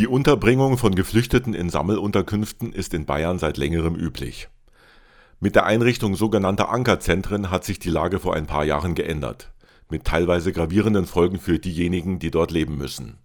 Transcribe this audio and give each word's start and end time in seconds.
Die 0.00 0.06
Unterbringung 0.06 0.78
von 0.78 0.94
Geflüchteten 0.94 1.52
in 1.52 1.68
Sammelunterkünften 1.68 2.72
ist 2.72 2.94
in 2.94 3.04
Bayern 3.04 3.38
seit 3.38 3.58
längerem 3.58 3.94
üblich. 3.94 4.48
Mit 5.40 5.56
der 5.56 5.66
Einrichtung 5.66 6.16
sogenannter 6.16 6.70
Ankerzentren 6.70 7.50
hat 7.50 7.66
sich 7.66 7.80
die 7.80 7.90
Lage 7.90 8.18
vor 8.18 8.34
ein 8.34 8.46
paar 8.46 8.64
Jahren 8.64 8.94
geändert, 8.94 9.52
mit 9.90 10.06
teilweise 10.06 10.54
gravierenden 10.54 11.04
Folgen 11.04 11.38
für 11.38 11.58
diejenigen, 11.58 12.18
die 12.18 12.30
dort 12.30 12.50
leben 12.50 12.78
müssen. 12.78 13.18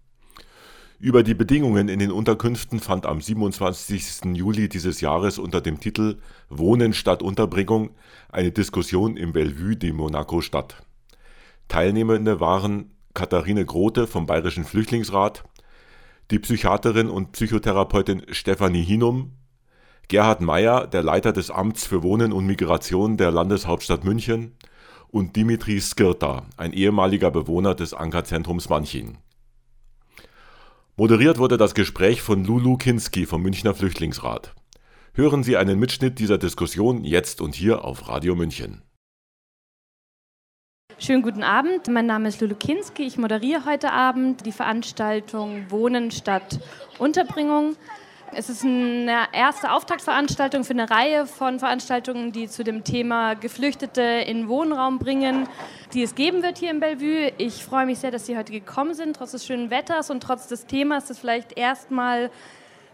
Über 0.98 1.22
die 1.22 1.32
Bedingungen 1.32 1.88
in 1.88 1.98
den 1.98 2.12
Unterkünften 2.12 2.78
fand 2.78 3.06
am 3.06 3.22
27. 3.22 4.36
Juli 4.36 4.68
dieses 4.68 5.00
Jahres 5.00 5.38
unter 5.38 5.62
dem 5.62 5.80
Titel 5.80 6.18
Wohnen 6.50 6.92
statt 6.92 7.22
Unterbringung 7.22 7.92
eine 8.28 8.52
Diskussion 8.52 9.16
im 9.16 9.32
Bellevue 9.32 9.76
de 9.76 9.92
Monaco 9.92 10.42
statt. 10.42 10.82
Teilnehmende 11.68 12.38
waren 12.38 12.90
Katharine 13.14 13.64
Grote 13.64 14.06
vom 14.06 14.26
Bayerischen 14.26 14.66
Flüchtlingsrat, 14.66 15.42
die 16.30 16.38
Psychiaterin 16.38 17.08
und 17.08 17.32
Psychotherapeutin 17.32 18.22
Stefanie 18.30 18.82
Hinum, 18.82 19.32
Gerhard 20.08 20.40
Meyer, 20.40 20.86
der 20.86 21.02
Leiter 21.02 21.32
des 21.32 21.50
Amts 21.50 21.86
für 21.86 22.02
Wohnen 22.02 22.32
und 22.32 22.46
Migration 22.46 23.16
der 23.16 23.30
Landeshauptstadt 23.30 24.04
München 24.04 24.56
und 25.08 25.36
Dimitri 25.36 25.80
Skirta, 25.80 26.46
ein 26.56 26.72
ehemaliger 26.72 27.30
Bewohner 27.30 27.74
des 27.74 27.94
Ankerzentrums 27.94 28.68
Manching. 28.68 29.18
Moderiert 30.96 31.38
wurde 31.38 31.58
das 31.58 31.74
Gespräch 31.74 32.22
von 32.22 32.44
Lulu 32.44 32.76
Kinski 32.76 33.26
vom 33.26 33.42
Münchner 33.42 33.74
Flüchtlingsrat. 33.74 34.54
Hören 35.12 35.42
Sie 35.42 35.56
einen 35.56 35.78
Mitschnitt 35.78 36.18
dieser 36.18 36.38
Diskussion 36.38 37.04
jetzt 37.04 37.40
und 37.40 37.54
hier 37.54 37.84
auf 37.84 38.08
Radio 38.08 38.34
München. 38.34 38.85
Schönen 40.98 41.20
guten 41.20 41.42
Abend, 41.42 41.88
mein 41.88 42.06
Name 42.06 42.28
ist 42.28 42.40
Lulu 42.40 42.54
Kinski. 42.54 43.02
Ich 43.02 43.18
moderiere 43.18 43.66
heute 43.66 43.92
Abend 43.92 44.46
die 44.46 44.50
Veranstaltung 44.50 45.66
Wohnen 45.68 46.10
statt 46.10 46.58
Unterbringung. 46.98 47.76
Es 48.32 48.48
ist 48.48 48.64
eine 48.64 49.26
erste 49.34 49.72
Auftaktveranstaltung 49.72 50.64
für 50.64 50.72
eine 50.72 50.88
Reihe 50.90 51.26
von 51.26 51.58
Veranstaltungen, 51.58 52.32
die 52.32 52.48
zu 52.48 52.64
dem 52.64 52.82
Thema 52.82 53.34
Geflüchtete 53.34 54.00
in 54.00 54.48
Wohnraum 54.48 54.98
bringen, 54.98 55.46
die 55.92 56.02
es 56.02 56.14
geben 56.14 56.42
wird 56.42 56.56
hier 56.56 56.70
in 56.70 56.80
Bellevue. 56.80 57.30
Ich 57.36 57.62
freue 57.62 57.84
mich 57.84 57.98
sehr, 57.98 58.10
dass 58.10 58.24
Sie 58.24 58.38
heute 58.38 58.52
gekommen 58.52 58.94
sind, 58.94 59.16
trotz 59.16 59.32
des 59.32 59.44
schönen 59.44 59.68
Wetters 59.68 60.08
und 60.08 60.22
trotz 60.22 60.48
des 60.48 60.64
Themas, 60.64 61.08
das 61.08 61.18
vielleicht 61.18 61.58
erstmal 61.58 62.30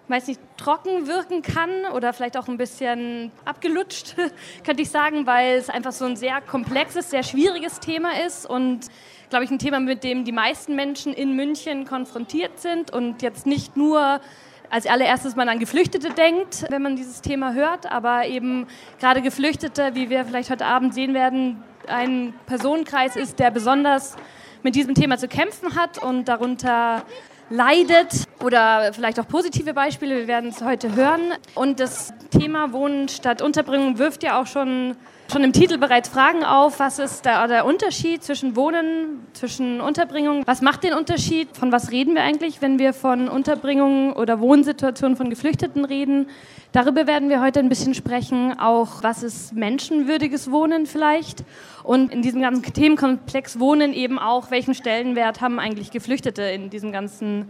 weiß 0.09 0.27
nicht, 0.27 0.41
trocken 0.57 1.07
wirken 1.07 1.43
kann 1.43 1.87
oder 1.95 2.13
vielleicht 2.13 2.37
auch 2.37 2.49
ein 2.49 2.59
bisschen 2.59 3.33
abgelutscht, 3.45 4.17
könnte 4.65 4.83
ich 4.83 4.91
sagen, 4.91 5.27
weil 5.27 5.57
es 5.57 5.71
einfach 5.71 5.93
so 5.93 6.05
ein 6.05 6.17
sehr 6.17 6.41
komplexes, 6.41 7.11
sehr 7.11 7.23
schwieriges 7.23 7.81
Thema 7.81 8.21
ist 8.27 8.45
und 8.49 8.87
glaube 9.31 9.45
ich 9.45 9.51
ein 9.51 9.59
Thema, 9.59 9.81
mit 9.81 10.05
dem 10.05 10.25
die 10.25 10.33
meisten 10.33 10.75
Menschen 10.77 11.15
in 11.15 11.35
München 11.35 11.87
konfrontiert 11.87 12.61
sind 12.61 12.93
und 12.93 13.23
jetzt 13.23 13.47
nicht 13.47 13.77
nur 13.77 14.21
als 14.69 14.87
allererstes 14.87 15.37
man 15.37 15.51
an 15.51 15.59
Geflüchtete 15.59 16.11
denkt, 16.11 16.65
wenn 16.71 16.81
man 16.81 16.97
dieses 16.97 17.21
Thema 17.21 17.53
hört, 17.53 17.91
aber 17.93 18.27
eben 18.27 18.67
gerade 18.99 19.21
Geflüchtete, 19.21 19.95
wie 19.95 20.09
wir 20.09 20.25
vielleicht 20.25 20.49
heute 20.49 20.65
Abend 20.65 20.95
sehen 20.95 21.13
werden, 21.13 21.63
ein 21.87 22.33
Personenkreis 22.47 23.17
ist, 23.17 23.39
der 23.39 23.51
besonders 23.51 24.17
mit 24.63 24.75
diesem 24.75 24.95
Thema 24.95 25.19
zu 25.19 25.29
kämpfen 25.29 25.77
hat 25.77 26.03
und 26.03 26.27
darunter 26.27 27.05
leidet 27.53 28.27
oder 28.43 28.93
vielleicht 28.93 29.21
auch 29.21 29.29
positive 29.29 29.75
Beispiele, 29.75 30.17
wir 30.17 30.27
werden 30.27 30.51
es 30.51 30.63
heute 30.63 30.95
hören. 30.97 31.21
Und 31.55 31.81
das 31.81 32.13
Thema 32.31 32.73
Wohnen 32.73 33.09
statt 33.09 33.43
Unterbringung 33.43 33.99
wirft 33.99 34.23
ja 34.23 34.41
auch 34.41 34.47
schon, 34.47 34.97
schon 35.33 35.45
im 35.45 35.55
Titel 35.55 35.79
bereits 35.79 36.11
Fragen 36.11 36.45
auf. 36.45 36.79
Was 36.79 36.99
ist 36.99 37.25
der, 37.25 37.49
der 37.49 37.65
Unterschied 37.65 38.23
zwischen 38.23 38.55
Wohnen, 38.55 39.27
zwischen 39.33 39.81
Unterbringung? 39.81 40.43
Was 40.45 40.61
macht 40.61 40.85
den 40.85 40.93
Unterschied? 40.93 41.57
Von 41.57 41.73
was 41.73 41.91
reden 41.91 42.15
wir 42.15 42.23
eigentlich, 42.23 42.61
wenn 42.61 42.79
wir 42.79 42.93
von 42.93 43.29
Unterbringung 43.29 44.13
oder 44.13 44.41
Wohnsituationen 44.41 45.17
von 45.17 45.31
Geflüchteten 45.31 45.87
reden? 45.87 46.29
Darüber 46.73 47.07
werden 47.07 47.31
wir 47.31 47.41
heute 47.41 47.61
ein 47.61 47.71
bisschen 47.71 47.95
sprechen. 47.95 48.59
Auch 48.59 49.03
was 49.03 49.23
ist 49.23 49.55
menschenwürdiges 49.55 50.51
Wohnen 50.51 50.85
vielleicht? 50.85 51.45
Und 51.83 52.13
in 52.13 52.21
diesem 52.21 52.43
ganzen 52.43 52.63
Themenkomplex 52.71 53.59
Wohnen 53.59 53.95
eben 53.95 54.19
auch, 54.19 54.51
welchen 54.51 54.75
Stellenwert 54.75 55.41
haben 55.41 55.59
eigentlich 55.59 55.91
Geflüchtete 55.91 56.43
in 56.43 56.69
diesem 56.69 56.93
ganzen 56.93 57.49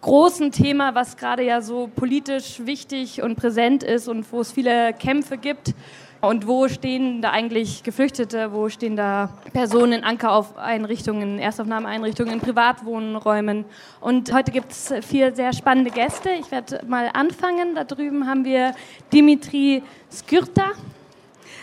großen 0.00 0.52
Thema, 0.52 0.94
was 0.94 1.16
gerade 1.16 1.42
ja 1.42 1.60
so 1.60 1.88
politisch 1.94 2.64
wichtig 2.64 3.22
und 3.22 3.36
präsent 3.36 3.82
ist 3.82 4.08
und 4.08 4.30
wo 4.32 4.40
es 4.40 4.52
viele 4.52 4.92
Kämpfe 4.92 5.38
gibt. 5.38 5.74
Und 6.20 6.48
wo 6.48 6.66
stehen 6.66 7.22
da 7.22 7.30
eigentlich 7.30 7.84
Geflüchtete? 7.84 8.52
Wo 8.52 8.68
stehen 8.68 8.96
da 8.96 9.28
Personen 9.52 9.92
in 9.92 10.04
Ankeraufeinrichtungen, 10.04 11.38
Erstaufnahmeeinrichtungen, 11.38 12.34
in 12.34 12.40
Privatwohnräumen? 12.40 13.64
Und 14.00 14.32
heute 14.32 14.50
gibt 14.50 14.72
es 14.72 14.92
vier 15.02 15.32
sehr 15.32 15.52
spannende 15.52 15.92
Gäste. 15.92 16.30
Ich 16.30 16.50
werde 16.50 16.84
mal 16.88 17.10
anfangen. 17.12 17.76
Da 17.76 17.84
drüben 17.84 18.26
haben 18.26 18.44
wir 18.44 18.74
Dimitri 19.12 19.84
Skyrta. 20.10 20.72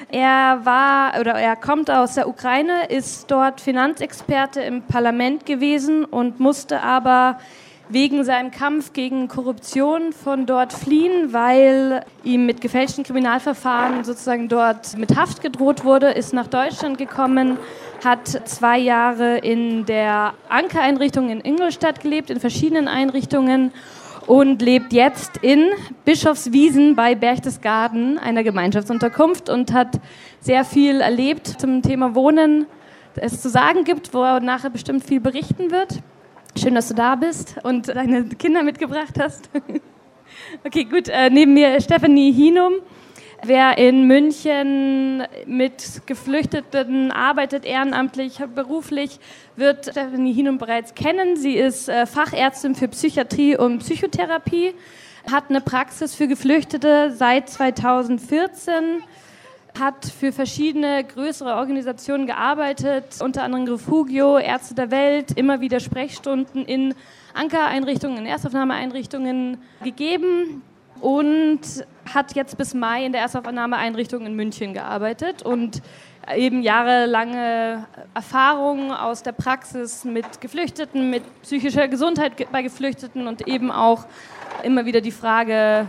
Er 0.10 0.62
war 0.64 1.20
oder 1.20 1.34
er 1.34 1.58
kommt 1.58 1.92
aus 1.92 2.16
der 2.16 2.28
Ukraine, 2.30 2.86
ist 2.88 3.30
dort 3.32 3.60
Finanzexperte 3.60 4.62
im 4.62 4.84
Parlament 4.84 5.46
gewesen 5.46 6.06
und 6.06 6.40
musste 6.40 6.82
aber 6.82 7.40
wegen 7.90 8.24
seinem 8.24 8.52
Kampf 8.52 8.94
gegen 8.94 9.28
Korruption 9.28 10.12
von 10.12 10.46
dort 10.46 10.74
fliehen, 10.74 11.34
weil 11.34 12.04
ihm 12.24 12.46
mit 12.46 12.62
gefälschten 12.62 13.04
Kriminalverfahren 13.04 14.04
sozusagen 14.04 14.48
dort 14.50 14.98
mit 14.98 15.16
Haft 15.16 15.42
gedroht 15.42 15.84
wurde, 15.84 16.08
ist 16.08 16.34
nach 16.34 16.48
Deutschland 16.48 16.98
gekommen, 16.98 17.58
hat 18.04 18.28
zwei 18.46 18.80
Jahre 18.80 19.38
in 19.38 19.86
der 19.86 20.34
Ankereinrichtung 20.50 21.30
in 21.30 21.42
Ingolstadt 21.42 22.02
gelebt, 22.02 22.30
in 22.30 22.40
verschiedenen 22.40 22.88
Einrichtungen 22.88 23.72
und 24.28 24.62
lebt 24.62 24.92
jetzt 24.92 25.38
in 25.38 25.70
Bischofswiesen 26.04 26.96
bei 26.96 27.14
Berchtesgaden, 27.14 28.18
einer 28.18 28.44
Gemeinschaftsunterkunft 28.44 29.50
und 29.50 29.72
hat 29.72 30.00
sehr 30.40 30.66
viel 30.66 31.02
erlebt 31.02 31.48
zum 31.48 31.84
Thema 31.84 32.16
Wohnen, 32.16 32.66
es 33.16 33.42
zu 33.42 33.50
sagen 33.50 33.84
gibt, 33.84 34.14
wo 34.14 34.24
er 34.24 34.40
nachher 34.40 34.72
bestimmt 34.72 35.04
viel 35.04 35.20
berichten 35.20 35.72
wird. 35.72 36.02
Schön, 36.58 36.74
dass 36.74 36.88
du 36.88 36.94
da 36.94 37.16
bist 37.16 37.56
und 37.64 37.90
deine 37.90 38.24
Kinder 38.30 38.64
mitgebracht 38.64 39.16
hast. 39.20 39.50
okay, 40.66 40.86
gut. 40.86 41.10
Äh, 41.10 41.30
neben 41.30 41.54
mir 41.54 41.82
Stephanie 41.82 42.32
Hinum. 42.32 42.76
Wer 43.44 43.78
in 43.78 44.08
München 44.08 45.24
mit 45.46 46.02
Geflüchteten 46.06 47.12
arbeitet, 47.12 47.66
ehrenamtlich, 47.66 48.40
beruflich, 48.56 49.20
wird 49.58 49.88
Stephanie 49.92 50.32
Hinum 50.32 50.58
bereits 50.58 50.96
kennen. 50.96 51.36
Sie 51.36 51.56
ist 51.56 51.90
äh, 51.90 52.06
Fachärztin 52.06 52.74
für 52.74 52.88
Psychiatrie 52.88 53.58
und 53.58 53.80
Psychotherapie, 53.80 54.74
hat 55.30 55.50
eine 55.50 55.60
Praxis 55.60 56.16
für 56.16 56.30
Geflüchtete 56.30 57.12
seit 57.12 57.50
2014 57.50 59.04
hat 59.80 60.06
für 60.06 60.32
verschiedene 60.32 61.04
größere 61.04 61.56
Organisationen 61.56 62.28
gearbeitet, 62.28 63.22
unter 63.22 63.44
anderem 63.44 63.68
Refugio, 63.68 64.38
Ärzte 64.38 64.76
der 64.76 64.92
Welt, 64.92 65.32
immer 65.32 65.62
wieder 65.62 65.80
Sprechstunden 65.80 66.66
in 66.66 66.94
Ankereinrichtungen, 67.34 68.20
in 68.20 68.26
Erstaufnahmeeinrichtungen 68.26 69.58
gegeben 69.84 70.62
und 71.02 71.62
hat 72.14 72.36
jetzt 72.36 72.58
bis 72.58 72.74
Mai 72.74 73.06
in 73.06 73.12
der 73.12 73.22
Erstaufnahmeeinrichtung 73.22 74.26
in 74.26 74.36
München 74.36 74.74
gearbeitet 74.74 75.44
und 75.44 75.82
eben 76.36 76.62
jahrelange 76.64 77.86
Erfahrungen 78.14 78.92
aus 78.92 79.24
der 79.24 79.34
Praxis 79.34 80.06
mit 80.06 80.42
Geflüchteten, 80.42 81.10
mit 81.10 81.24
psychischer 81.42 81.88
Gesundheit 81.88 82.34
bei 82.52 82.62
Geflüchteten 82.62 83.28
und 83.28 83.48
eben 83.48 83.72
auch 83.72 84.06
immer 84.64 84.86
wieder 84.86 85.02
die 85.02 85.12
Frage, 85.12 85.88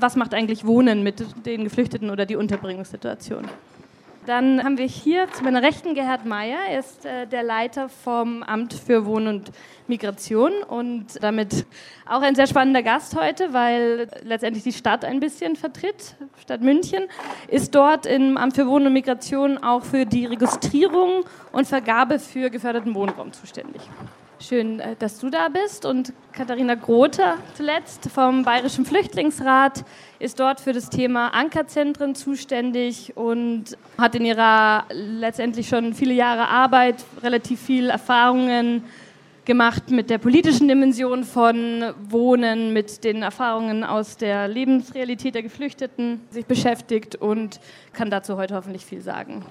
was 0.00 0.16
macht 0.16 0.34
eigentlich 0.34 0.66
Wohnen 0.66 1.02
mit 1.02 1.24
den 1.44 1.64
Geflüchteten 1.64 2.10
oder 2.10 2.26
die 2.26 2.36
Unterbringungssituation. 2.36 3.46
Dann 4.24 4.62
haben 4.62 4.78
wir 4.78 4.86
hier 4.86 5.26
zu 5.32 5.42
meiner 5.42 5.62
Rechten 5.62 5.94
Gerhard 5.94 6.26
Meyer. 6.26 6.58
Er 6.70 6.78
ist 6.78 7.04
äh, 7.04 7.26
der 7.26 7.42
Leiter 7.42 7.88
vom 7.88 8.44
Amt 8.44 8.72
für 8.72 9.04
Wohnen 9.04 9.26
und 9.26 9.50
Migration 9.88 10.52
und 10.62 11.20
damit 11.20 11.66
auch 12.06 12.22
ein 12.22 12.36
sehr 12.36 12.46
spannender 12.46 12.84
Gast 12.84 13.16
heute, 13.16 13.52
weil 13.52 14.08
letztendlich 14.22 14.62
die 14.62 14.72
Stadt 14.72 15.04
ein 15.04 15.18
bisschen 15.18 15.56
vertritt. 15.56 16.14
Stadt 16.40 16.60
München 16.60 17.02
ist 17.48 17.74
dort 17.74 18.06
im 18.06 18.36
Amt 18.36 18.54
für 18.54 18.68
Wohnen 18.68 18.86
und 18.86 18.92
Migration 18.92 19.58
auch 19.58 19.82
für 19.82 20.06
die 20.06 20.26
Registrierung 20.26 21.24
und 21.50 21.66
Vergabe 21.66 22.20
für 22.20 22.48
geförderten 22.48 22.94
Wohnraum 22.94 23.32
zuständig. 23.32 23.82
Schön, 24.42 24.80
äh, 24.80 24.96
dass 24.98 25.20
du 25.20 25.30
da 25.30 25.48
bist. 25.48 25.84
Und 25.84 26.12
Katharina 26.32 26.74
Grote 26.74 27.34
zuletzt 27.54 28.10
vom 28.10 28.42
Bayerischen 28.42 28.84
Flüchtlingsrat 28.84 29.84
ist 30.18 30.40
dort 30.40 30.60
für 30.60 30.72
das 30.72 30.90
Thema 30.90 31.28
Ankerzentren 31.28 32.16
zuständig 32.16 33.16
und 33.16 33.76
hat 33.96 34.16
in 34.16 34.24
ihrer 34.24 34.84
letztendlich 34.90 35.68
schon 35.68 35.94
viele 35.94 36.14
Jahre 36.14 36.48
Arbeit 36.48 37.04
relativ 37.22 37.60
viel 37.60 37.88
Erfahrungen 37.88 38.82
gemacht 39.44 39.90
mit 39.90 40.10
der 40.10 40.18
politischen 40.18 40.66
Dimension 40.66 41.22
von 41.22 41.94
Wohnen, 42.08 42.72
mit 42.72 43.04
den 43.04 43.22
Erfahrungen 43.22 43.84
aus 43.84 44.16
der 44.16 44.48
Lebensrealität 44.48 45.36
der 45.36 45.42
Geflüchteten 45.44 46.20
sich 46.30 46.46
beschäftigt 46.46 47.14
und 47.14 47.60
kann 47.92 48.10
dazu 48.10 48.36
heute 48.36 48.56
hoffentlich 48.56 48.86
viel 48.86 49.02
sagen. 49.02 49.44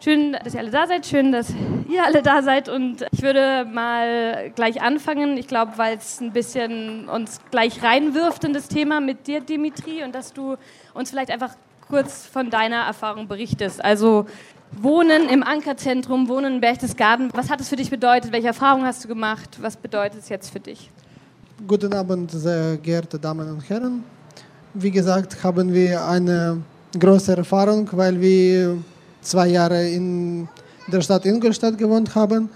Schön, 0.00 0.36
dass 0.44 0.54
ihr 0.54 0.60
alle 0.60 0.70
da 0.70 0.86
seid. 0.86 1.06
Schön, 1.06 1.32
dass 1.32 1.50
ihr 1.88 2.04
alle 2.04 2.22
da 2.22 2.42
seid. 2.42 2.68
Und 2.68 3.06
ich 3.10 3.22
würde 3.22 3.64
mal 3.64 4.50
gleich 4.54 4.82
anfangen. 4.82 5.38
Ich 5.38 5.46
glaube, 5.46 5.72
weil 5.76 5.96
es 5.96 6.20
ein 6.20 6.32
bisschen 6.32 7.08
uns 7.08 7.40
gleich 7.50 7.82
reinwirft 7.82 8.44
in 8.44 8.52
das 8.52 8.68
Thema 8.68 9.00
mit 9.00 9.26
dir, 9.26 9.40
Dimitri, 9.40 10.04
und 10.04 10.14
dass 10.14 10.32
du 10.32 10.56
uns 10.92 11.10
vielleicht 11.10 11.30
einfach 11.30 11.56
kurz 11.88 12.26
von 12.26 12.50
deiner 12.50 12.82
Erfahrung 12.82 13.28
berichtest. 13.28 13.84
Also 13.84 14.26
Wohnen 14.72 15.28
im 15.28 15.42
Ankerzentrum, 15.42 16.28
Wohnen 16.28 16.54
in 16.54 16.60
Berchtesgaden. 16.60 17.30
Was 17.32 17.50
hat 17.50 17.60
es 17.60 17.68
für 17.68 17.76
dich 17.76 17.90
bedeutet? 17.90 18.32
Welche 18.32 18.48
Erfahrungen 18.48 18.86
hast 18.86 19.04
du 19.04 19.08
gemacht? 19.08 19.58
Was 19.60 19.76
bedeutet 19.76 20.20
es 20.20 20.28
jetzt 20.28 20.50
für 20.50 20.60
dich? 20.60 20.90
Guten 21.66 21.92
Abend, 21.92 22.30
sehr 22.30 22.76
geehrte 22.76 23.18
Damen 23.18 23.48
und 23.48 23.68
Herren. 23.68 24.04
Wie 24.74 24.90
gesagt, 24.90 25.42
haben 25.44 25.72
wir 25.72 26.04
eine 26.04 26.60
große 26.98 27.36
Erfahrung, 27.36 27.88
weil 27.92 28.20
wir 28.20 28.78
zwei 29.24 29.48
Jahre 29.48 29.88
in 29.88 30.48
der 30.86 31.00
Stadt 31.00 31.26
Ingolstadt 31.26 31.78
gewohnt 31.78 32.14
haben. 32.14 32.50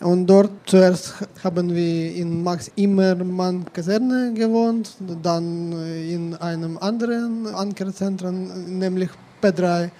Und 0.00 0.26
dort 0.26 0.50
zuerst 0.66 1.14
haben 1.42 1.74
wir 1.74 2.14
in 2.14 2.42
Max-Immermann-Kaserne 2.42 4.34
gewohnt, 4.34 4.94
dann 5.22 5.72
in 5.72 6.34
einem 6.34 6.76
anderen 6.78 7.46
Ankerzentrum, 7.46 8.78
nämlich 8.78 9.08
P3 9.42 9.90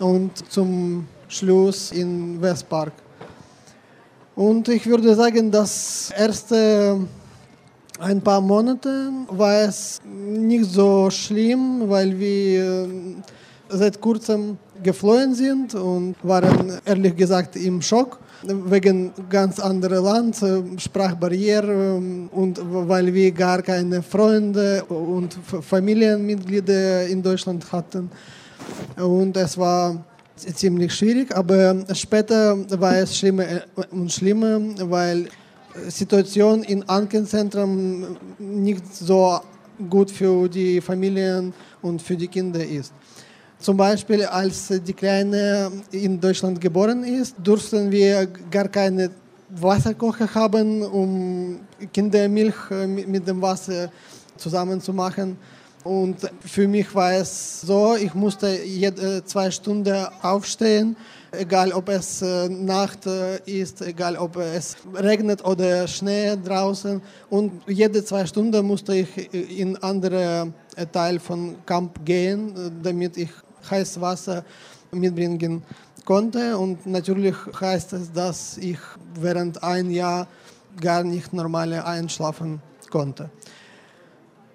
und 0.00 0.32
zum 0.50 1.06
Schluss 1.28 1.92
in 1.92 2.40
Westpark. 2.42 2.92
Und 4.36 4.68
ich 4.68 4.86
würde 4.86 5.14
sagen, 5.14 5.50
das 5.50 6.12
erste 6.16 6.98
ein 7.98 8.20
paar 8.20 8.40
Monate 8.40 9.10
war 9.28 9.62
es 9.62 10.00
nicht 10.04 10.66
so 10.66 11.10
schlimm, 11.10 11.88
weil 11.88 12.16
wir 12.18 12.88
seit 13.70 14.00
kurzem 14.00 14.56
geflohen 14.82 15.34
sind 15.34 15.74
und 15.74 16.16
waren 16.22 16.72
ehrlich 16.84 17.16
gesagt 17.16 17.56
im 17.56 17.82
Schock 17.82 18.18
wegen 18.42 19.12
ganz 19.28 19.58
anderer 19.58 20.00
Land, 20.00 20.36
Sprachbarriere 20.76 22.00
und 22.30 22.60
weil 22.62 23.12
wir 23.12 23.32
gar 23.32 23.62
keine 23.62 24.02
Freunde 24.02 24.84
und 24.84 25.36
Familienmitglieder 25.62 27.06
in 27.06 27.22
Deutschland 27.22 27.70
hatten. 27.72 28.10
Und 28.96 29.36
es 29.36 29.58
war 29.58 30.04
ziemlich 30.36 30.94
schwierig, 30.94 31.34
aber 31.34 31.84
später 31.94 32.56
war 32.80 32.96
es 32.96 33.16
schlimmer 33.16 33.44
und 33.90 34.12
schlimmer, 34.12 34.60
weil 34.88 35.24
die 35.24 35.90
Situation 35.90 36.62
in 36.62 36.88
Ankenzentren 36.88 38.16
nicht 38.38 38.94
so 38.94 39.40
gut 39.90 40.10
für 40.10 40.48
die 40.48 40.80
Familien 40.80 41.52
und 41.82 42.02
für 42.02 42.16
die 42.16 42.28
Kinder 42.28 42.64
ist. 42.64 42.92
Zum 43.60 43.76
Beispiel, 43.76 44.24
als 44.24 44.68
die 44.68 44.92
Kleine 44.92 45.72
in 45.90 46.20
Deutschland 46.20 46.60
geboren 46.60 47.02
ist, 47.02 47.34
durften 47.42 47.90
wir 47.90 48.28
gar 48.50 48.68
keine 48.68 49.10
Wasserkocher 49.50 50.32
haben, 50.32 50.82
um 50.82 51.60
Kindermilch 51.92 52.54
mit 52.86 53.26
dem 53.26 53.42
Wasser 53.42 53.90
zusammen 54.36 54.80
zu 54.80 54.92
machen. 54.92 55.36
Und 55.82 56.16
für 56.44 56.68
mich 56.68 56.94
war 56.94 57.14
es 57.14 57.62
so, 57.62 57.96
ich 57.96 58.14
musste 58.14 58.62
jede 58.62 59.24
zwei 59.24 59.50
Stunden 59.50 60.06
aufstehen, 60.22 60.96
egal 61.32 61.72
ob 61.72 61.88
es 61.88 62.22
Nacht 62.48 63.06
ist, 63.46 63.82
egal 63.82 64.16
ob 64.18 64.36
es 64.36 64.76
regnet 64.94 65.44
oder 65.44 65.88
Schnee 65.88 66.36
draußen. 66.36 67.00
Und 67.28 67.62
jede 67.66 68.04
zwei 68.04 68.24
Stunden 68.24 68.64
musste 68.64 68.94
ich 68.96 69.32
in 69.32 69.76
andere 69.78 70.52
Teil 70.92 71.18
von 71.18 71.56
Camp 71.66 72.04
gehen, 72.04 72.54
damit 72.82 73.16
ich 73.16 73.30
heißes 73.70 74.00
Wasser 74.00 74.44
mitbringen 74.90 75.62
konnte. 76.04 76.56
Und 76.56 76.86
natürlich 76.86 77.34
heißt 77.60 77.92
es, 77.92 78.12
dass 78.12 78.56
ich 78.58 78.78
während 79.20 79.62
ein 79.62 79.90
Jahr 79.90 80.26
gar 80.80 81.02
nicht 81.02 81.32
normal 81.32 81.72
einschlafen 81.74 82.60
konnte. 82.90 83.30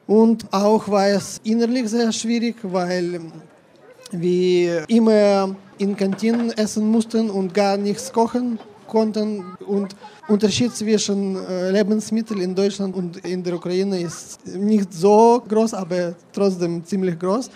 Und 0.07 0.51
auch 0.51 0.88
war 0.89 1.07
es 1.07 1.39
innerlich 1.44 1.89
sehr 1.89 2.12
schwierig, 2.12 2.56
weil 2.63 3.21
wir 4.12 4.88
immer 4.89 5.56
in 5.77 5.95
Kantinen 5.95 6.51
essen 6.51 6.89
mussten 6.92 7.30
und 7.30 7.54
gar 7.54 7.77
nichts 7.77 8.12
kochen 8.12 8.60
konnten. 8.88 9.44
Und 9.65 9.95
Unterschied 10.27 10.75
zwischen 10.75 11.38
Lebensmitteln 11.71 12.42
in 12.42 12.54
Deutschland 12.54 12.95
und 12.95 13.18
in 13.25 13.44
der 13.44 13.56
Ukraine 13.56 14.00
ist 14.00 14.45
nicht 14.45 14.94
so 14.94 15.44
groß, 15.48 15.74
aber 15.74 16.15
trotzdem 16.31 16.83
ziemlich 16.86 17.18
groß. 17.18 17.50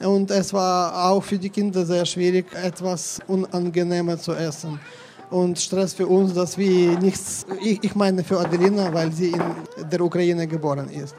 Und 0.00 0.30
es 0.30 0.52
war 0.52 1.10
auch 1.10 1.22
für 1.22 1.38
die 1.38 1.50
Kinder 1.50 1.84
sehr 1.84 2.06
schwierig, 2.06 2.46
etwas 2.54 3.18
unangenehmer 3.26 4.16
zu 4.18 4.32
essen. 4.32 4.78
Und 5.30 5.58
Stress 5.58 5.92
für 5.92 6.06
uns, 6.06 6.32
dass 6.34 6.56
wir 6.56 6.98
nichts, 6.98 7.44
ich, 7.62 7.82
ich 7.82 7.94
meine 7.94 8.22
für 8.22 8.38
Adelina, 8.38 8.92
weil 8.94 9.12
sie 9.12 9.30
in 9.30 9.90
der 9.90 10.00
Ukraine 10.00 10.46
geboren 10.46 10.88
ist. 10.88 11.14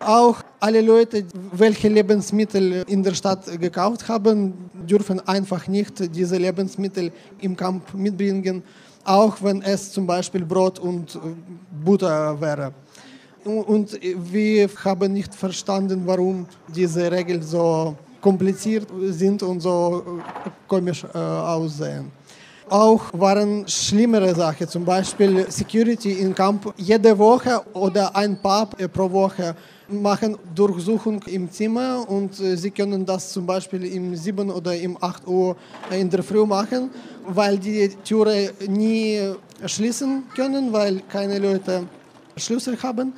Auch 0.00 0.42
alle 0.58 0.80
Leute, 0.80 1.24
welche 1.52 1.88
Lebensmittel 1.88 2.82
in 2.88 3.02
der 3.04 3.14
Stadt 3.14 3.60
gekauft 3.60 4.08
haben, 4.08 4.70
dürfen 4.88 5.20
einfach 5.28 5.68
nicht 5.68 6.14
diese 6.16 6.38
Lebensmittel 6.38 7.12
im 7.40 7.56
Camp 7.56 7.94
mitbringen, 7.94 8.64
auch 9.04 9.36
wenn 9.42 9.62
es 9.62 9.92
zum 9.92 10.06
Beispiel 10.06 10.44
Brot 10.44 10.80
und 10.80 11.18
Butter 11.84 12.40
wäre. 12.40 12.72
Und 13.44 13.98
wir 14.02 14.68
haben 14.84 15.12
nicht 15.12 15.34
verstanden, 15.34 16.02
warum 16.04 16.46
diese 16.68 17.10
Regeln 17.10 17.42
so 17.42 17.96
kompliziert 18.20 18.86
sind 19.08 19.42
und 19.42 19.60
so 19.60 20.20
komisch 20.68 21.04
äh, 21.12 21.18
aussehen. 21.18 22.10
Auch 22.68 23.02
waren 23.12 23.66
schlimmere 23.66 24.34
Sachen, 24.34 24.68
zum 24.68 24.84
Beispiel 24.84 25.44
Security 25.50 26.12
im 26.12 26.34
Camp. 26.34 26.72
Jede 26.76 27.18
Woche 27.18 27.60
oder 27.74 28.14
ein 28.14 28.40
paar 28.40 28.66
pro 28.66 29.10
Woche 29.10 29.54
machen 29.88 30.38
Durchsuchung 30.54 31.20
im 31.26 31.50
Zimmer 31.50 32.08
und 32.08 32.34
sie 32.34 32.70
können 32.70 33.04
das 33.04 33.32
zum 33.32 33.44
Beispiel 33.44 33.92
um 33.98 34.14
7 34.14 34.50
oder 34.50 34.72
um 34.84 34.96
8 35.00 35.26
Uhr 35.26 35.56
in 35.90 36.08
der 36.08 36.22
Früh 36.22 36.46
machen, 36.46 36.90
weil 37.26 37.58
die 37.58 37.88
Türe 38.04 38.52
nie 38.68 39.20
schließen 39.66 40.22
können, 40.34 40.72
weil 40.72 41.02
keine 41.10 41.38
Leute 41.40 41.82
Schlüssel 42.36 42.80
haben, 42.82 43.12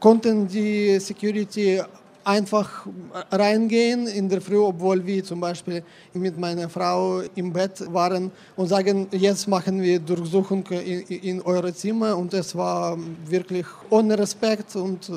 konnten 0.00 0.46
die 0.46 0.98
Security 1.00 1.82
einfach 2.28 2.86
reingehen 3.30 4.06
in 4.06 4.28
der 4.28 4.40
Früh, 4.42 4.58
obwohl 4.58 5.04
wir 5.06 5.24
zum 5.24 5.40
Beispiel 5.40 5.82
mit 6.12 6.38
meiner 6.38 6.68
Frau 6.68 7.22
im 7.34 7.52
Bett 7.52 7.82
waren 7.92 8.30
und 8.54 8.66
sagen, 8.68 9.08
jetzt 9.12 9.48
machen 9.48 9.80
wir 9.80 9.98
Durchsuchung 9.98 10.66
in, 10.66 11.00
in 11.00 11.42
eure 11.42 11.72
Zimmer 11.72 12.16
und 12.16 12.34
es 12.34 12.54
war 12.54 12.98
wirklich 13.26 13.64
ohne 13.88 14.18
Respekt 14.18 14.76
und 14.76 15.10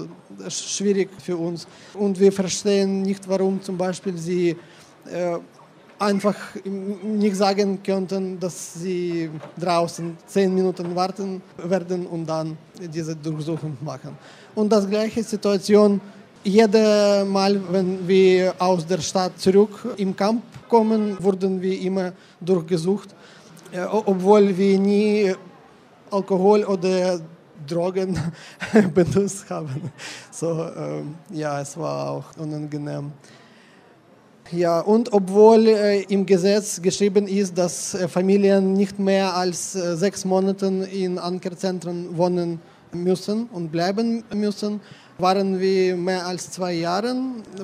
schwierig 0.47 1.09
für 1.21 1.35
uns. 1.35 1.67
Und 1.93 2.17
wir 2.17 2.31
verstehen 2.31 3.01
nicht, 3.01 3.27
warum 3.27 3.61
zum 3.61 3.77
Beispiel 3.77 4.17
sie 4.17 4.55
äh, 5.11 5.37
einfach 6.01 6.35
nicht 6.63 7.35
sagen 7.35 7.81
könnten, 7.83 8.39
dass 8.39 8.73
sie 8.73 9.29
draußen 9.57 10.17
zehn 10.25 10.53
Minuten 10.53 10.95
warten 10.95 11.41
werden 11.57 12.07
und 12.07 12.25
dann 12.25 12.57
diese 12.93 13.15
Durchsuchung 13.15 13.77
machen. 13.81 14.17
Und 14.55 14.71
das 14.71 14.89
gleiche 14.89 15.23
Situation, 15.23 16.01
jedes 16.43 17.25
Mal, 17.27 17.61
wenn 17.71 18.07
wir 18.07 18.55
aus 18.57 18.85
der 18.85 18.99
Stadt 18.99 19.39
zurück 19.39 19.93
im 19.97 20.15
Camp 20.15 20.41
kommen, 20.67 21.21
wurden 21.23 21.61
wir 21.61 21.79
immer 21.79 22.13
durchgesucht, 22.39 23.09
obwohl 23.91 24.57
wir 24.57 24.79
nie 24.79 25.35
Alkohol 26.09 26.63
oder 26.65 27.21
Drogen 27.67 28.19
benutzt 28.93 29.49
haben. 29.49 29.91
So, 30.31 30.67
ähm, 30.75 31.15
ja, 31.29 31.61
es 31.61 31.77
war 31.77 32.09
auch 32.09 32.25
unangenehm. 32.37 33.11
Ja, 34.51 34.81
und 34.81 35.13
obwohl 35.13 35.65
äh, 35.67 36.01
im 36.09 36.25
Gesetz 36.25 36.81
geschrieben 36.81 37.25
ist, 37.25 37.57
dass 37.57 37.93
äh, 37.93 38.09
Familien 38.09 38.73
nicht 38.73 38.99
mehr 38.99 39.33
als 39.33 39.75
äh, 39.75 39.95
sechs 39.95 40.25
Monate 40.25 40.65
in 40.91 41.17
Ankerzentren 41.17 42.17
wohnen 42.17 42.59
müssen 42.91 43.47
und 43.53 43.71
bleiben 43.71 44.25
müssen, 44.33 44.81
waren 45.17 45.57
wir 45.61 45.95
mehr 45.95 46.25
als 46.25 46.51
zwei 46.51 46.73
Jahre, 46.73 47.15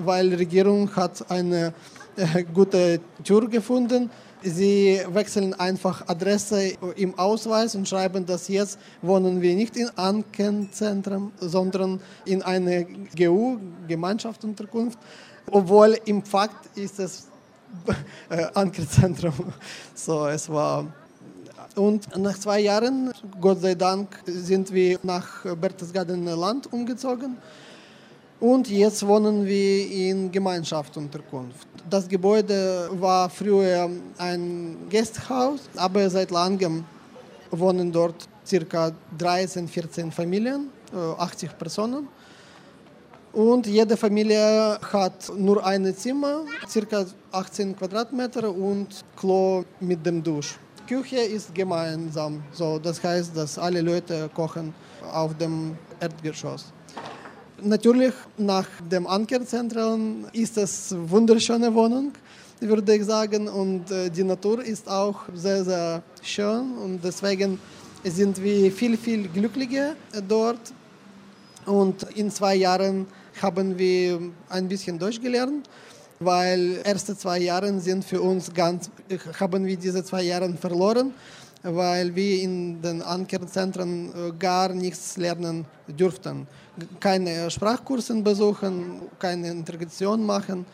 weil 0.06 0.29
die 0.29 0.36
Regierung 0.38 0.96
hat 0.96 1.29
eine 1.29 1.74
äh, 2.15 2.44
gute 2.53 3.01
Tür 3.22 3.50
gefunden. 3.50 4.10
Sie 4.44 5.01
wechseln 5.12 5.56
einfach 5.56 6.08
Adresse 6.08 6.72
im 6.96 7.20
Ausweis 7.20 7.75
und 7.75 7.89
schreiben, 7.89 8.25
dass 8.25 8.48
jetzt 8.48 8.79
wohnen 9.01 9.41
wir 9.41 9.56
nicht 9.56 9.75
in 9.75 9.89
Ankenzentrum, 9.98 11.34
sondern 11.39 12.00
in 12.24 12.44
einer 12.44 12.86
GU, 13.17 13.58
Gemeinschaftsunterkunft 13.89 15.00
obwohl 15.51 15.97
im 16.05 16.23
Fakt 16.23 16.77
ist 16.77 16.99
es 16.99 17.27
äh, 18.29 18.45
Ankerzentrum. 18.53 19.53
So, 19.95 20.27
es 20.27 20.47
war 20.49 20.85
und 21.75 22.17
nach 22.17 22.37
zwei 22.39 22.61
Jahren, 22.61 23.11
Gott 23.39 23.61
sei 23.61 23.75
Dank, 23.75 24.19
sind 24.25 24.73
wir 24.73 24.97
nach 25.03 25.45
Berchtesgaden 25.55 26.25
Land 26.25 26.73
umgezogen. 26.73 27.37
Und 28.39 28.67
jetzt 28.69 29.05
wohnen 29.05 29.45
wir 29.45 29.91
in 29.91 30.31
Gemeinschaftsunterkunft. 30.31 31.67
Das 31.87 32.07
Gebäude 32.07 32.89
war 32.93 33.29
früher 33.29 33.89
ein 34.17 34.77
Gasthaus, 34.89 35.61
aber 35.75 36.09
seit 36.09 36.31
langem 36.31 36.83
wohnen 37.51 37.91
dort 37.91 38.27
circa 38.45 38.91
13, 39.17 39.67
14 39.67 40.11
Familien, 40.11 40.69
80 40.93 41.57
Personen. 41.57 42.07
Und 43.38 43.67
jede 43.67 43.96
Familie 43.96 44.79
hat 44.91 45.32
nur 45.38 45.63
ein 45.63 45.96
Zimmer, 45.96 46.41
circa 46.67 47.06
18 47.32 47.75
Quadratmeter 47.77 48.50
und 48.50 48.88
Klo 49.15 49.63
mit 49.79 50.03
dem 50.03 50.24
Dusch. 50.24 50.58
Küche 50.88 51.17
ist 51.17 51.53
gemeinsam, 51.53 52.41
so 52.51 52.79
das 52.79 53.03
heißt, 53.03 53.38
dass 53.38 53.60
alle 53.60 53.82
Leute 53.82 54.27
kochen 54.34 54.74
auf 55.13 55.38
dem 55.38 55.77
Erdgeschoss. 56.00 56.74
Natürlich 57.62 58.15
nach 58.39 58.65
dem 58.91 59.06
Ankerzentrum 59.06 60.25
ist 60.34 60.58
es 60.58 60.96
wunderschöne 60.98 61.72
Wohnung, 61.72 62.13
würde 62.60 62.96
ich 62.96 63.06
sagen, 63.06 63.48
und 63.48 63.84
die 64.15 64.24
Natur 64.24 64.63
ist 64.63 64.89
auch 64.89 65.20
sehr 65.36 65.63
sehr 65.63 66.01
schön 66.24 66.75
und 66.84 67.03
deswegen 67.03 67.60
sind 68.03 68.41
wir 68.41 68.72
viel 68.72 68.98
viel 68.98 69.27
glücklicher 69.27 69.94
dort. 70.27 70.74
Und 71.67 72.03
in 72.15 72.32
zwei 72.32 72.56
Jahren 72.56 73.06
haben 73.41 73.77
wir 73.77 74.20
ein 74.50 74.67
bisschen 74.67 74.98
Deutsch 75.00 75.22
gelernt, 75.22 75.70
weil 76.20 76.82
erste 76.84 77.17
zwei 77.17 77.39
Jahre 77.39 77.79
sind 77.79 78.03
für 78.03 78.22
uns 78.22 78.53
ganz, 78.53 78.89
haben 79.39 79.65
wir 79.65 79.77
diese 79.77 80.03
zwei 80.03 80.24
Jahre 80.24 80.51
verloren, 80.53 81.13
weil 81.63 82.15
wir 82.15 82.41
in 82.41 82.82
den 82.82 83.01
Ankerzentren 83.01 84.38
gar 84.39 84.70
nichts 84.74 85.17
lernen 85.17 85.65
durften. 85.96 86.48
Keine 87.00 87.50
Sprachkurse 87.50 88.15
besuchen, 88.22 89.01
keine 89.20 89.51
Integration 89.51 90.25
machen, 90.25 90.65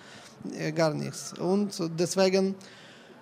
gar 0.76 0.94
nichts. 0.94 1.34
Und 1.40 1.72
deswegen 1.98 2.56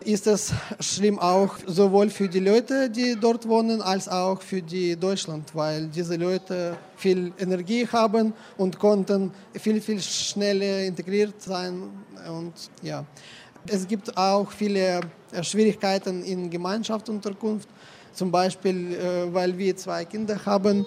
ist 0.04 0.28
es 0.28 0.54
schlimm 0.80 1.20
auch 1.20 1.56
sowohl 1.68 2.10
für 2.10 2.28
die 2.28 2.40
Leute, 2.40 2.90
die 2.90 3.16
dort 3.20 3.48
wohnen, 3.48 3.82
als 3.82 4.08
auch 4.08 4.42
für 4.42 4.62
die 4.62 4.96
Deutschland, 4.96 5.54
weil 5.54 5.88
diese 5.88 6.16
Leute 6.16 6.78
viel 6.96 7.32
Energie 7.40 7.88
haben 7.88 8.34
und 8.58 8.80
konnten 8.80 9.32
viel, 9.54 9.80
viel 9.82 10.02
schneller 10.02 10.80
integriert 10.80 11.42
sein. 11.42 11.84
Und 12.28 12.54
ja, 12.82 13.06
es 13.68 13.88
gibt 13.88 14.18
auch 14.18 14.52
viele 14.52 15.02
Schwierigkeiten 15.42 16.24
in 16.24 16.50
Gemeinschaftsunterkunft. 16.50 17.70
Zum 18.14 18.32
Beispiel, 18.32 18.98
weil 19.32 19.58
wir 19.58 19.76
zwei 19.78 20.06
Kinder 20.06 20.38
haben, 20.46 20.86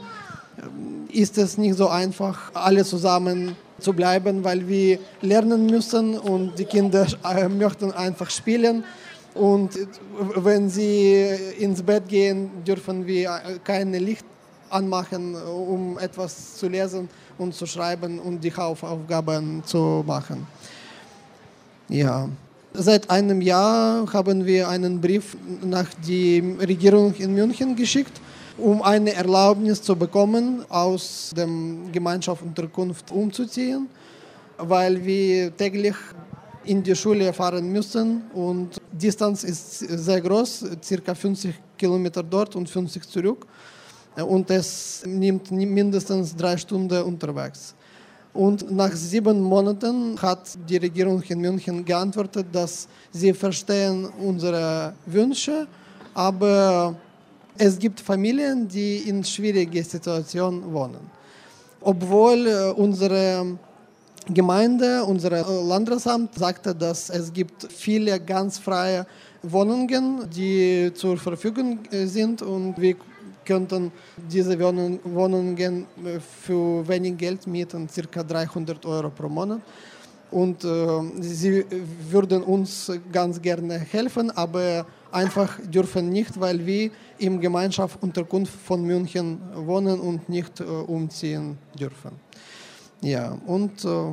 ist 1.10 1.38
es 1.38 1.56
nicht 1.58 1.76
so 1.76 1.88
einfach, 1.88 2.50
alle 2.54 2.84
zusammen 2.84 3.56
zu 3.80 3.92
bleiben, 3.92 4.44
weil 4.44 4.68
wir 4.68 4.98
lernen 5.20 5.66
müssen 5.66 6.16
und 6.18 6.58
die 6.58 6.64
Kinder 6.64 7.06
möchten 7.48 7.92
einfach 7.92 8.30
spielen. 8.30 8.84
Und 9.34 9.70
wenn 10.36 10.70
sie 10.70 11.24
ins 11.58 11.82
Bett 11.82 12.08
gehen, 12.08 12.50
dürfen 12.64 13.04
wir 13.06 13.40
kein 13.64 13.92
Licht 13.92 14.24
anmachen, 14.70 15.34
um 15.34 15.98
etwas 15.98 16.56
zu 16.56 16.68
lesen 16.68 17.08
und 17.38 17.54
zu 17.54 17.66
schreiben 17.66 18.18
und 18.20 18.42
die 18.42 18.54
Hausaufgaben 18.54 19.62
zu 19.64 20.04
machen. 20.06 20.46
Ja. 21.88 22.28
Seit 22.72 23.08
einem 23.08 23.40
Jahr 23.40 24.12
haben 24.12 24.44
wir 24.46 24.68
einen 24.68 25.00
Brief 25.00 25.36
nach 25.62 25.86
die 26.06 26.56
Regierung 26.60 27.14
in 27.14 27.34
München 27.34 27.76
geschickt, 27.76 28.20
um 28.58 28.82
eine 28.82 29.12
Erlaubnis 29.12 29.80
zu 29.80 29.94
bekommen, 29.94 30.64
aus 30.68 31.32
der 31.36 31.48
Gemeinschaftsunterkunft 31.92 33.12
umzuziehen, 33.12 33.88
weil 34.58 35.04
wir 35.04 35.56
täglich 35.56 35.94
in 36.64 36.82
die 36.82 36.96
Schule 36.96 37.32
fahren 37.32 37.70
müssen 37.70 38.22
und 38.32 38.80
Distanz 38.92 39.44
ist 39.44 39.78
sehr 39.80 40.20
groß, 40.20 40.64
circa 40.82 41.14
50 41.14 41.54
Kilometer 41.76 42.22
dort 42.22 42.56
und 42.56 42.68
50 42.68 43.08
zurück. 43.08 43.46
Und 44.16 44.48
es 44.50 45.02
nimmt 45.06 45.50
mindestens 45.50 46.36
drei 46.36 46.56
Stunden 46.56 47.02
unterwegs. 47.02 47.74
Und 48.32 48.70
nach 48.70 48.92
sieben 48.92 49.40
Monaten 49.40 50.20
hat 50.20 50.56
die 50.68 50.76
Regierung 50.76 51.22
in 51.22 51.40
München 51.40 51.84
geantwortet, 51.84 52.46
dass 52.52 52.88
sie 53.12 53.32
verstehen 53.32 54.06
unsere 54.20 54.94
Wünsche, 55.06 55.66
aber 56.14 56.96
es 57.56 57.78
gibt 57.78 58.00
Familien, 58.00 58.66
die 58.66 59.08
in 59.08 59.22
schwierigen 59.22 59.84
Situationen 59.84 60.72
wohnen. 60.72 61.10
Obwohl 61.80 62.74
unsere 62.76 63.56
Gemeinde, 64.26 65.04
unser 65.04 65.30
Landesamt 65.62 66.34
sagte, 66.34 66.74
dass 66.74 67.10
es 67.10 67.30
gibt 67.30 67.70
viele 67.70 68.18
ganz 68.18 68.58
freie 68.58 69.06
Wohnungen, 69.42 70.30
die 70.30 70.90
zur 70.94 71.18
Verfügung 71.18 71.80
sind 71.90 72.40
und 72.40 72.74
wir 72.80 72.96
könnten 73.44 73.92
diese 74.16 74.58
Wohnungen 74.58 75.86
für 76.42 76.88
wenig 76.88 77.18
Geld 77.18 77.46
mieten, 77.46 77.86
circa 77.86 78.22
300 78.22 78.86
Euro 78.86 79.10
pro 79.10 79.28
Monat. 79.28 79.60
Und 80.30 80.64
äh, 80.64 80.68
sie 81.20 81.64
würden 82.10 82.42
uns 82.42 82.90
ganz 83.12 83.40
gerne 83.40 83.78
helfen, 83.78 84.30
aber 84.30 84.86
einfach 85.12 85.60
dürfen 85.62 86.08
nicht, 86.08 86.40
weil 86.40 86.64
wir 86.64 86.90
im 87.18 87.40
Gemeinschaftsunterkunft 87.40 88.52
von 88.52 88.82
München 88.82 89.38
wohnen 89.54 90.00
und 90.00 90.28
nicht 90.28 90.60
äh, 90.60 90.64
umziehen 90.64 91.58
dürfen. 91.78 92.12
Ja, 93.00 93.36
und 93.46 93.84
äh, 93.84 94.12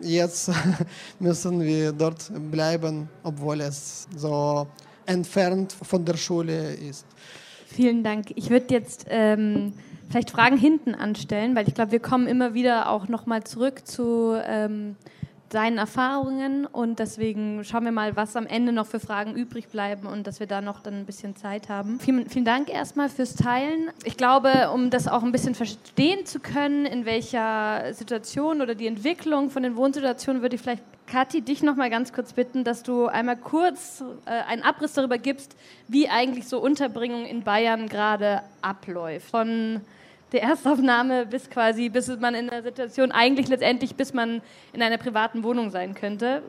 jetzt 0.00 0.50
müssen 1.18 1.60
wir 1.60 1.92
dort 1.92 2.30
bleiben, 2.50 3.08
obwohl 3.22 3.60
es 3.60 4.08
so 4.16 4.66
entfernt 5.06 5.72
von 5.72 6.04
der 6.04 6.16
Schule 6.16 6.74
ist. 6.74 7.06
Vielen 7.66 8.04
Dank. 8.04 8.26
Ich 8.36 8.50
würde 8.50 8.66
jetzt 8.74 9.06
ähm, 9.08 9.72
vielleicht 10.08 10.30
Fragen 10.30 10.58
hinten 10.58 10.94
anstellen, 10.94 11.56
weil 11.56 11.66
ich 11.66 11.74
glaube, 11.74 11.92
wir 11.92 12.00
kommen 12.00 12.26
immer 12.26 12.54
wieder 12.54 12.90
auch 12.90 13.08
nochmal 13.08 13.44
zurück 13.44 13.86
zu 13.86 14.36
ähm, 14.44 14.96
deinen 15.54 15.78
Erfahrungen 15.78 16.66
und 16.66 16.98
deswegen 16.98 17.62
schauen 17.64 17.84
wir 17.84 17.92
mal, 17.92 18.16
was 18.16 18.36
am 18.36 18.46
Ende 18.46 18.72
noch 18.72 18.86
für 18.86 19.00
Fragen 19.00 19.34
übrig 19.34 19.68
bleiben 19.68 20.06
und 20.06 20.26
dass 20.26 20.40
wir 20.40 20.46
da 20.46 20.60
noch 20.60 20.80
dann 20.80 20.94
ein 20.94 21.06
bisschen 21.06 21.36
Zeit 21.36 21.68
haben. 21.68 22.00
Vielen, 22.00 22.28
vielen 22.28 22.44
Dank 22.44 22.70
erstmal 22.70 23.08
fürs 23.08 23.34
Teilen. 23.34 23.90
Ich 24.04 24.16
glaube, 24.16 24.70
um 24.72 24.90
das 24.90 25.08
auch 25.08 25.22
ein 25.22 25.32
bisschen 25.32 25.54
verstehen 25.54 26.24
zu 26.24 26.40
können, 26.40 26.86
in 26.86 27.04
welcher 27.04 27.92
Situation 27.92 28.62
oder 28.62 28.74
die 28.74 28.86
Entwicklung 28.86 29.50
von 29.50 29.62
den 29.62 29.76
Wohnsituationen, 29.76 30.42
würde 30.42 30.56
ich 30.56 30.62
vielleicht 30.62 30.82
Kathi, 31.06 31.42
dich 31.42 31.62
noch 31.62 31.76
mal 31.76 31.90
ganz 31.90 32.12
kurz 32.12 32.32
bitten, 32.32 32.64
dass 32.64 32.82
du 32.82 33.06
einmal 33.06 33.36
kurz 33.36 34.02
äh, 34.24 34.30
einen 34.30 34.62
Abriss 34.62 34.94
darüber 34.94 35.18
gibst, 35.18 35.56
wie 35.88 36.08
eigentlich 36.08 36.48
so 36.48 36.58
Unterbringung 36.58 37.26
in 37.26 37.42
Bayern 37.42 37.88
gerade 37.88 38.42
abläuft. 38.62 39.30
Von 39.30 39.82
der 40.32 40.42
Erstaufnahme 40.42 41.26
bis 41.26 41.50
quasi, 41.50 41.88
bis 41.88 42.08
man 42.18 42.34
in 42.34 42.48
der 42.48 42.62
Situation 42.62 43.12
eigentlich 43.12 43.48
letztendlich, 43.48 43.94
bis 43.94 44.14
man 44.14 44.40
in 44.72 44.82
einer 44.82 44.98
privaten 44.98 45.42
Wohnung 45.42 45.70
sein 45.70 45.94
könnte. 45.94 46.42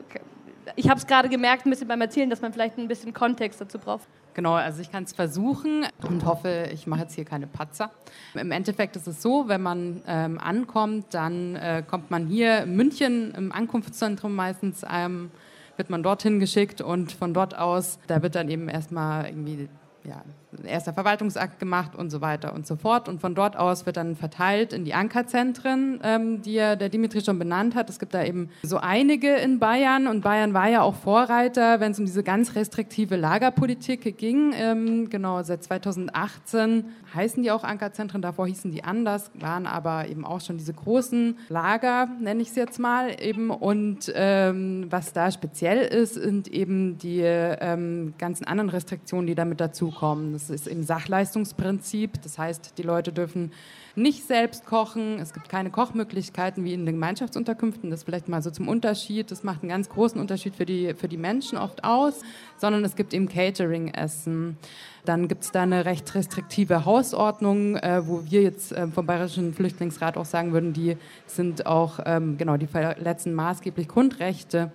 Ich 0.76 0.88
habe 0.88 0.98
es 0.98 1.06
gerade 1.06 1.28
gemerkt, 1.28 1.66
ein 1.66 1.70
bisschen 1.70 1.88
beim 1.88 2.00
Erzählen, 2.00 2.30
dass 2.30 2.40
man 2.40 2.52
vielleicht 2.52 2.78
ein 2.78 2.88
bisschen 2.88 3.12
Kontext 3.12 3.60
dazu 3.60 3.78
braucht. 3.78 4.06
Genau, 4.32 4.54
also 4.54 4.80
ich 4.80 4.90
kann 4.90 5.04
es 5.04 5.12
versuchen 5.12 5.86
und 6.08 6.24
hoffe, 6.24 6.68
ich 6.72 6.86
mache 6.86 7.02
jetzt 7.02 7.14
hier 7.14 7.24
keine 7.24 7.46
Patzer. 7.46 7.90
Im 8.34 8.50
Endeffekt 8.50 8.96
ist 8.96 9.06
es 9.06 9.22
so, 9.22 9.46
wenn 9.46 9.62
man 9.62 10.02
ähm, 10.08 10.40
ankommt, 10.40 11.06
dann 11.12 11.54
äh, 11.54 11.84
kommt 11.88 12.10
man 12.10 12.26
hier 12.26 12.62
in 12.62 12.74
München 12.74 13.32
im 13.36 13.52
Ankunftszentrum 13.52 14.34
meistens, 14.34 14.84
ähm, 14.90 15.30
wird 15.76 15.90
man 15.90 16.02
dorthin 16.02 16.40
geschickt 16.40 16.80
und 16.80 17.12
von 17.12 17.32
dort 17.34 17.56
aus, 17.56 17.98
da 18.06 18.22
wird 18.22 18.34
dann 18.34 18.48
eben 18.48 18.68
erstmal 18.68 19.26
irgendwie 19.26 19.68
ja, 20.04 20.22
erster 20.64 20.92
Verwaltungsakt 20.92 21.58
gemacht 21.58 21.94
und 21.96 22.10
so 22.10 22.20
weiter 22.20 22.54
und 22.54 22.66
so 22.66 22.76
fort. 22.76 23.08
Und 23.08 23.20
von 23.20 23.34
dort 23.34 23.56
aus 23.56 23.86
wird 23.86 23.96
dann 23.96 24.16
verteilt 24.16 24.72
in 24.72 24.84
die 24.84 24.94
Ankerzentren, 24.94 26.00
ähm, 26.02 26.42
die 26.42 26.54
ja 26.54 26.76
der 26.76 26.88
Dimitri 26.88 27.20
schon 27.20 27.38
benannt 27.38 27.74
hat. 27.74 27.90
Es 27.90 27.98
gibt 27.98 28.14
da 28.14 28.24
eben 28.24 28.50
so 28.62 28.78
einige 28.78 29.34
in 29.36 29.58
Bayern 29.58 30.06
und 30.06 30.22
Bayern 30.22 30.54
war 30.54 30.68
ja 30.68 30.82
auch 30.82 30.94
Vorreiter, 30.94 31.80
wenn 31.80 31.92
es 31.92 31.98
um 31.98 32.06
diese 32.06 32.22
ganz 32.22 32.54
restriktive 32.54 33.16
Lagerpolitik 33.16 34.16
ging. 34.18 34.52
Ähm, 34.56 35.10
genau, 35.10 35.42
seit 35.42 35.64
2018 35.64 36.84
heißen 37.14 37.42
die 37.42 37.50
auch 37.50 37.64
Ankerzentren, 37.64 38.22
davor 38.22 38.46
hießen 38.46 38.70
die 38.70 38.84
anders, 38.84 39.30
waren 39.34 39.66
aber 39.66 40.08
eben 40.08 40.24
auch 40.24 40.40
schon 40.40 40.58
diese 40.58 40.72
großen 40.72 41.38
Lager, 41.48 42.08
nenne 42.20 42.42
ich 42.42 42.48
es 42.48 42.56
jetzt 42.56 42.78
mal 42.78 43.10
eben. 43.20 43.50
Und 43.50 44.12
ähm, 44.14 44.86
was 44.90 45.12
da 45.12 45.30
speziell 45.30 45.78
ist, 45.78 46.14
sind 46.14 46.48
eben 46.48 46.98
die 46.98 47.20
ähm, 47.22 48.14
ganzen 48.18 48.44
anderen 48.44 48.70
Restriktionen, 48.70 49.26
die 49.26 49.34
damit 49.34 49.60
dazukommen. 49.60 50.32
Das 50.32 50.43
das 50.44 50.50
ist 50.50 50.68
im 50.68 50.82
Sachleistungsprinzip. 50.82 52.20
Das 52.22 52.38
heißt, 52.38 52.74
die 52.76 52.82
Leute 52.82 53.12
dürfen 53.12 53.52
nicht 53.96 54.26
selbst 54.26 54.66
kochen. 54.66 55.18
Es 55.18 55.32
gibt 55.32 55.48
keine 55.48 55.70
Kochmöglichkeiten 55.70 56.64
wie 56.64 56.74
in 56.74 56.84
den 56.84 56.96
Gemeinschaftsunterkünften. 56.96 57.90
Das 57.90 58.02
vielleicht 58.02 58.28
mal 58.28 58.42
so 58.42 58.50
zum 58.50 58.68
Unterschied. 58.68 59.30
Das 59.30 59.42
macht 59.42 59.62
einen 59.62 59.70
ganz 59.70 59.88
großen 59.88 60.20
Unterschied 60.20 60.54
für 60.54 60.66
die, 60.66 60.94
für 60.94 61.08
die 61.08 61.16
Menschen 61.16 61.56
oft 61.56 61.82
aus. 61.84 62.20
Sondern 62.58 62.84
es 62.84 62.94
gibt 62.94 63.14
eben 63.14 63.28
Catering-Essen. 63.28 64.58
Dann 65.06 65.28
gibt 65.28 65.44
es 65.44 65.52
da 65.52 65.62
eine 65.62 65.84
recht 65.84 66.14
restriktive 66.14 66.84
Hausordnung, 66.84 67.76
äh, 67.76 68.06
wo 68.06 68.24
wir 68.24 68.42
jetzt 68.42 68.72
äh, 68.72 68.86
vom 68.88 69.06
Bayerischen 69.06 69.54
Flüchtlingsrat 69.54 70.16
auch 70.16 70.24
sagen 70.24 70.52
würden, 70.52 70.72
die 70.72 70.96
sind 71.26 71.66
auch, 71.66 72.00
ähm, 72.04 72.36
genau, 72.36 72.56
die 72.56 72.66
verletzen 72.66 73.34
maßgeblich 73.34 73.88
Grundrechte. 73.88 74.72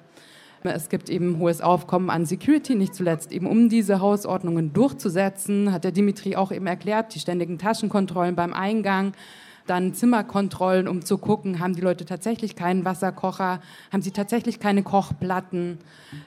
Es 0.64 0.90
gibt 0.90 1.10
eben 1.10 1.40
hohes 1.40 1.62
Aufkommen 1.62 2.10
an 2.10 2.26
Security, 2.26 2.76
nicht 2.76 2.94
zuletzt 2.94 3.32
eben 3.32 3.48
um 3.48 3.70
diese 3.70 4.02
Hausordnungen 4.02 4.74
durchzusetzen, 4.74 5.72
hat 5.72 5.86
der 5.86 5.92
Dimitri 5.92 6.36
auch 6.36 6.52
eben 6.52 6.68
erklärt, 6.68 7.16
die 7.16 7.20
ständigen 7.20 7.58
Taschenkontrollen 7.58 8.36
beim 8.36 8.54
Eingang, 8.54 9.14
dann 9.68 9.94
Zimmerkontrollen, 9.94 10.88
um 10.88 11.06
zu 11.06 11.18
gucken, 11.18 11.60
haben 11.60 11.76
die 11.76 11.82
Leute 11.82 12.04
tatsächlich 12.04 12.56
keinen 12.56 12.86
Wasserkocher, 12.86 13.62
haben 13.92 14.02
sie 14.02 14.12
tatsächlich 14.12 14.60
keine 14.60 14.84
Kochplatten, 14.84 15.78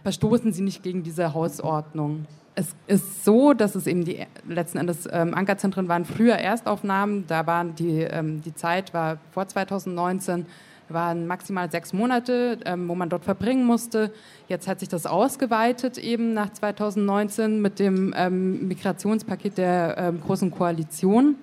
verstoßen 0.02 0.52
sie 0.52 0.62
nicht 0.62 0.82
gegen 0.82 1.02
diese 1.02 1.34
Hausordnung. 1.34 2.26
Es 2.54 2.74
ist 2.86 3.24
so, 3.24 3.54
dass 3.54 3.74
es 3.74 3.86
eben 3.86 4.04
die 4.04 4.26
letzten 4.46 4.78
Endes 4.78 5.08
ähm, 5.10 5.34
Ankerzentren 5.34 5.88
waren 5.88 6.04
früher 6.04 6.34
Erstaufnahmen, 6.34 7.26
da 7.26 7.46
waren 7.46 7.74
die, 7.74 8.02
ähm, 8.02 8.42
die 8.42 8.54
Zeit 8.54 8.94
war 8.94 9.18
vor 9.32 9.48
2019 9.48 10.46
waren 10.92 11.26
maximal 11.26 11.70
sechs 11.70 11.92
Monate, 11.92 12.58
ähm, 12.64 12.88
wo 12.88 12.94
man 12.94 13.08
dort 13.08 13.24
verbringen 13.24 13.64
musste. 13.64 14.12
Jetzt 14.48 14.68
hat 14.68 14.80
sich 14.80 14.88
das 14.88 15.06
ausgeweitet 15.06 15.98
eben 15.98 16.34
nach 16.34 16.52
2019 16.52 17.60
mit 17.60 17.78
dem 17.78 18.14
ähm, 18.16 18.68
Migrationspaket 18.68 19.58
der 19.58 19.96
ähm, 19.98 20.20
Großen 20.20 20.50
Koalition. 20.50 21.36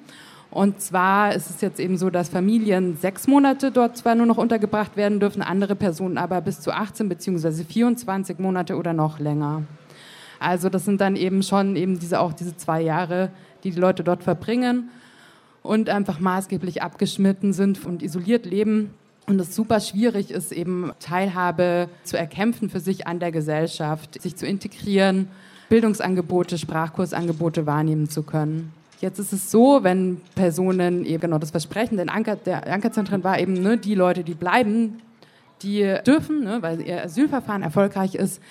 Und 0.51 0.81
zwar 0.81 1.35
ist 1.35 1.49
es 1.49 1.61
jetzt 1.61 1.79
eben 1.79 1.97
so, 1.97 2.09
dass 2.09 2.29
Familien 2.29 2.97
sechs 2.97 3.27
Monate 3.27 3.71
dort 3.71 3.97
zwar 3.97 4.15
nur 4.15 4.25
noch 4.25 4.37
untergebracht 4.37 4.97
werden 4.97 5.19
dürfen, 5.19 5.41
andere 5.41 5.75
Personen 5.75 6.17
aber 6.17 6.41
bis 6.41 6.59
zu 6.59 6.71
18 6.71 7.07
bzw. 7.07 7.63
24 7.63 8.39
Monate 8.39 8.75
oder 8.75 8.93
noch 8.93 9.19
länger. 9.19 9.63
Also 10.39 10.69
das 10.69 10.85
sind 10.85 11.01
dann 11.01 11.15
eben 11.15 11.43
schon 11.43 11.75
eben 11.75 11.99
diese 11.99 12.19
auch 12.19 12.33
diese 12.33 12.55
zwei 12.57 12.81
Jahre, 12.81 13.29
die 13.63 13.71
die 13.71 13.79
Leute 13.79 14.03
dort 14.03 14.23
verbringen 14.23 14.89
und 15.61 15.89
einfach 15.89 16.19
maßgeblich 16.19 16.81
abgeschnitten 16.81 17.53
sind 17.53 17.85
und 17.85 18.01
isoliert 18.01 18.45
leben 18.45 18.91
und 19.29 19.39
es 19.39 19.55
super 19.55 19.79
schwierig 19.79 20.31
ist, 20.31 20.51
eben 20.51 20.91
Teilhabe 21.00 21.88
zu 22.03 22.17
erkämpfen 22.17 22.69
für 22.69 22.79
sich 22.79 23.07
an 23.07 23.19
der 23.19 23.31
Gesellschaft, 23.31 24.21
sich 24.21 24.36
zu 24.36 24.45
integrieren, 24.45 25.27
Bildungsangebote, 25.69 26.57
Sprachkursangebote 26.57 27.67
wahrnehmen 27.67 28.09
zu 28.09 28.24
können. 28.24 28.74
Jetzt 29.01 29.19
ist 29.19 29.31
es 29.31 29.50
so, 29.51 29.83
wenn 29.83 30.19
Personen 30.36 31.05
eben 31.05 31.21
genau 31.21 31.38
das 31.38 31.51
Versprechen 31.51 31.95
der, 31.95 32.13
Anker, 32.13 32.36
der 32.36 32.74
Ankerzentren 32.74 33.24
war 33.24 33.39
eben 33.39 33.53
ne, 33.53 33.77
die 33.77 33.95
Leute, 33.95 34.24
die 34.24 34.33
bleiben, 34.33 35.01
die 35.62 35.95
dürfen, 36.05 36.43
ne, 36.43 36.57
weil 36.62 36.81
ihr 36.81 37.03
Asylverfahren 37.03 37.62
erfolgreich 37.62 38.15
ist, 38.15 38.41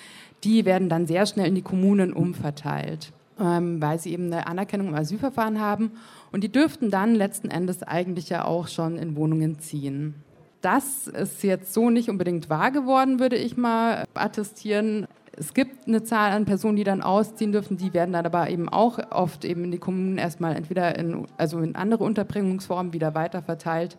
die 0.43 0.65
werden 0.65 0.89
dann 0.89 1.05
sehr 1.05 1.25
schnell 1.25 1.47
in 1.47 1.55
die 1.55 1.61
Kommunen 1.61 2.13
umverteilt, 2.13 3.11
ähm, 3.39 3.81
weil 3.81 3.99
sie 3.99 4.13
eben 4.13 4.27
eine 4.27 4.47
Anerkennung 4.47 4.87
im 4.87 4.95
Asylverfahren 4.95 5.59
haben. 5.59 5.91
Und 6.31 6.43
die 6.43 6.51
dürften 6.51 6.89
dann 6.89 7.13
letzten 7.13 7.51
Endes 7.51 7.83
eigentlich 7.83 8.29
ja 8.29 8.45
auch 8.45 8.69
schon 8.69 8.97
in 8.97 9.15
Wohnungen 9.17 9.59
ziehen. 9.59 10.15
Das 10.61 11.07
ist 11.07 11.43
jetzt 11.43 11.73
so 11.73 11.89
nicht 11.89 12.09
unbedingt 12.09 12.49
wahr 12.49 12.71
geworden, 12.71 13.19
würde 13.19 13.37
ich 13.37 13.55
mal 13.55 14.05
attestieren. 14.13 15.07
Es 15.37 15.53
gibt 15.53 15.87
eine 15.87 16.03
Zahl 16.03 16.31
an 16.31 16.43
Personen, 16.43 16.75
die 16.75 16.83
dann 16.83 17.01
ausziehen 17.01 17.53
dürfen, 17.53 17.77
die 17.77 17.93
werden 17.93 18.11
dann 18.11 18.25
aber 18.25 18.49
eben 18.49 18.67
auch 18.67 18.99
oft 19.11 19.45
eben 19.45 19.63
in 19.63 19.71
die 19.71 19.77
Kommunen 19.77 20.17
erstmal 20.17 20.55
entweder 20.55 20.97
in, 20.97 21.25
also 21.37 21.59
in 21.59 21.75
andere 21.75 22.03
Unterbringungsformen 22.03 22.91
wieder 22.91 23.15
weiterverteilt. 23.15 23.97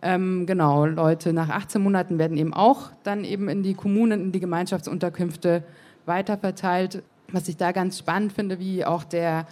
Ähm, 0.00 0.46
genau, 0.46 0.86
Leute 0.86 1.32
nach 1.32 1.48
18 1.48 1.82
Monaten 1.82 2.18
werden 2.18 2.36
eben 2.36 2.54
auch 2.54 2.90
dann 3.02 3.24
eben 3.24 3.48
in 3.48 3.64
die 3.64 3.74
Kommunen, 3.74 4.20
in 4.26 4.32
die 4.32 4.40
Gemeinschaftsunterkünfte 4.40 5.64
weiterverteilt. 6.06 7.02
Was 7.32 7.48
ich 7.48 7.56
da 7.56 7.72
ganz 7.72 7.98
spannend 7.98 8.32
finde, 8.32 8.60
wie 8.60 8.84
auch 8.84 9.02
der, 9.02 9.46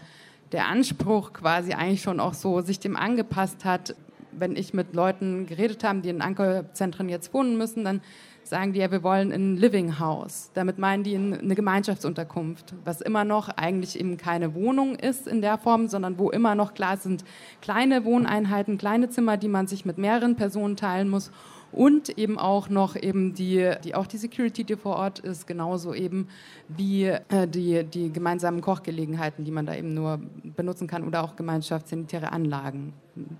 der 0.52 0.68
Anspruch 0.68 1.32
quasi 1.32 1.72
eigentlich 1.72 2.02
schon 2.02 2.20
auch 2.20 2.34
so 2.34 2.60
sich 2.60 2.78
dem 2.78 2.96
angepasst 2.96 3.64
hat, 3.64 3.96
wenn 4.38 4.56
ich 4.56 4.74
mit 4.74 4.94
Leuten 4.94 5.46
geredet 5.46 5.84
habe, 5.84 6.00
die 6.00 6.08
in 6.08 6.20
Ankerzentren 6.20 7.08
jetzt 7.08 7.32
wohnen 7.34 7.56
müssen, 7.56 7.84
dann 7.84 8.00
sagen 8.42 8.72
die 8.72 8.80
ja, 8.80 8.90
wir 8.90 9.02
wollen 9.02 9.32
ein 9.32 9.56
Living 9.56 9.98
House. 9.98 10.50
Damit 10.54 10.78
meinen 10.78 11.02
die 11.02 11.16
eine 11.16 11.54
Gemeinschaftsunterkunft, 11.54 12.74
was 12.84 13.00
immer 13.00 13.24
noch 13.24 13.48
eigentlich 13.48 13.98
eben 13.98 14.16
keine 14.16 14.54
Wohnung 14.54 14.94
ist 14.94 15.26
in 15.26 15.42
der 15.42 15.58
Form, 15.58 15.88
sondern 15.88 16.18
wo 16.18 16.30
immer 16.30 16.54
noch 16.54 16.74
klar 16.74 16.96
sind 16.96 17.24
kleine 17.60 18.04
Wohneinheiten, 18.04 18.78
kleine 18.78 19.10
Zimmer, 19.10 19.36
die 19.36 19.48
man 19.48 19.66
sich 19.66 19.84
mit 19.84 19.98
mehreren 19.98 20.36
Personen 20.36 20.76
teilen 20.76 21.08
muss 21.08 21.30
und 21.76 22.18
eben 22.18 22.38
auch 22.38 22.68
noch 22.68 22.96
eben 22.96 23.34
die, 23.34 23.70
die 23.84 23.94
auch 23.94 24.06
die 24.06 24.16
Security, 24.16 24.64
die 24.64 24.76
vor 24.76 24.96
Ort 24.96 25.18
ist, 25.18 25.46
genauso 25.46 25.94
eben 25.94 26.28
wie 26.68 27.04
äh, 27.04 27.46
die, 27.46 27.84
die 27.84 28.10
gemeinsamen 28.10 28.62
Kochgelegenheiten, 28.62 29.44
die 29.44 29.50
man 29.50 29.66
da 29.66 29.74
eben 29.74 29.94
nur 29.94 30.18
benutzen 30.56 30.88
kann 30.88 31.06
oder 31.06 31.22
auch 31.22 31.36
gemeinschaftssanitäre 31.36 32.32
Anlagen 32.32 32.94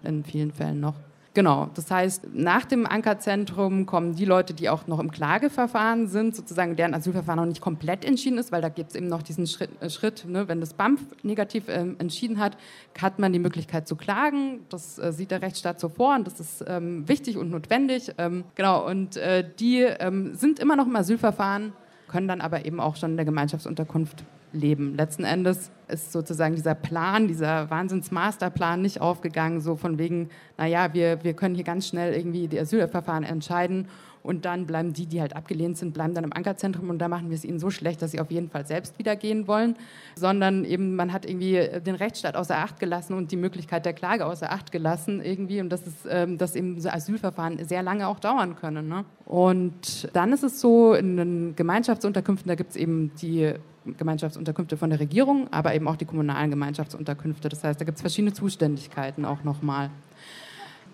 in 0.05 0.23
vielen 0.23 0.53
Fällen 0.53 0.81
noch. 0.81 0.95
Genau, 1.37 1.69
das 1.75 1.91
heißt, 1.91 2.29
nach 2.33 2.65
dem 2.65 2.87
Ankerzentrum 2.87 3.85
kommen 3.85 4.15
die 4.15 4.25
Leute, 4.25 4.55
die 4.55 4.71
auch 4.71 4.87
noch 4.87 4.99
im 4.99 5.11
Klageverfahren 5.11 6.07
sind, 6.07 6.35
sozusagen 6.35 6.77
deren 6.77 6.95
Asylverfahren 6.95 7.39
noch 7.39 7.45
nicht 7.45 7.61
komplett 7.61 8.07
entschieden 8.07 8.39
ist, 8.39 8.53
weil 8.53 8.63
da 8.63 8.71
gibt 8.71 8.93
es 8.93 8.97
eben 8.97 9.09
noch 9.09 9.21
diesen 9.21 9.47
Schritt, 9.47 9.69
äh, 9.83 9.91
Schritt 9.91 10.25
ne, 10.27 10.49
wenn 10.49 10.61
das 10.61 10.73
BAMF 10.73 11.03
negativ 11.23 11.69
äh, 11.69 11.85
entschieden 11.99 12.39
hat, 12.39 12.57
hat 12.99 13.19
man 13.19 13.35
die 13.35 13.39
Möglichkeit 13.39 13.87
zu 13.87 13.97
klagen. 13.97 14.61
Das 14.71 14.99
äh, 14.99 15.13
sieht 15.13 15.31
der 15.31 15.43
Rechtsstaat 15.43 15.79
so 15.79 15.91
vor 15.91 16.15
und 16.15 16.27
das 16.27 16.41
ist 16.41 16.65
ähm, 16.67 17.07
wichtig 17.07 17.37
und 17.37 17.51
notwendig. 17.51 18.15
Ähm, 18.17 18.45
genau, 18.55 18.89
und 18.89 19.19
äh, 19.19 19.45
die 19.61 19.81
ähm, 19.83 20.35
sind 20.37 20.59
immer 20.59 20.75
noch 20.75 20.87
im 20.87 20.97
Asylverfahren, 20.97 21.75
können 22.09 22.29
dann 22.29 22.41
aber 22.41 22.65
eben 22.65 22.81
auch 22.81 22.97
schon 22.97 23.11
in 23.11 23.17
der 23.17 23.27
Gemeinschaftsunterkunft 23.27 24.25
leben. 24.53 24.97
Letzten 24.97 25.25
Endes 25.25 25.71
ist 25.89 26.13
sozusagen 26.13 26.55
dieser 26.55 26.75
Plan, 26.75 27.29
dieser 27.29 27.71
Wahnsinns-Masterplan 27.71 28.83
nicht 28.83 29.01
aufgegangen, 29.01 29.61
so 29.61 29.77
von 29.77 29.99
wegen, 29.99 30.31
naja, 30.59 30.93
wir, 30.95 31.23
wir 31.23 31.35
können 31.35 31.55
hier 31.55 31.65
ganz 31.65 31.87
schnell 31.87 32.15
irgendwie 32.15 32.49
die 32.49 32.59
Asylverfahren 32.59 33.25
entscheiden 33.25 33.89
und 34.27 34.45
dann 34.45 34.67
bleiben 34.67 34.93
die, 34.93 35.07
die 35.07 35.21
halt 35.21 35.37
abgelehnt 35.37 35.79
sind, 35.79 35.95
bleiben 35.95 36.13
dann 36.13 36.25
im 36.25 36.33
Ankerzentrum 36.33 36.91
und 36.91 36.99
da 36.99 37.07
machen 37.07 37.31
wir 37.31 37.37
es 37.37 37.45
ihnen 37.45 37.61
so 37.61 37.71
schlecht, 37.71 38.03
dass 38.03 38.11
sie 38.11 38.21
auf 38.21 38.33
jeden 38.33 38.51
Fall 38.51 38.67
selbst 38.67 38.99
wieder 38.99 39.15
gehen 39.15 39.47
wollen, 39.47 39.77
sondern 40.17 40.65
eben 40.65 40.97
man 40.97 41.13
hat 41.13 41.25
irgendwie 41.25 41.81
den 41.81 41.95
Rechtsstaat 41.95 42.35
außer 42.35 42.59
Acht 42.59 42.81
gelassen 42.81 43.15
und 43.15 43.31
die 43.31 43.37
Möglichkeit 43.37 43.87
der 43.87 43.93
Klage 43.93 44.27
außer 44.27 44.51
Acht 44.51 44.73
gelassen 44.73 45.23
irgendwie 45.23 45.61
und 45.61 45.69
das 45.71 45.87
ist, 45.87 46.09
ähm, 46.11 46.39
dass 46.39 46.57
eben 46.57 46.81
so 46.81 46.89
Asylverfahren 46.89 47.65
sehr 47.65 47.85
lange 47.85 48.09
auch 48.09 48.19
dauern 48.19 48.57
können. 48.57 48.89
Ne? 48.89 49.05
Und 49.25 50.09
dann 50.13 50.33
ist 50.33 50.43
es 50.43 50.61
so, 50.61 50.95
in 50.95 51.17
den 51.17 51.55
Gemeinschaftsunterkünften, 51.55 52.49
da 52.49 52.57
gibt 52.57 52.71
es 52.71 52.77
eben 52.77 53.13
die 53.23 53.55
Gemeinschaftsunterkünfte 53.97 54.77
von 54.77 54.91
der 54.91 55.01
Regierung, 55.01 55.53
aber 55.53 55.75
eben 55.75 55.89
auch 55.89 55.97
die 55.97 56.05
kommunalen 56.05 56.51
Gemeinschaftsunterkünfte. 56.51 57.49
Das 57.49 57.65
heißt, 57.65 57.81
da 57.81 57.85
gibt 57.85 57.97
es 57.97 58.03
verschiedene 58.03 58.33
Zuständigkeiten 58.33 59.25
auch 59.25 59.45
nochmal. 59.45 59.91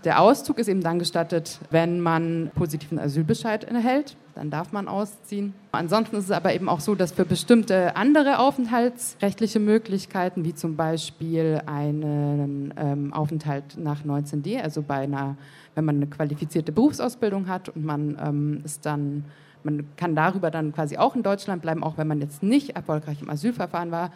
Der 0.04 0.20
Auszug 0.20 0.58
ist 0.58 0.66
eben 0.66 0.80
dann 0.80 0.98
gestattet, 0.98 1.60
wenn 1.70 2.00
man 2.00 2.50
positiven 2.56 2.98
Asylbescheid 2.98 3.62
erhält. 3.64 4.16
Dann 4.34 4.50
darf 4.50 4.72
man 4.72 4.88
ausziehen. 4.88 5.54
Ansonsten 5.70 6.16
ist 6.16 6.24
es 6.24 6.30
aber 6.32 6.54
eben 6.54 6.68
auch 6.68 6.80
so, 6.80 6.94
dass 6.94 7.12
für 7.12 7.24
bestimmte 7.24 7.94
andere 7.94 8.38
aufenthaltsrechtliche 8.38 9.60
Möglichkeiten, 9.60 10.44
wie 10.44 10.54
zum 10.54 10.74
Beispiel 10.74 11.60
einen 11.66 12.74
ähm, 12.76 13.12
Aufenthalt 13.12 13.76
nach 13.78 14.02
19d, 14.04 14.60
also 14.60 14.82
bei 14.82 15.00
einer, 15.00 15.36
wenn 15.74 15.84
man 15.84 15.96
eine 15.96 16.06
qualifizierte 16.06 16.72
Berufsausbildung 16.72 17.46
hat 17.46 17.68
und 17.68 17.84
man 17.84 18.18
ähm, 18.20 18.62
ist 18.64 18.84
dann 18.86 19.24
man 19.64 19.86
kann 19.96 20.14
darüber 20.14 20.50
dann 20.50 20.72
quasi 20.72 20.96
auch 20.96 21.14
in 21.14 21.22
Deutschland 21.22 21.62
bleiben, 21.62 21.82
auch 21.82 21.98
wenn 21.98 22.08
man 22.08 22.20
jetzt 22.20 22.42
nicht 22.42 22.70
erfolgreich 22.70 23.22
im 23.22 23.30
Asylverfahren 23.30 23.90
war. 23.90 24.12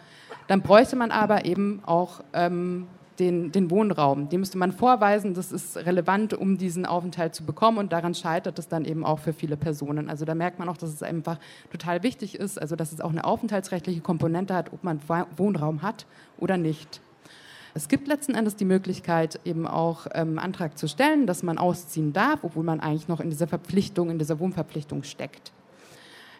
Dann 0.47 0.61
bräuchte 0.61 0.95
man 0.95 1.11
aber 1.11 1.45
eben 1.45 1.81
auch 1.85 2.21
ähm, 2.33 2.87
den, 3.19 3.51
den, 3.51 3.71
Wohnraum. 3.71 4.29
Den 4.29 4.39
müsste 4.39 4.57
man 4.57 4.71
vorweisen, 4.71 5.33
das 5.33 5.51
ist 5.51 5.77
relevant, 5.77 6.33
um 6.33 6.57
diesen 6.57 6.85
Aufenthalt 6.85 7.33
zu 7.33 7.43
bekommen 7.45 7.77
und 7.77 7.91
daran 7.91 8.13
scheitert 8.13 8.59
es 8.59 8.67
dann 8.67 8.85
eben 8.85 9.05
auch 9.05 9.19
für 9.19 9.33
viele 9.33 9.57
Personen. 9.57 10.09
Also 10.09 10.25
da 10.25 10.35
merkt 10.35 10.59
man 10.59 10.69
auch, 10.69 10.77
dass 10.77 10.93
es 10.93 11.03
einfach 11.03 11.39
total 11.71 12.03
wichtig 12.03 12.35
ist, 12.35 12.61
also 12.61 12.75
dass 12.75 12.91
es 12.91 13.01
auch 13.01 13.09
eine 13.11 13.25
aufenthaltsrechtliche 13.25 14.01
Komponente 14.01 14.53
hat, 14.53 14.71
ob 14.71 14.83
man 14.83 14.99
Wohnraum 15.35 15.81
hat 15.81 16.05
oder 16.37 16.57
nicht. 16.57 17.01
Es 17.77 17.89
gibt 17.89 18.07
letzten 18.07 18.33
Endes 18.33 18.55
die 18.55 18.65
Möglichkeit, 18.65 19.39
eben 19.45 19.67
auch 19.67 20.07
ähm, 20.15 20.39
Antrag 20.39 20.79
zu 20.79 20.87
stellen, 20.87 21.27
dass 21.27 21.43
man 21.43 21.59
ausziehen 21.59 22.11
darf, 22.11 22.43
obwohl 22.43 22.63
man 22.63 22.79
eigentlich 22.79 23.07
noch 23.07 23.19
in 23.19 23.29
dieser 23.29 23.45
Verpflichtung, 23.45 24.09
in 24.09 24.17
dieser 24.17 24.39
Wohnverpflichtung 24.39 25.03
steckt. 25.03 25.51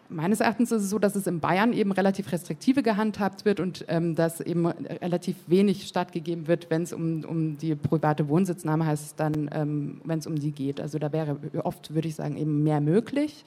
Meines 0.08 0.40
Erachtens 0.40 0.72
ist 0.72 0.82
es 0.82 0.90
so, 0.90 0.98
dass 0.98 1.14
es 1.14 1.28
in 1.28 1.38
Bayern 1.38 1.72
eben 1.72 1.92
relativ 1.92 2.32
restriktive 2.32 2.82
gehandhabt 2.82 3.44
wird 3.44 3.60
und 3.60 3.84
ähm, 3.86 4.16
dass 4.16 4.40
eben 4.40 4.66
relativ 4.66 5.36
wenig 5.46 5.86
stattgegeben 5.86 6.48
wird, 6.48 6.70
wenn 6.70 6.82
es 6.82 6.92
um, 6.92 7.24
um 7.24 7.56
die 7.56 7.76
private 7.76 8.28
Wohnsitznahme 8.28 8.84
heißt, 8.84 9.20
dann, 9.20 9.48
ähm, 9.52 10.00
wenn 10.02 10.18
es 10.18 10.26
um 10.26 10.34
die 10.34 10.50
geht. 10.50 10.80
Also 10.80 10.98
da 10.98 11.12
wäre 11.12 11.38
oft, 11.62 11.94
würde 11.94 12.08
ich 12.08 12.16
sagen, 12.16 12.36
eben 12.36 12.64
mehr 12.64 12.80
möglich. 12.80 13.44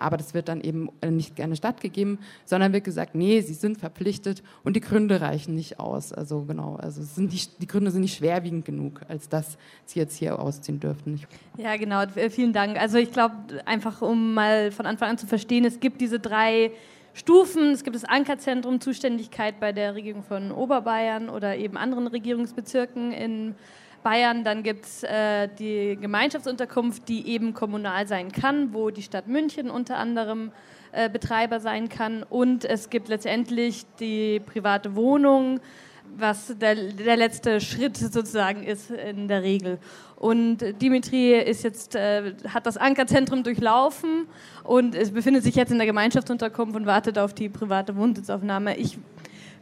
Aber 0.00 0.16
das 0.16 0.34
wird 0.34 0.48
dann 0.48 0.60
eben 0.60 0.88
nicht 1.08 1.36
gerne 1.36 1.56
stattgegeben, 1.56 2.18
sondern 2.44 2.72
wird 2.72 2.84
gesagt, 2.84 3.14
nee, 3.14 3.40
sie 3.40 3.54
sind 3.54 3.78
verpflichtet 3.78 4.42
und 4.64 4.76
die 4.76 4.80
Gründe 4.80 5.20
reichen 5.20 5.54
nicht 5.54 5.80
aus. 5.80 6.12
Also 6.12 6.42
genau, 6.42 6.76
also 6.76 7.02
sind 7.02 7.32
nicht, 7.32 7.60
die 7.62 7.66
Gründe 7.66 7.90
sind 7.90 8.02
nicht 8.02 8.16
schwerwiegend 8.16 8.64
genug, 8.64 9.00
als 9.08 9.28
dass 9.28 9.58
sie 9.84 9.98
jetzt 9.98 10.16
hier 10.16 10.38
ausziehen 10.38 10.80
dürften. 10.80 11.20
Ja, 11.56 11.76
genau, 11.76 12.02
vielen 12.30 12.52
Dank. 12.52 12.80
Also 12.80 12.98
ich 12.98 13.12
glaube, 13.12 13.34
einfach 13.64 14.02
um 14.02 14.34
mal 14.34 14.70
von 14.72 14.86
Anfang 14.86 15.10
an 15.10 15.18
zu 15.18 15.26
verstehen, 15.26 15.64
es 15.64 15.80
gibt 15.80 16.00
diese 16.00 16.20
drei 16.20 16.70
Stufen. 17.14 17.72
Es 17.72 17.82
gibt 17.82 17.96
das 17.96 18.04
Ankerzentrum 18.04 18.80
Zuständigkeit 18.80 19.58
bei 19.58 19.72
der 19.72 19.96
Regierung 19.96 20.22
von 20.22 20.52
Oberbayern 20.52 21.28
oder 21.28 21.56
eben 21.56 21.76
anderen 21.76 22.06
Regierungsbezirken 22.06 23.10
in 23.12 23.54
Bayern. 23.54 23.56
Dann 24.44 24.62
gibt 24.62 24.84
es 24.84 25.02
äh, 25.02 25.48
die 25.58 25.98
Gemeinschaftsunterkunft, 26.00 27.08
die 27.08 27.28
eben 27.28 27.52
kommunal 27.52 28.06
sein 28.06 28.32
kann, 28.32 28.72
wo 28.72 28.90
die 28.90 29.02
Stadt 29.02 29.28
München 29.28 29.70
unter 29.70 29.98
anderem 29.98 30.50
äh, 30.92 31.10
Betreiber 31.10 31.60
sein 31.60 31.88
kann. 31.88 32.22
Und 32.22 32.64
es 32.64 32.88
gibt 32.90 33.08
letztendlich 33.08 33.84
die 34.00 34.40
private 34.40 34.96
Wohnung, 34.96 35.60
was 36.16 36.54
der, 36.58 36.74
der 36.74 37.16
letzte 37.16 37.60
Schritt 37.60 37.96
sozusagen 37.96 38.62
ist 38.62 38.90
in 38.90 39.28
der 39.28 39.42
Regel. 39.42 39.78
Und 40.16 40.58
Dimitri 40.80 41.34
ist 41.34 41.62
jetzt, 41.62 41.94
äh, 41.94 42.34
hat 42.48 42.66
das 42.66 42.76
Ankerzentrum 42.76 43.42
durchlaufen 43.42 44.26
und 44.64 44.92
befindet 45.12 45.44
sich 45.44 45.54
jetzt 45.54 45.70
in 45.70 45.78
der 45.78 45.86
Gemeinschaftsunterkunft 45.86 46.74
und 46.74 46.86
wartet 46.86 47.18
auf 47.18 47.34
die 47.34 47.48
private 47.48 47.94
Wohnsitzaufnahme. 47.96 48.76
Ich 48.76 48.98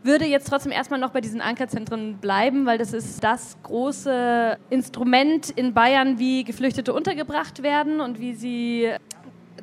würde 0.06 0.24
jetzt 0.24 0.48
trotzdem 0.48 0.72
erstmal 0.72 1.00
noch 1.00 1.10
bei 1.10 1.20
diesen 1.20 1.40
Ankerzentren 1.40 2.18
bleiben, 2.18 2.66
weil 2.66 2.78
das 2.78 2.92
ist 2.92 3.22
das 3.22 3.56
große 3.62 4.56
Instrument 4.70 5.50
in 5.50 5.74
Bayern, 5.74 6.18
wie 6.18 6.44
Geflüchtete 6.44 6.92
untergebracht 6.92 7.62
werden 7.62 8.00
und 8.00 8.20
wie 8.20 8.34
sie, 8.34 8.90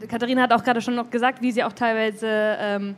Katharina 0.08 0.43
hat 0.43 0.53
auch 0.53 0.63
gerade 0.63 0.82
schon 0.82 0.95
noch 0.95 1.10
gesagt, 1.10 1.41
wie 1.41 1.51
sie 1.51 1.63
auch 1.63 1.73
teilweise 1.73 2.27
ähm, 2.60 2.95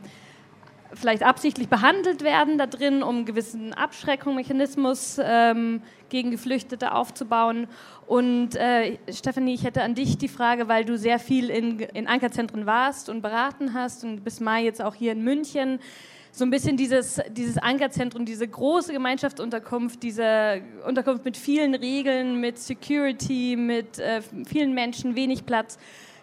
vielleicht 0.92 1.22
absichtlich 1.22 1.68
behandelt 1.68 2.22
werden 2.22 2.58
da 2.58 2.66
drin, 2.66 3.02
um 3.02 3.16
einen 3.16 3.24
gewissen 3.24 3.72
Abschreckungsmechanismus 3.72 5.20
ähm, 5.22 5.82
gegen 6.08 6.30
Geflüchtete 6.30 6.92
aufzubauen. 6.92 7.66
Und 8.06 8.56
äh, 8.56 8.98
Stefanie, 9.12 9.54
ich 9.54 9.64
hätte 9.64 9.82
an 9.82 9.94
dich 9.94 10.18
die 10.18 10.28
Frage, 10.28 10.68
weil 10.68 10.84
du 10.84 10.96
sehr 10.96 11.18
viel 11.18 11.50
in, 11.50 11.80
in 11.80 12.06
Ankerzentren 12.06 12.66
warst 12.66 13.08
und 13.08 13.22
beraten 13.22 13.74
hast 13.74 14.04
und 14.04 14.22
bis 14.24 14.40
Mai 14.40 14.64
jetzt 14.64 14.82
auch 14.82 14.94
hier 14.94 15.12
in 15.12 15.22
München. 15.22 15.80
So 16.36 16.44
ein 16.44 16.50
bisschen 16.50 16.76
dieses, 16.76 17.18
dieses 17.30 17.56
Ankerzentrum, 17.56 18.26
diese 18.26 18.46
große 18.46 18.92
Gemeinschaftsunterkunft, 18.92 20.02
diese 20.02 20.60
Unterkunft 20.86 21.24
mit 21.24 21.34
vielen 21.34 21.74
Regeln, 21.74 22.42
mit 22.42 22.58
Security, 22.58 23.56
mit 23.56 23.98
äh, 23.98 24.20
vielen 24.46 24.74
Menschen, 24.74 25.16
wenig 25.16 25.46
Platz. 25.46 25.78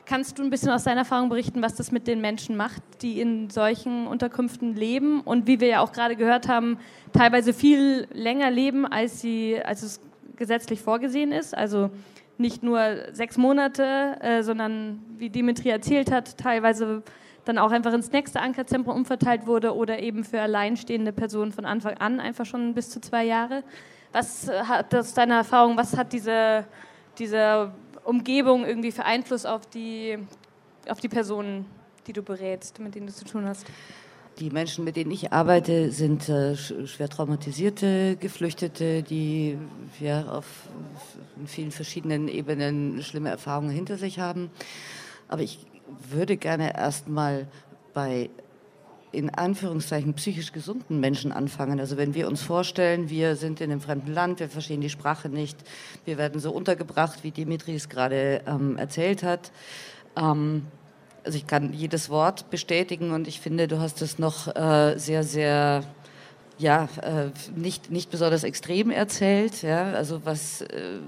Kannst 0.05 0.37
du 0.37 0.43
ein 0.43 0.51
bisschen 0.51 0.69
aus 0.69 0.83
deiner 0.83 0.99
Erfahrung 0.99 1.29
berichten, 1.29 1.63
was 1.63 1.73
das 1.73 1.91
mit 1.91 2.05
den 2.05 2.21
Menschen 2.21 2.55
macht, 2.55 2.83
die 3.01 3.21
in 3.21 3.49
solchen 3.49 4.05
Unterkünften 4.05 4.75
leben 4.75 5.21
und 5.21 5.47
wie 5.47 5.59
wir 5.59 5.67
ja 5.67 5.79
auch 5.79 5.91
gerade 5.91 6.15
gehört 6.15 6.47
haben, 6.47 6.77
teilweise 7.11 7.51
viel 7.51 8.07
länger 8.13 8.51
leben, 8.51 8.85
als, 8.85 9.19
sie, 9.19 9.59
als 9.65 9.81
es 9.81 9.99
gesetzlich 10.35 10.79
vorgesehen 10.79 11.31
ist? 11.31 11.57
Also 11.57 11.89
nicht 12.37 12.61
nur 12.61 12.97
sechs 13.13 13.35
Monate, 13.39 14.17
äh, 14.21 14.43
sondern 14.43 14.99
wie 15.17 15.31
Dimitri 15.31 15.69
erzählt 15.69 16.11
hat, 16.11 16.37
teilweise 16.37 17.01
dann 17.45 17.57
auch 17.57 17.71
einfach 17.71 17.93
ins 17.93 18.11
nächste 18.11 18.39
Ankerzentrum 18.41 18.95
umverteilt 18.95 19.45
wurde 19.45 19.75
oder 19.75 19.99
eben 19.99 20.23
für 20.23 20.41
alleinstehende 20.41 21.11
Personen 21.11 21.51
von 21.51 21.65
Anfang 21.65 21.95
an 21.97 22.19
einfach 22.19 22.45
schon 22.45 22.73
bis 22.73 22.89
zu 22.89 23.01
zwei 23.01 23.25
Jahre. 23.25 23.63
Was 24.11 24.47
hat 24.47 24.93
das 24.93 25.13
deine 25.13 25.35
Erfahrung, 25.35 25.75
was 25.75 25.97
hat 25.97 26.13
diese, 26.13 26.65
diese 27.17 27.71
Umgebung 28.03 28.65
irgendwie 28.65 28.91
für 28.91 29.05
Einfluss 29.05 29.45
auf 29.45 29.65
die, 29.65 30.17
auf 30.87 30.99
die 30.99 31.09
Personen, 31.09 31.65
die 32.07 32.13
du 32.13 32.21
berätst, 32.21 32.79
mit 32.79 32.95
denen 32.95 33.07
du 33.07 33.13
zu 33.13 33.25
tun 33.25 33.45
hast? 33.45 33.65
Die 34.39 34.49
Menschen, 34.49 34.83
mit 34.83 34.95
denen 34.95 35.11
ich 35.11 35.31
arbeite, 35.31 35.91
sind 35.91 36.27
äh, 36.27 36.55
schwer 36.55 37.07
traumatisierte 37.07 38.17
Geflüchtete, 38.19 39.03
die 39.03 39.59
ja, 39.99 40.25
auf 40.25 40.45
vielen 41.45 41.69
verschiedenen 41.69 42.27
Ebenen 42.27 43.03
schlimme 43.03 43.29
Erfahrungen 43.29 43.69
hinter 43.69 43.97
sich 43.97 44.19
haben. 44.19 44.49
Aber 45.27 45.43
ich 45.43 45.59
würde 46.09 46.37
gerne 46.37 46.75
erstmal 46.75 47.47
bei 47.93 48.29
in 49.13 49.29
Anführungszeichen 49.29 50.15
psychisch 50.15 50.51
gesunden 50.51 50.99
Menschen 50.99 51.31
anfangen. 51.31 51.79
Also 51.79 51.97
wenn 51.97 52.15
wir 52.15 52.27
uns 52.27 52.41
vorstellen, 52.41 53.09
wir 53.09 53.35
sind 53.35 53.61
in 53.61 53.71
einem 53.71 53.79
fremden 53.79 54.11
Land, 54.11 54.39
wir 54.39 54.49
verstehen 54.49 54.81
die 54.81 54.89
Sprache 54.89 55.29
nicht, 55.29 55.57
wir 56.03 56.17
werden 56.17 56.41
so 56.41 56.51
untergebracht, 56.51 57.23
wie 57.23 57.29
Dimitri 57.29 57.75
es 57.75 57.89
gerade 57.89 58.41
ähm, 58.47 58.75
erzählt 58.77 59.21
hat. 59.21 59.51
Ähm, 60.17 60.65
also 61.23 61.37
ich 61.37 61.47
kann 61.47 61.73
jedes 61.73 62.09
Wort 62.09 62.49
bestätigen 62.49 63.11
und 63.11 63.27
ich 63.27 63.39
finde, 63.39 63.67
du 63.67 63.79
hast 63.79 64.01
es 64.01 64.19
noch 64.19 64.53
äh, 64.55 64.97
sehr, 64.97 65.23
sehr 65.23 65.83
ja, 66.57 66.89
äh, 67.01 67.29
nicht, 67.55 67.91
nicht 67.91 68.09
besonders 68.09 68.43
extrem 68.43 68.89
erzählt. 68.89 69.61
Ja? 69.61 69.91
Also 69.93 70.25
was 70.25 70.61
äh, 70.61 70.99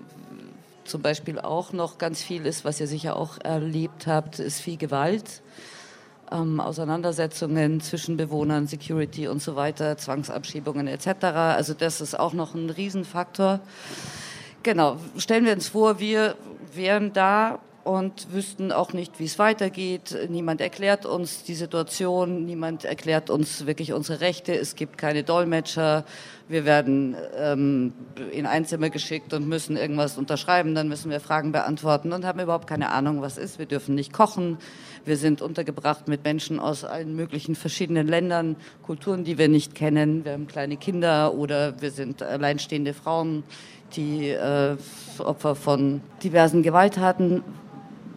zum 0.86 1.02
Beispiel 1.02 1.39
auch 1.39 1.74
noch 1.74 1.98
ganz 1.98 2.21
viel 2.24 2.45
ist, 2.45 2.63
was 2.63 2.80
ihr 2.80 2.88
sicher 2.88 3.15
auch 3.15 3.38
erlebt 3.43 4.08
habt, 4.08 4.39
ist 4.39 4.60
viel 4.60 4.78
Gewalt 4.78 5.41
ähm, 6.32 6.60
Auseinandersetzungen 6.60 7.82
zwischen 7.82 8.17
Bewohnern, 8.17 8.67
Security 8.67 9.28
und 9.28 9.41
so 9.41 9.56
weiter, 9.56 9.98
Zwangsabschiebungen 9.98 10.88
etc. 10.88 11.08
Also 11.24 11.74
das 11.74 12.02
ist 12.02 12.17
auch 12.17 12.34
noch 12.34 12.56
ein 12.56 12.69
Riesenfaktor. 12.69 13.60
Genau, 14.63 14.98
stellen 15.17 15.45
wir 15.45 15.54
uns 15.54 15.69
vor, 15.69 16.00
wir 16.00 16.36
wären 16.74 17.13
da 17.13 17.60
und 17.86 18.34
wüssten 18.34 18.71
auch 18.71 18.93
nicht, 18.93 19.19
wie 19.19 19.26
es 19.26 19.38
weitergeht. 19.38 20.17
Niemand 20.30 20.60
erklärt 20.60 21.06
uns 21.06 21.43
die 21.43 21.54
Situation, 21.54 22.43
niemand 22.43 22.84
erklärt 22.84 23.30
uns 23.30 23.67
wirklich 23.67 23.93
unsere 23.93 24.21
Rechte. 24.21 24.58
Es 24.58 24.76
gibt 24.76 24.98
keine 24.98 25.24
Dolmetscher. 25.24 26.04
Wir 26.48 26.65
werden 26.65 27.15
ähm, 27.38 27.93
in 28.32 28.48
ein 28.48 28.65
Zimmer 28.65 28.89
geschickt 28.89 29.36
und 29.36 29.48
müssen 29.48 29.78
irgendwas 29.78 30.17
unterschreiben. 30.17 30.74
Dann 30.74 30.88
müssen 30.88 31.12
wir 31.12 31.19
Fragen 31.19 31.52
beantworten 31.52 32.12
und 32.12 32.26
haben 32.26 32.39
überhaupt 32.39 32.65
keine 32.65 32.89
Ahnung, 32.89 33.21
was 33.21 33.38
ist. 33.38 33.60
Wir 33.60 33.67
dürfen 33.67 33.93
nicht 33.93 34.12
kochen. 34.12 34.58
Wir 35.06 35.17
sind 35.17 35.43
untergebracht 35.43 36.08
mit 36.08 36.24
Menschen 36.24 36.60
aus 36.60 36.86
allen 36.86 37.15
möglichen 37.15 37.54
verschiedenen 37.54 38.08
Ländern, 38.08 38.56
Kulturen, 38.82 39.24
die 39.24 39.38
wir 39.38 39.48
nicht 39.48 39.76
kennen. 39.76 40.26
Wir 40.26 40.32
haben 40.32 40.48
kleine 40.48 40.78
Kinder 40.78 41.36
oder 41.36 41.80
wir 41.80 41.91
sind 41.91 42.24
alleinstehende 42.24 42.95
Frauen, 42.95 43.43
die 43.95 44.30
äh, 44.30 44.76
Opfer 45.19 45.54
von 45.54 46.02
diversen 46.24 46.63
Gewalttaten 46.63 47.43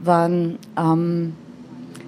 waren. 0.02 0.58
Ähm, 0.76 1.34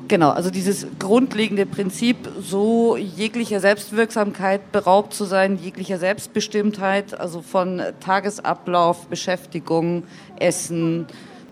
genau, 0.08 0.30
also 0.30 0.50
dieses 0.50 0.86
grundlegende 0.98 1.66
Prinzip, 1.66 2.16
so 2.40 2.96
jeglicher 2.96 3.60
Selbstwirksamkeit 3.60 4.72
beraubt 4.72 5.14
zu 5.14 5.24
sein, 5.24 5.58
jeglicher 5.58 5.98
Selbstbestimmtheit, 5.98 7.18
also 7.18 7.42
von 7.42 7.82
Tagesablauf, 8.00 9.06
Beschäftigung, 9.06 10.04
Essen. 10.38 11.06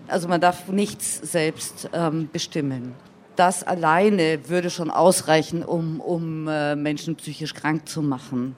Also 0.07 0.27
man 0.27 0.41
darf 0.41 0.67
nichts 0.67 1.19
selbst 1.31 1.89
ähm, 1.93 2.29
bestimmen 2.31 2.95
das 3.39 3.63
alleine 3.63 4.49
würde 4.49 4.69
schon 4.69 4.91
ausreichen, 4.91 5.63
um, 5.63 6.01
um 6.01 6.49
äh, 6.49 6.75
Menschen 6.75 7.15
psychisch 7.15 7.53
krank 7.53 7.87
zu 7.87 8.01
machen. 8.01 8.57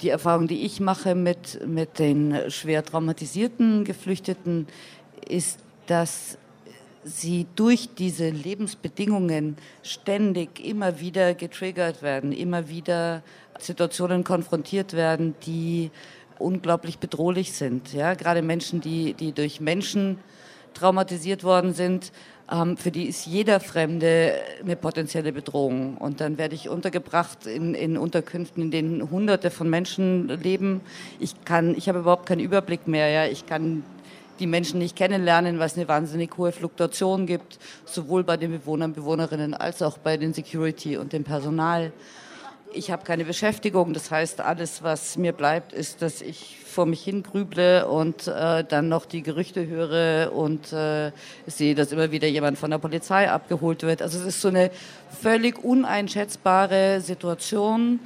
Die 0.00 0.08
Erfahrung, 0.08 0.48
die 0.48 0.64
ich 0.64 0.80
mache 0.80 1.14
mit, 1.14 1.60
mit 1.66 1.98
den 1.98 2.34
schwer 2.48 2.82
traumatisierten 2.82 3.84
Geflüchteten, 3.84 4.68
ist, 5.28 5.58
dass 5.86 6.38
sie 7.06 7.46
durch 7.54 7.90
diese 7.96 8.28
Lebensbedingungen 8.28 9.56
ständig 9.82 10.64
immer 10.64 11.00
wieder 11.00 11.34
getriggert 11.34 12.02
werden, 12.02 12.32
immer 12.32 12.68
wieder 12.68 13.22
Situationen 13.58 14.24
konfrontiert 14.24 14.92
werden, 14.92 15.34
die 15.46 15.90
unglaublich 16.38 16.98
bedrohlich 16.98 17.52
sind. 17.52 17.92
Ja, 17.92 18.14
gerade 18.14 18.42
Menschen, 18.42 18.80
die, 18.80 19.14
die 19.14 19.32
durch 19.32 19.60
Menschen 19.60 20.18
traumatisiert 20.74 21.44
worden 21.44 21.72
sind, 21.72 22.12
ähm, 22.50 22.76
für 22.76 22.90
die 22.90 23.06
ist 23.06 23.24
jeder 23.24 23.60
Fremde 23.60 24.34
eine 24.60 24.76
potenzielle 24.76 25.32
Bedrohung. 25.32 25.96
Und 25.96 26.20
dann 26.20 26.38
werde 26.38 26.54
ich 26.54 26.68
untergebracht 26.68 27.46
in, 27.46 27.74
in 27.74 27.96
Unterkünften, 27.96 28.64
in 28.64 28.70
denen 28.70 29.10
Hunderte 29.10 29.50
von 29.50 29.70
Menschen 29.70 30.28
leben. 30.42 30.80
Ich 31.18 31.44
kann, 31.44 31.74
ich 31.76 31.88
habe 31.88 32.00
überhaupt 32.00 32.26
keinen 32.26 32.40
Überblick 32.40 32.86
mehr. 32.86 33.08
Ja, 33.08 33.24
ich 33.26 33.46
kann 33.46 33.84
die 34.38 34.46
Menschen 34.46 34.78
nicht 34.78 34.96
kennenlernen, 34.96 35.58
weil 35.58 35.66
es 35.66 35.76
eine 35.76 35.88
wahnsinnig 35.88 36.36
hohe 36.36 36.52
Fluktuation 36.52 37.26
gibt, 37.26 37.58
sowohl 37.84 38.24
bei 38.24 38.36
den 38.36 38.52
Bewohnern, 38.52 38.92
Bewohnerinnen 38.92 39.54
als 39.54 39.82
auch 39.82 39.98
bei 39.98 40.16
den 40.16 40.34
Security 40.34 40.96
und 40.96 41.12
dem 41.12 41.24
Personal. 41.24 41.92
Ich 42.72 42.90
habe 42.90 43.04
keine 43.04 43.24
Beschäftigung, 43.24 43.94
das 43.94 44.10
heißt, 44.10 44.40
alles, 44.40 44.82
was 44.82 45.16
mir 45.16 45.32
bleibt, 45.32 45.72
ist, 45.72 46.02
dass 46.02 46.20
ich 46.20 46.58
vor 46.66 46.84
mich 46.84 47.02
hin 47.02 47.22
grüble 47.22 47.88
und 47.88 48.26
äh, 48.26 48.62
dann 48.62 48.90
noch 48.90 49.06
die 49.06 49.22
Gerüchte 49.22 49.66
höre 49.66 50.32
und 50.34 50.74
äh, 50.74 51.10
sehe, 51.46 51.74
dass 51.74 51.92
immer 51.92 52.10
wieder 52.10 52.28
jemand 52.28 52.58
von 52.58 52.70
der 52.70 52.78
Polizei 52.78 53.30
abgeholt 53.30 53.82
wird. 53.82 54.02
Also 54.02 54.18
es 54.18 54.26
ist 54.26 54.42
so 54.42 54.48
eine 54.48 54.70
völlig 55.22 55.64
uneinschätzbare 55.64 57.00
Situation 57.00 58.00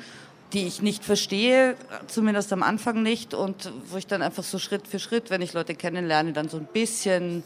die 0.53 0.67
ich 0.67 0.83
nicht 0.83 1.05
verstehe, 1.05 1.77
zumindest 2.09 2.53
am 2.53 2.63
Anfang 2.63 3.03
nicht, 3.03 3.35
und 3.35 3.73
wo 3.89 3.97
ich 3.97 4.07
dann 4.07 4.23
einfach 4.23 4.43
so 4.43 4.59
Schritt 4.59 4.89
für 4.89 4.99
Schritt, 4.99 5.31
wenn 5.31 5.43
ich 5.43 5.53
Leute 5.53 5.75
kennenlerne, 5.75 6.33
dann 6.33 6.49
so 6.49 6.57
ein 6.57 6.67
bisschen, 6.67 7.45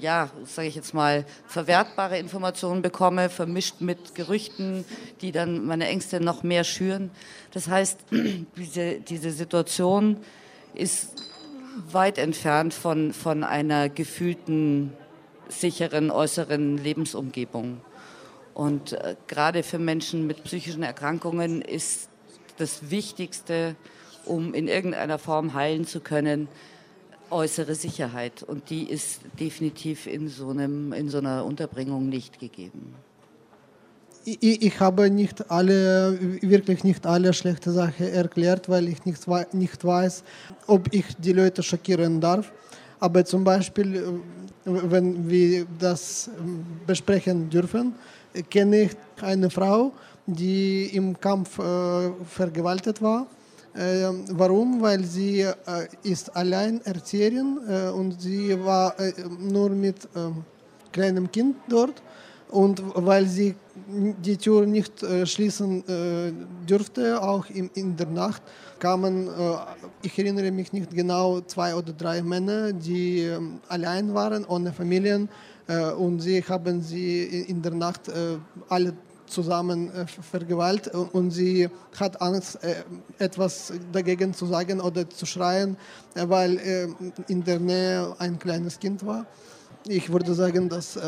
ja, 0.00 0.30
sage 0.44 0.68
ich 0.68 0.74
jetzt 0.74 0.92
mal, 0.92 1.24
verwertbare 1.46 2.18
Informationen 2.18 2.82
bekomme, 2.82 3.30
vermischt 3.30 3.80
mit 3.80 4.14
Gerüchten, 4.14 4.84
die 5.20 5.32
dann 5.32 5.64
meine 5.64 5.86
Ängste 5.86 6.20
noch 6.20 6.42
mehr 6.42 6.64
schüren. 6.64 7.10
Das 7.52 7.68
heißt, 7.68 7.98
diese, 8.56 9.00
diese 9.00 9.30
Situation 9.30 10.16
ist 10.74 11.22
weit 11.92 12.18
entfernt 12.18 12.74
von, 12.74 13.12
von 13.12 13.44
einer 13.44 13.88
gefühlten, 13.88 14.92
sicheren 15.48 16.10
äußeren 16.10 16.78
Lebensumgebung. 16.78 17.80
Und 18.54 18.92
äh, 18.92 19.16
gerade 19.26 19.62
für 19.62 19.78
Menschen 19.78 20.26
mit 20.26 20.44
psychischen 20.44 20.82
Erkrankungen 20.82 21.62
ist 21.62 22.09
das 22.60 22.90
Wichtigste, 22.90 23.74
um 24.26 24.54
in 24.54 24.68
irgendeiner 24.68 25.18
Form 25.18 25.54
heilen 25.54 25.86
zu 25.86 26.00
können, 26.00 26.48
äußere 27.30 27.74
Sicherheit. 27.74 28.42
Und 28.42 28.70
die 28.70 28.84
ist 28.84 29.20
definitiv 29.38 30.06
in 30.06 30.28
so, 30.28 30.50
einem, 30.50 30.92
in 30.92 31.08
so 31.08 31.18
einer 31.18 31.44
Unterbringung 31.44 32.08
nicht 32.08 32.38
gegeben. 32.38 32.94
Ich, 34.24 34.62
ich, 34.62 34.80
habe 34.80 35.10
nicht 35.10 35.50
alle, 35.50 36.18
wirklich 36.42 36.84
nicht 36.84 37.06
alle 37.06 37.32
schlechte 37.32 37.72
Sachen 37.72 38.06
erklärt, 38.06 38.68
weil 38.68 38.88
ich 38.88 39.04
nicht, 39.06 39.26
nicht 39.54 39.84
weiß, 39.84 40.24
ob 40.66 40.92
ich 40.92 41.06
die 41.16 41.32
Leute 41.32 41.62
schockieren 41.62 42.20
darf. 42.20 42.52
Aber 42.98 43.24
zum 43.24 43.44
Beispiel, 43.44 43.96
äh, 43.96 44.02
wenn 44.66 45.28
wir 45.30 45.66
das 45.78 46.28
ähm, 46.38 46.66
besprechen 46.86 47.48
dürfen, 47.48 47.94
kenne 48.50 48.82
ich 48.82 48.90
eine 49.22 49.48
Frau, 49.48 49.92
die 50.34 50.86
im 50.94 51.18
Kampf 51.18 51.58
äh, 51.58 52.10
vergewaltigt 52.24 53.02
war. 53.02 53.26
Äh, 53.74 54.08
warum? 54.32 54.82
Weil 54.82 55.04
sie 55.04 55.42
äh, 55.42 55.54
ist 56.02 56.34
Alleinerzieherin 56.34 57.60
äh, 57.68 57.90
und 57.90 58.20
sie 58.20 58.58
war 58.64 58.98
äh, 58.98 59.12
nur 59.38 59.70
mit 59.70 60.08
ähm, 60.16 60.44
kleinem 60.92 61.30
Kind 61.30 61.56
dort. 61.68 62.02
Und 62.50 62.82
weil 62.96 63.26
sie 63.26 63.54
die 63.86 64.36
Tür 64.36 64.66
nicht 64.66 65.04
äh, 65.04 65.24
schließen 65.24 65.84
dürfte, 66.68 67.22
auch 67.22 67.48
in, 67.48 67.70
in 67.74 67.96
der 67.96 68.08
Nacht, 68.08 68.42
kamen, 68.80 69.28
ich 70.02 70.18
erinnere 70.18 70.50
mich 70.50 70.72
nicht 70.72 70.90
genau, 70.90 71.42
zwei 71.42 71.76
oder 71.76 71.92
drei 71.92 72.22
Männer, 72.22 72.72
die 72.72 73.20
ähm, 73.20 73.60
allein 73.68 74.12
waren, 74.14 74.44
ohne 74.46 74.72
Familien. 74.72 75.28
und 75.96 76.18
sie 76.20 76.42
haben 76.42 76.82
sie 76.82 77.44
in 77.46 77.62
der 77.62 77.74
Nacht 77.74 78.10
alle 78.68 78.92
zusammen 79.30 79.90
äh, 79.94 80.06
vergewaltigt 80.06 80.94
und 80.94 81.30
sie 81.30 81.68
hat 81.98 82.20
Angst, 82.20 82.62
äh, 82.62 82.82
etwas 83.18 83.72
dagegen 83.92 84.34
zu 84.34 84.46
sagen 84.46 84.80
oder 84.80 85.08
zu 85.08 85.26
schreien, 85.26 85.76
äh, 86.14 86.28
weil 86.28 86.94
in 87.28 87.44
der 87.44 87.58
Nähe 87.58 88.14
ein 88.18 88.38
kleines 88.38 88.78
Kind 88.78 89.04
war. 89.06 89.26
Ich 89.86 90.10
würde 90.12 90.34
sagen, 90.34 90.68
dass 90.68 90.98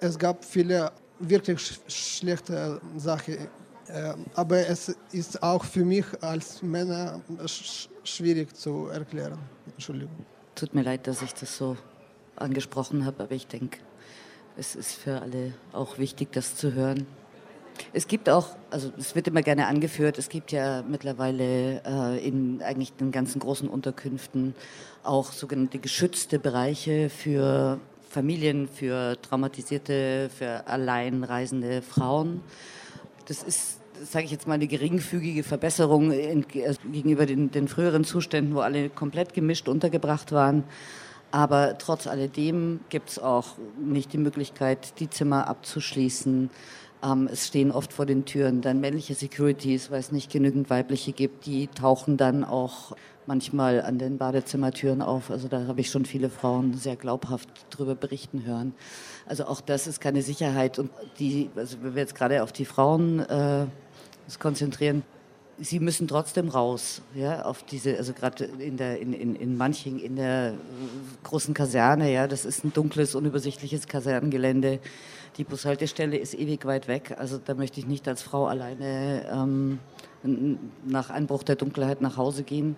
es 0.00 0.18
gab 0.18 0.44
viele 0.44 0.90
wirklich 1.20 1.80
schlechte 1.86 2.80
Sachen, 2.96 3.36
aber 4.34 4.66
es 4.66 4.96
ist 5.12 5.40
auch 5.42 5.64
für 5.64 5.84
mich 5.84 6.04
als 6.20 6.60
Männer 6.60 7.20
schwierig 8.02 8.56
zu 8.56 8.88
erklären. 8.88 9.38
Entschuldigung. 9.72 10.26
Tut 10.56 10.74
mir 10.74 10.82
leid, 10.82 11.06
dass 11.06 11.22
ich 11.22 11.34
das 11.34 11.56
so 11.56 11.76
angesprochen 12.34 13.04
habe, 13.04 13.22
aber 13.22 13.32
ich 13.32 13.46
denke, 13.46 13.78
es 14.56 14.74
ist 14.74 14.92
für 14.92 15.20
alle 15.20 15.52
auch 15.72 15.98
wichtig, 15.98 16.32
das 16.32 16.56
zu 16.56 16.72
hören. 16.72 17.06
Es 17.92 18.06
gibt 18.08 18.28
auch, 18.28 18.48
also 18.70 18.92
es 18.98 19.14
wird 19.14 19.28
immer 19.28 19.42
gerne 19.42 19.66
angeführt, 19.66 20.18
es 20.18 20.28
gibt 20.28 20.52
ja 20.52 20.82
mittlerweile 20.82 21.82
äh, 21.84 22.26
in 22.26 22.62
eigentlich 22.62 22.92
den 22.92 23.12
ganzen 23.12 23.38
großen 23.38 23.68
Unterkünften 23.68 24.54
auch 25.02 25.32
sogenannte 25.32 25.78
geschützte 25.78 26.38
Bereiche 26.38 27.10
für 27.10 27.80
Familien, 28.08 28.68
für 28.68 29.20
traumatisierte, 29.22 30.30
für 30.36 30.66
alleinreisende 30.66 31.82
Frauen. 31.82 32.40
Das 33.26 33.42
ist 33.42 33.80
sage 34.02 34.26
ich 34.26 34.30
jetzt 34.30 34.46
mal, 34.46 34.54
eine 34.54 34.66
geringfügige 34.66 35.42
Verbesserung 35.42 36.12
also 36.12 36.80
gegenüber 36.92 37.26
den, 37.26 37.50
den, 37.50 37.68
früheren 37.68 38.04
Zuständen, 38.04 38.54
wo 38.54 38.60
alle 38.60 38.90
komplett 38.90 39.34
gemischt 39.34 39.68
untergebracht 39.68 40.32
waren. 40.32 40.64
Aber 41.30 41.76
trotz 41.78 42.06
alledem 42.06 42.80
gibt 42.88 43.10
es 43.10 43.18
auch 43.18 43.56
nicht 43.78 44.12
die 44.12 44.18
Möglichkeit, 44.18 45.00
die 45.00 45.10
Zimmer 45.10 45.48
abzuschließen. 45.48 46.50
Ähm, 47.02 47.28
es 47.30 47.46
stehen 47.46 47.70
oft 47.70 47.92
vor 47.92 48.06
den 48.06 48.24
Türen 48.24 48.60
dann 48.60 48.80
männliche 48.80 49.14
Securities, 49.14 49.90
weil 49.90 50.00
es 50.00 50.12
nicht 50.12 50.30
genügend 50.30 50.70
weibliche 50.70 51.12
gibt. 51.12 51.46
Die 51.46 51.68
tauchen 51.68 52.16
dann 52.16 52.44
auch 52.44 52.96
manchmal 53.26 53.82
an 53.82 53.98
den 53.98 54.18
Badezimmertüren 54.18 55.02
auf. 55.02 55.30
Also 55.30 55.48
da 55.48 55.66
habe 55.66 55.80
ich 55.80 55.90
schon 55.90 56.04
viele 56.04 56.30
Frauen 56.30 56.74
sehr 56.74 56.96
glaubhaft 56.96 57.48
darüber 57.70 57.94
berichten 57.94 58.44
hören. 58.44 58.74
Also 59.26 59.46
auch 59.46 59.60
das 59.60 59.86
ist 59.86 60.00
keine 60.00 60.22
Sicherheit. 60.22 60.78
Und 60.78 60.90
die, 61.18 61.50
also 61.56 61.78
wenn 61.82 61.94
wir 61.94 62.02
jetzt 62.02 62.14
gerade 62.14 62.42
auf 62.42 62.52
die 62.52 62.64
Frauen 62.64 63.20
äh, 63.20 63.66
uns 64.26 64.38
konzentrieren, 64.38 65.02
sie 65.58 65.80
müssen 65.80 66.08
trotzdem 66.08 66.48
raus, 66.48 67.02
ja, 67.14 67.42
auf 67.42 67.62
diese, 67.62 67.96
also 67.96 68.12
gerade 68.12 68.44
in 68.44 68.76
der, 68.76 69.00
in, 69.00 69.12
in, 69.12 69.34
in 69.36 69.56
Manching, 69.56 69.98
in 69.98 70.16
der 70.16 70.54
großen 71.22 71.54
Kaserne, 71.54 72.12
ja, 72.12 72.26
das 72.26 72.44
ist 72.44 72.64
ein 72.64 72.72
dunkles, 72.72 73.14
unübersichtliches 73.14 73.86
Kasernengelände 73.86 74.80
die 75.36 75.44
Bushaltestelle 75.44 76.16
ist 76.16 76.34
ewig 76.34 76.64
weit 76.64 76.88
weg. 76.88 77.14
Also 77.18 77.38
da 77.38 77.54
möchte 77.54 77.80
ich 77.80 77.86
nicht 77.86 78.08
als 78.08 78.22
Frau 78.22 78.46
alleine 78.46 79.26
ähm, 79.30 79.78
nach 80.84 81.10
Einbruch 81.10 81.42
der 81.42 81.56
Dunkelheit 81.56 82.00
nach 82.00 82.16
Hause 82.16 82.42
gehen 82.42 82.76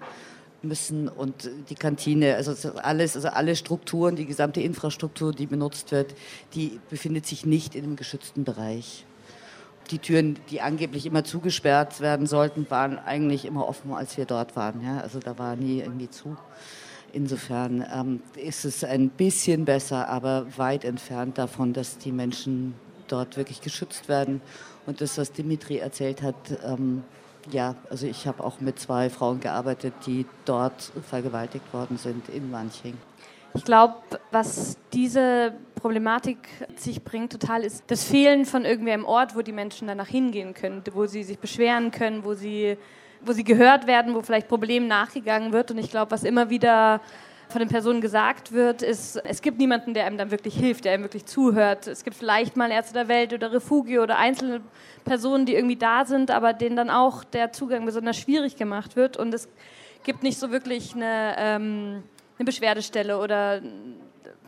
müssen 0.61 1.09
und 1.09 1.49
die 1.71 1.77
Kantine, 1.77 2.35
also 2.35 2.73
alles, 2.79 3.15
also 3.15 3.29
alle 3.29 3.55
Strukturen, 3.55 4.17
die 4.17 4.27
gesamte 4.27 4.61
Infrastruktur, 4.61 5.33
die 5.33 5.47
benutzt 5.47 5.93
wird, 5.93 6.17
die 6.55 6.81
befindet 6.91 7.27
sich 7.27 7.47
nicht 7.47 7.77
in 7.77 7.85
einem 7.85 7.97
geschützten 7.97 8.43
Bereich. 8.43 9.05
Die 9.91 9.99
Türen, 9.99 10.39
die 10.51 10.61
angeblich 10.61 11.07
immer 11.07 11.25
zugesperrt 11.25 12.01
werden 12.01 12.27
sollten, 12.27 12.67
waren 12.71 12.99
eigentlich 12.99 13.45
immer 13.45 13.67
offen, 13.67 13.93
als 13.93 14.17
wir 14.17 14.27
dort 14.27 14.55
waren. 14.57 14.83
Ja? 14.85 15.01
Also 15.01 15.19
da 15.19 15.39
war 15.39 15.57
nie 15.57 15.81
irgendwie 15.81 16.11
zu. 16.11 16.37
Insofern 17.13 17.85
ähm, 17.93 18.21
ist 18.37 18.65
es 18.65 18.85
ein 18.85 19.09
bisschen 19.09 19.65
besser, 19.65 20.09
aber 20.09 20.47
weit 20.57 20.85
entfernt 20.85 21.39
davon, 21.39 21.73
dass 21.73 21.97
die 21.99 22.13
Menschen 22.13 22.75
dort 23.07 23.37
wirklich 23.37 23.63
geschützt 23.63 24.09
werden. 24.09 24.43
Und 24.87 25.01
das, 25.01 25.17
was 25.17 25.33
Dimitri 25.33 25.79
erzählt 25.79 26.23
hat, 26.23 26.37
ähm, 26.65 27.03
ja, 27.51 27.77
also 27.89 28.07
ich 28.07 28.27
habe 28.27 28.45
auch 28.45 28.61
mit 28.61 28.79
zwei 28.79 29.09
Frauen 29.09 29.41
gearbeitet, 29.41 29.95
die 30.07 30.27
dort 30.45 30.93
vergewaltigt 31.09 31.73
worden 31.73 31.97
sind 31.97 32.29
in 32.29 32.51
Manching. 32.51 32.95
Ich 33.55 33.65
glaube, 33.65 33.95
was 34.31 34.77
diese 34.93 35.55
Problematik 35.81 36.49
sich 36.77 37.03
bringt 37.03 37.33
total, 37.33 37.65
ist 37.65 37.85
das 37.87 38.05
Fehlen 38.05 38.45
von 38.45 38.65
irgendwie 38.65 38.93
einem 38.93 39.05
Ort, 39.05 39.37
wo 39.37 39.43
die 39.43 39.53
Menschen 39.53 39.89
danach 39.89 40.09
hingehen 40.09 40.55
können, 40.55 40.83
wo 40.93 41.07
sie 41.07 41.23
sich 41.23 41.39
beschweren 41.39 41.91
können, 41.91 42.25
wo 42.25 42.35
sie 42.35 42.77
wo 43.21 43.33
sie 43.33 43.45
gehört 43.45 43.87
werden, 43.87 44.15
wo 44.15 44.23
vielleicht 44.23 44.49
Problemen 44.49 44.87
nachgegangen 44.87 45.53
wird. 45.53 45.71
Und 45.71 45.79
ich 45.79 45.91
glaube, 45.91 46.11
was 46.11 46.25
immer 46.25 46.51
wieder 46.51 47.01
von 47.49 47.61
den 47.61 47.69
Personen 47.69 48.01
gesagt 48.01 48.53
wird, 48.53 48.83
ist, 48.83 49.17
es 49.25 49.41
gibt 49.41 49.59
niemanden, 49.59 49.95
der 49.95 50.05
einem 50.05 50.19
dann 50.19 50.31
wirklich 50.31 50.55
hilft, 50.55 50.85
der 50.85 50.93
einem 50.93 51.05
wirklich 51.05 51.25
zuhört. 51.25 51.87
Es 51.87 52.05
gibt 52.05 52.17
vielleicht 52.17 52.57
mal 52.57 52.71
Ärzte 52.71 52.93
der 52.93 53.09
Welt 53.09 53.33
oder 53.33 53.53
Refugio 53.53 54.03
oder 54.03 54.19
einzelne 54.19 54.61
Personen, 55.05 55.47
die 55.47 55.55
irgendwie 55.55 55.77
da 55.77 56.05
sind, 56.05 56.31
aber 56.31 56.53
denen 56.53 56.77
dann 56.77 56.91
auch 56.91 57.25
der 57.25 57.53
Zugang 57.53 57.87
besonders 57.87 58.19
schwierig 58.19 58.57
gemacht 58.57 58.97
wird. 58.97 59.17
Und 59.17 59.33
es 59.33 59.49
gibt 60.05 60.23
nicht 60.23 60.39
so 60.39 60.51
wirklich 60.51 60.95
eine, 60.95 61.37
ähm, 61.39 62.03
eine 62.39 62.45
Beschwerdestelle 62.45 63.19
oder 63.19 63.63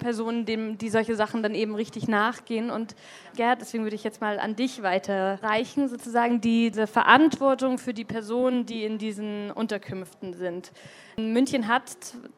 Personen, 0.01 0.45
dem, 0.45 0.77
die 0.77 0.89
solche 0.89 1.15
Sachen 1.15 1.45
dann 1.45 1.55
eben 1.55 1.77
richtig 1.77 2.09
nachgehen. 2.09 2.71
Und 2.71 2.97
Gerd, 3.37 3.61
deswegen 3.61 3.85
würde 3.85 3.95
ich 3.95 4.03
jetzt 4.03 4.21
mal 4.21 4.41
an 4.41 4.57
dich 4.57 4.83
weiterreichen, 4.83 5.89
sozusagen 5.89 6.41
diese 6.41 6.89
Verantwortung 6.89 7.79
für 7.79 7.95
die 7.95 8.05
Personen, 8.05 8.67
die 8.67 8.85
in 8.85 8.99
diesen 8.99 9.53
Unterkünften 9.53 10.35
sind. 10.35 10.73
München 11.17 11.69
hat 11.69 11.85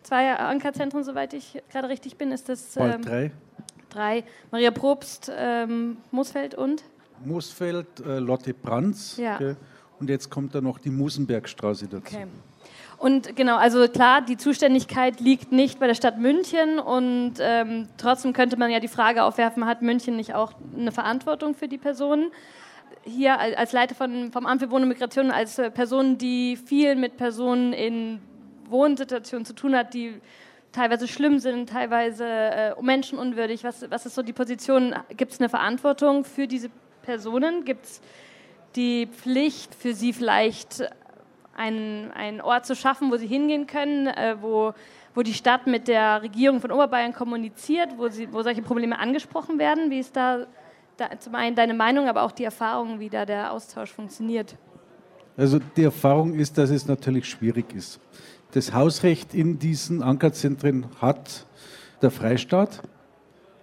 zwei 0.03 0.35
Ankerzentren, 0.35 1.05
soweit 1.05 1.33
ich 1.33 1.63
gerade 1.71 1.89
richtig 1.89 2.19
bin. 2.19 2.33
Ist 2.33 2.51
das 2.51 2.77
ähm, 2.77 3.01
drei? 3.01 3.31
Drei. 3.89 4.25
Maria 4.51 4.71
Probst, 4.71 5.33
ähm, 5.35 5.97
Moosfeld 6.11 6.55
und? 6.55 6.83
Moosfeld, 7.25 8.01
äh, 8.01 8.19
Lotte 8.19 8.53
Brands. 8.53 9.17
Ja. 9.17 9.37
Okay. 9.37 9.57
Und 10.01 10.11
jetzt 10.11 10.31
kommt 10.31 10.55
da 10.55 10.61
noch 10.61 10.79
die 10.79 10.91
Musenbergstraße 10.91 11.87
dazu. 11.87 12.17
Okay. 12.17 12.27
Und 13.03 13.35
genau, 13.35 13.57
also 13.57 13.89
klar, 13.89 14.21
die 14.21 14.37
Zuständigkeit 14.37 15.19
liegt 15.19 15.51
nicht 15.51 15.81
bei 15.81 15.89
der 15.89 15.97
Stadt 15.97 16.19
München 16.19 16.79
und 16.79 17.35
ähm, 17.41 17.89
trotzdem 17.97 18.33
könnte 18.33 18.57
man 18.57 18.71
ja 18.71 18.79
die 18.79 18.87
Frage 18.87 19.25
aufwerfen, 19.25 19.67
hat 19.67 19.83
München 19.83 20.15
nicht 20.15 20.35
auch 20.37 20.53
eine 20.79 20.93
Verantwortung 20.93 21.57
für 21.57 21.67
die 21.67 21.79
Personen? 21.79 22.31
Hier 23.03 23.41
als 23.41 23.73
Leiter 23.73 23.97
von, 23.97 24.31
vom 24.31 24.47
Amt 24.47 24.63
für 24.63 24.71
Wohnen 24.71 24.85
und 24.85 24.91
Migration, 24.91 25.33
als 25.33 25.57
Person, 25.75 26.17
die 26.17 26.57
viel 26.57 26.95
mit 26.95 27.17
Personen 27.17 27.73
in 27.73 28.21
Wohnsituationen 28.69 29.45
zu 29.45 29.57
tun 29.57 29.75
hat, 29.75 29.95
die 29.95 30.21
teilweise 30.71 31.09
schlimm 31.09 31.41
sind, 31.41 31.71
teilweise 31.71 32.25
äh, 32.25 32.75
menschenunwürdig. 32.81 33.65
Was, 33.65 33.85
was 33.91 34.07
ist 34.07 34.15
so 34.15 34.23
die 34.23 34.33
Position? 34.33 34.95
Gibt 35.17 35.33
es 35.33 35.41
eine 35.41 35.49
Verantwortung 35.49 36.25
für 36.25 36.47
diese 36.47 36.71
Personen? 37.03 37.65
Gibt 37.65 37.85
es 37.85 38.01
die 38.77 39.09
Pflicht 39.09 39.75
für 39.75 39.93
sie 39.93 40.13
vielleicht 40.13 40.89
einen, 41.57 42.11
einen 42.13 42.41
Ort 42.41 42.67
zu 42.67 42.75
schaffen, 42.75 43.11
wo 43.11 43.17
sie 43.17 43.27
hingehen 43.27 43.67
können, 43.67 44.07
äh, 44.07 44.37
wo, 44.41 44.73
wo 45.15 45.23
die 45.23 45.35
Stadt 45.35 45.67
mit 45.67 45.89
der 45.89 46.23
Regierung 46.23 46.61
von 46.61 46.71
Oberbayern 46.71 47.13
kommuniziert, 47.13 47.91
wo, 47.97 48.09
sie, 48.09 48.33
wo 48.33 48.43
solche 48.43 48.63
Probleme 48.63 48.99
angesprochen 48.99 49.59
werden. 49.59 49.91
Wie 49.91 49.99
ist 49.99 50.17
da, 50.17 50.47
da 50.97 51.19
zum 51.19 51.35
einen 51.35 51.57
deine 51.57 51.75
Meinung, 51.75 52.09
aber 52.09 52.23
auch 52.23 52.33
die 52.33 52.45
Erfahrung, 52.45 53.01
wie 53.01 53.09
da 53.09 53.27
der 53.27 53.53
Austausch 53.53 53.91
funktioniert? 53.91 54.57
Also 55.37 55.59
die 55.77 55.85
Erfahrung 55.85 56.35
ist, 56.35 56.59
dass 56.59 56.71
es 56.71 56.87
natürlich 56.87 57.27
schwierig 57.29 57.75
ist. 57.75 58.01
Das 58.53 58.73
Hausrecht 58.75 59.35
in 59.35 59.59
diesen 59.59 60.03
Ankerzentren 60.03 60.87
hat 61.01 61.47
der 62.03 62.11
Freistaat. 62.11 62.83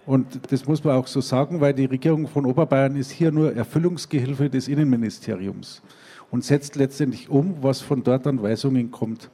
Und 0.06 0.52
das 0.52 0.66
muss 0.66 0.84
man 0.84 0.96
auch 0.96 1.06
so 1.06 1.22
sagen, 1.22 1.62
weil 1.62 1.74
die 1.74 1.86
Regierung 1.86 2.28
von 2.28 2.48
Oberbayern 2.48 2.96
ist 2.96 3.12
hier 3.12 3.32
nur 3.32 3.56
Erfüllungsgehilfe 3.56 4.50
des 4.50 4.68
Innenministeriums 4.68 5.84
und 6.32 6.44
setzt 6.44 6.76
letztendlich 6.76 7.30
um, 7.30 7.58
was 7.62 7.82
von 7.82 8.04
dort 8.04 8.28
an 8.28 8.42
Weisungen 8.42 8.92
kommt. 8.92 9.30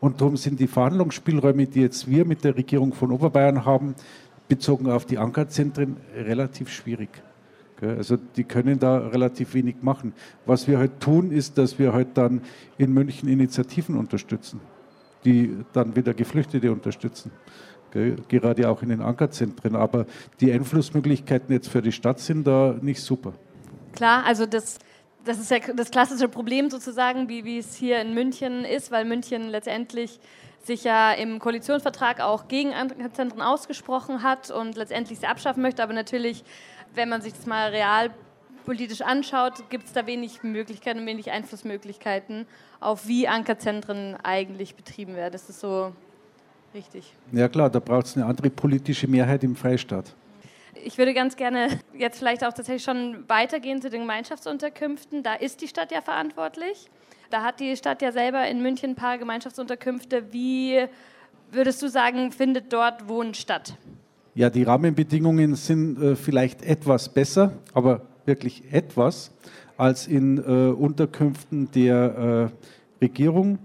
Und 0.00 0.20
darum 0.20 0.36
sind 0.36 0.60
die 0.60 0.66
Verhandlungsspielräume, 0.66 1.66
die 1.66 1.80
jetzt 1.80 2.08
wir 2.08 2.24
mit 2.24 2.44
der 2.44 2.56
Regierung 2.56 2.92
von 2.92 3.10
Oberbayern 3.10 3.64
haben, 3.64 3.94
bezogen 4.48 4.90
auf 4.90 5.04
die 5.06 5.18
Ankerzentren, 5.18 5.96
relativ 6.14 6.68
schwierig. 6.70 7.08
Also 7.80 8.16
die 8.16 8.44
können 8.44 8.78
da 8.78 8.98
relativ 8.98 9.54
wenig 9.54 9.76
machen. 9.82 10.14
Was 10.46 10.66
wir 10.66 10.78
halt 10.78 11.00
tun, 11.00 11.30
ist, 11.30 11.58
dass 11.58 11.78
wir 11.78 11.92
halt 11.92 12.08
dann 12.14 12.40
in 12.78 12.92
München 12.92 13.28
Initiativen 13.28 13.96
unterstützen, 13.96 14.60
die 15.24 15.58
dann 15.72 15.94
wieder 15.94 16.14
Geflüchtete 16.14 16.72
unterstützen. 16.72 17.32
Gerade 18.28 18.68
auch 18.68 18.82
in 18.82 18.90
den 18.90 19.00
Ankerzentren. 19.00 19.76
Aber 19.76 20.06
die 20.40 20.52
Einflussmöglichkeiten 20.52 21.52
jetzt 21.52 21.68
für 21.68 21.82
die 21.82 21.92
Stadt 21.92 22.18
sind 22.18 22.46
da 22.46 22.76
nicht 22.80 23.00
super. 23.00 23.32
Klar, 23.92 24.24
also 24.24 24.44
das, 24.44 24.78
das 25.26 25.38
ist 25.38 25.50
ja 25.50 25.58
das 25.74 25.90
klassische 25.90 26.28
Problem 26.28 26.70
sozusagen, 26.70 27.28
wie, 27.28 27.44
wie 27.44 27.58
es 27.58 27.74
hier 27.74 28.00
in 28.00 28.14
München 28.14 28.64
ist, 28.64 28.90
weil 28.90 29.04
München 29.04 29.48
letztendlich 29.50 30.18
sich 30.64 30.84
ja 30.84 31.12
im 31.12 31.38
Koalitionsvertrag 31.38 32.20
auch 32.20 32.48
gegen 32.48 32.72
Ankerzentren 32.72 33.42
ausgesprochen 33.42 34.22
hat 34.22 34.50
und 34.50 34.76
letztendlich 34.76 35.20
sie 35.20 35.26
abschaffen 35.26 35.62
möchte, 35.62 35.82
aber 35.82 35.92
natürlich 35.92 36.44
wenn 36.96 37.08
man 37.08 37.20
sich 37.20 37.34
das 37.34 37.46
mal 37.46 37.70
realpolitisch 37.70 39.02
anschaut, 39.02 39.70
gibt 39.70 39.84
es 39.84 39.92
da 39.92 40.06
wenig 40.06 40.42
Möglichkeiten 40.42 41.00
und 41.00 41.06
wenig 41.06 41.30
Einflussmöglichkeiten 41.30 42.46
auf 42.80 43.06
wie 43.06 43.28
Ankerzentren 43.28 44.16
eigentlich 44.22 44.74
betrieben 44.74 45.14
werden. 45.14 45.32
Das 45.32 45.48
ist 45.48 45.60
so 45.60 45.92
richtig. 46.74 47.12
Ja 47.32 47.48
klar, 47.48 47.70
da 47.70 47.78
braucht 47.78 48.06
es 48.06 48.16
eine 48.16 48.26
andere 48.26 48.50
politische 48.50 49.06
Mehrheit 49.06 49.44
im 49.44 49.54
Freistaat. 49.54 50.14
Ich 50.84 50.98
würde 50.98 51.14
ganz 51.14 51.36
gerne 51.36 51.80
jetzt 51.96 52.18
vielleicht 52.18 52.44
auch 52.44 52.52
tatsächlich 52.52 52.84
schon 52.84 53.28
weitergehen 53.28 53.80
zu 53.80 53.90
den 53.90 54.02
Gemeinschaftsunterkünften. 54.02 55.22
Da 55.22 55.34
ist 55.34 55.60
die 55.60 55.68
Stadt 55.68 55.92
ja 55.92 56.00
verantwortlich. 56.02 56.90
Da 57.30 57.42
hat 57.42 57.60
die 57.60 57.76
Stadt 57.76 58.02
ja 58.02 58.12
selber 58.12 58.46
in 58.48 58.62
München 58.62 58.90
ein 58.90 58.94
paar 58.96 59.18
Gemeinschaftsunterkünfte. 59.18 60.32
Wie 60.32 60.86
würdest 61.50 61.82
du 61.82 61.88
sagen, 61.88 62.32
findet 62.32 62.72
dort 62.72 63.08
Wohnen 63.08 63.34
statt? 63.34 63.76
Ja, 64.34 64.50
die 64.50 64.64
Rahmenbedingungen 64.64 65.54
sind 65.54 66.00
äh, 66.00 66.14
vielleicht 66.14 66.62
etwas 66.62 67.08
besser, 67.08 67.52
aber 67.72 68.02
wirklich 68.26 68.72
etwas 68.72 69.32
als 69.76 70.06
in 70.06 70.38
äh, 70.38 70.72
Unterkünften 70.72 71.70
der 71.70 72.50
äh, 73.00 73.04
Regierung, 73.04 73.58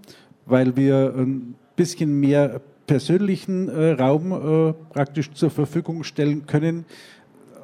weil 0.45 0.75
wir 0.75 1.13
ein 1.15 1.55
bisschen 1.75 2.19
mehr 2.19 2.61
persönlichen 2.91 3.69
äh, 3.69 3.91
Raum 3.91 4.33
äh, 4.33 4.73
praktisch 4.91 5.31
zur 5.31 5.49
Verfügung 5.49 6.03
stellen 6.03 6.45
können, 6.45 6.83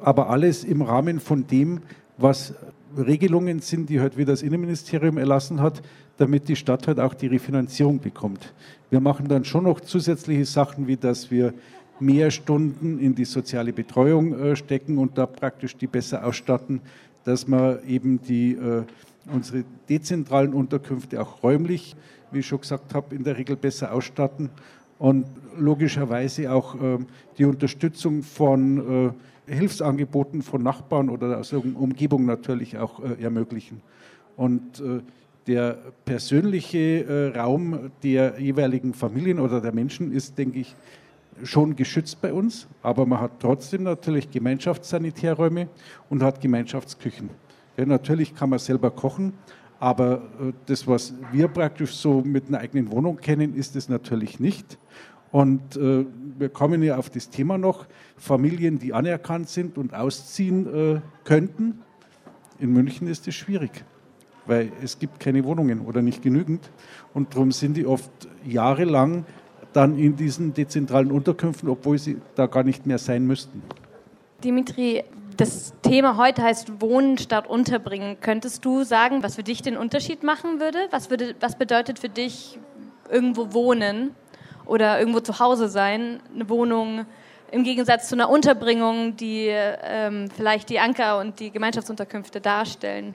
aber 0.02 0.30
alles 0.30 0.64
im 0.64 0.80
Rahmen 0.80 1.20
von 1.20 1.46
dem, 1.46 1.82
was 2.16 2.54
Regelungen 2.96 3.60
sind, 3.60 3.90
die 3.90 4.00
halt 4.00 4.16
wieder 4.16 4.32
das 4.32 4.40
Innenministerium 4.40 5.18
erlassen 5.18 5.60
hat, 5.60 5.82
damit 6.16 6.48
die 6.48 6.56
Stadt 6.56 6.88
halt 6.88 6.98
auch 6.98 7.12
die 7.12 7.26
Refinanzierung 7.26 7.98
bekommt. 7.98 8.54
Wir 8.88 9.00
machen 9.00 9.28
dann 9.28 9.44
schon 9.44 9.64
noch 9.64 9.80
zusätzliche 9.80 10.46
Sachen, 10.46 10.86
wie 10.86 10.96
dass 10.96 11.30
wir 11.30 11.52
mehr 12.00 12.30
Stunden 12.30 12.98
in 12.98 13.14
die 13.14 13.26
soziale 13.26 13.74
Betreuung 13.74 14.32
äh, 14.32 14.56
stecken 14.56 14.96
und 14.96 15.18
da 15.18 15.26
praktisch 15.26 15.76
die 15.76 15.88
besser 15.88 16.24
ausstatten, 16.24 16.80
dass 17.24 17.46
wir 17.46 17.82
eben 17.86 18.22
die, 18.22 18.52
äh, 18.52 18.84
unsere 19.30 19.64
dezentralen 19.90 20.54
Unterkünfte 20.54 21.20
auch 21.20 21.42
räumlich, 21.42 21.96
wie 22.32 22.38
ich 22.38 22.46
schon 22.46 22.62
gesagt 22.62 22.94
habe, 22.94 23.14
in 23.14 23.24
der 23.24 23.36
Regel 23.36 23.56
besser 23.56 23.92
ausstatten 23.92 24.48
und 24.98 25.26
logischerweise 25.56 26.52
auch 26.52 26.74
äh, 26.74 26.98
die 27.38 27.44
Unterstützung 27.44 28.22
von 28.22 29.12
äh, 29.48 29.52
Hilfsangeboten 29.52 30.42
von 30.42 30.62
Nachbarn 30.62 31.08
oder 31.08 31.38
aus 31.38 31.50
der 31.50 31.64
Umgebung 31.64 32.26
natürlich 32.26 32.78
auch 32.78 33.00
äh, 33.02 33.22
ermöglichen. 33.22 33.80
Und 34.36 34.80
äh, 34.80 35.00
der 35.46 35.78
persönliche 36.04 37.32
Raum 37.34 37.90
der 38.02 38.38
jeweiligen 38.38 38.92
Familien 38.92 39.40
oder 39.40 39.62
der 39.62 39.72
Menschen 39.72 40.12
ist, 40.12 40.36
denke 40.36 40.58
ich, 40.58 40.76
schon 41.42 41.74
geschützt 41.74 42.20
bei 42.20 42.34
uns, 42.34 42.66
aber 42.82 43.06
man 43.06 43.22
hat 43.22 43.40
trotzdem 43.40 43.84
natürlich 43.84 44.30
Gemeinschaftssanitärräume 44.30 45.68
und 46.10 46.22
hat 46.22 46.42
Gemeinschaftsküchen. 46.42 47.30
Ja, 47.78 47.86
natürlich 47.86 48.34
kann 48.34 48.50
man 48.50 48.58
selber 48.58 48.90
kochen, 48.90 49.32
aber 49.80 50.22
äh, 50.40 50.52
das, 50.66 50.86
was 50.86 51.14
wir 51.32 51.48
praktisch 51.48 51.94
so 51.94 52.20
mit 52.22 52.48
einer 52.48 52.58
eigenen 52.58 52.90
Wohnung 52.90 53.18
kennen, 53.18 53.54
ist 53.54 53.76
es 53.76 53.88
natürlich 53.88 54.40
nicht. 54.40 54.78
Und 55.30 55.76
äh, 55.76 56.06
wir 56.38 56.48
kommen 56.48 56.82
ja 56.82 56.96
auf 56.96 57.10
das 57.10 57.30
Thema 57.30 57.58
noch, 57.58 57.86
Familien, 58.16 58.78
die 58.78 58.94
anerkannt 58.94 59.48
sind 59.48 59.78
und 59.78 59.94
ausziehen 59.94 60.96
äh, 60.96 61.00
könnten. 61.24 61.80
In 62.58 62.72
München 62.72 63.06
ist 63.08 63.28
es 63.28 63.34
schwierig, 63.34 63.84
weil 64.46 64.72
es 64.82 64.98
gibt 64.98 65.20
keine 65.20 65.44
Wohnungen 65.44 65.80
oder 65.80 66.02
nicht 66.02 66.22
genügend. 66.22 66.70
Und 67.14 67.34
darum 67.34 67.52
sind 67.52 67.76
die 67.76 67.86
oft 67.86 68.10
jahrelang 68.44 69.26
dann 69.74 69.98
in 69.98 70.16
diesen 70.16 70.54
dezentralen 70.54 71.12
Unterkünften, 71.12 71.68
obwohl 71.68 71.98
sie 71.98 72.16
da 72.34 72.46
gar 72.46 72.64
nicht 72.64 72.86
mehr 72.86 72.98
sein 72.98 73.26
müssten. 73.26 73.62
Dimitri, 74.42 75.04
das 75.38 75.72
Thema 75.82 76.16
heute 76.16 76.42
heißt 76.42 76.80
Wohnen 76.80 77.16
statt 77.16 77.46
Unterbringen. 77.48 78.18
Könntest 78.20 78.64
du 78.64 78.82
sagen, 78.82 79.22
was 79.22 79.36
für 79.36 79.44
dich 79.44 79.62
den 79.62 79.76
Unterschied 79.76 80.24
machen 80.24 80.60
würde? 80.60 80.78
Was, 80.90 81.10
würde, 81.10 81.36
was 81.40 81.56
bedeutet 81.56 82.00
für 82.00 82.08
dich 82.08 82.58
irgendwo 83.08 83.52
wohnen 83.52 84.16
oder 84.66 84.98
irgendwo 84.98 85.20
zu 85.20 85.38
Hause 85.38 85.68
sein? 85.68 86.20
Eine 86.34 86.48
Wohnung 86.48 87.06
im 87.52 87.62
Gegensatz 87.62 88.08
zu 88.08 88.16
einer 88.16 88.28
Unterbringung, 88.28 89.16
die 89.16 89.46
ähm, 89.48 90.28
vielleicht 90.36 90.70
die 90.70 90.80
Anker 90.80 91.20
und 91.20 91.38
die 91.38 91.50
Gemeinschaftsunterkünfte 91.52 92.40
darstellen? 92.40 93.14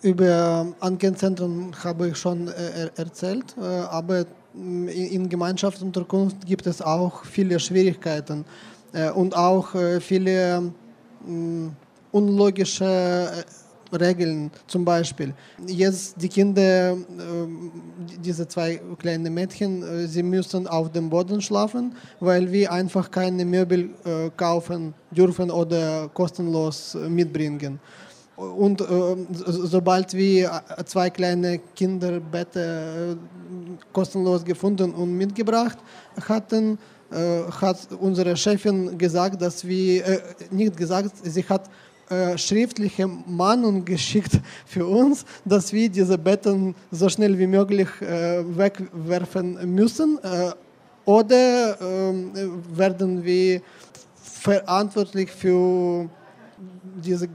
Über 0.00 0.66
Ankerzentren 0.78 1.74
habe 1.82 2.08
ich 2.08 2.16
schon 2.16 2.48
äh, 2.48 2.90
erzählt, 2.94 3.56
äh, 3.60 3.64
aber 3.64 4.26
in 4.54 5.28
Gemeinschaftsunterkunft 5.28 6.46
gibt 6.46 6.68
es 6.68 6.80
auch 6.80 7.24
viele 7.24 7.58
Schwierigkeiten 7.58 8.44
äh, 8.92 9.10
und 9.10 9.34
auch 9.34 9.74
äh, 9.74 10.00
viele 10.00 10.72
unlogische 12.12 13.44
Regeln. 13.92 14.50
Zum 14.66 14.84
Beispiel, 14.84 15.32
jetzt 15.66 16.20
die 16.20 16.28
Kinder, 16.28 16.96
diese 18.24 18.48
zwei 18.48 18.80
kleinen 18.98 19.32
Mädchen, 19.32 20.08
sie 20.08 20.22
müssen 20.22 20.66
auf 20.66 20.90
dem 20.90 21.08
Boden 21.10 21.40
schlafen, 21.40 21.94
weil 22.20 22.50
wir 22.50 22.72
einfach 22.72 23.10
keine 23.10 23.44
Möbel 23.44 23.90
kaufen 24.36 24.94
dürfen 25.10 25.50
oder 25.50 26.08
kostenlos 26.12 26.96
mitbringen. 27.08 27.78
Und 28.36 28.82
sobald 29.46 30.12
wir 30.14 30.62
zwei 30.86 31.08
kleine 31.10 31.60
Kinderbetten 31.76 32.62
äh, 32.62 33.16
kostenlos 33.92 34.44
gefunden 34.44 34.92
und 34.92 35.16
mitgebracht 35.16 35.78
hatten, 36.28 36.78
hat 37.60 37.88
unsere 38.00 38.36
Chefin 38.36 38.98
gesagt, 38.98 39.40
dass 39.40 39.66
wir, 39.66 40.06
äh, 40.06 40.20
nicht 40.50 40.76
gesagt, 40.76 41.12
sie 41.22 41.44
hat 41.44 41.70
äh, 42.10 42.36
schriftliche 42.36 43.06
Mahnung 43.06 43.84
geschickt 43.84 44.40
für 44.66 44.86
uns, 44.86 45.24
dass 45.44 45.72
wir 45.72 45.88
diese 45.88 46.18
Betten 46.18 46.74
so 46.90 47.08
schnell 47.08 47.38
wie 47.38 47.46
möglich 47.46 47.88
äh, 48.00 48.42
wegwerfen 48.56 49.74
müssen 49.74 50.18
oder 51.04 51.80
ähm, 51.80 52.32
werden 52.74 53.22
wir 53.22 53.60
verantwortlich 54.16 55.30
für 55.30 56.08
diese 57.02 57.28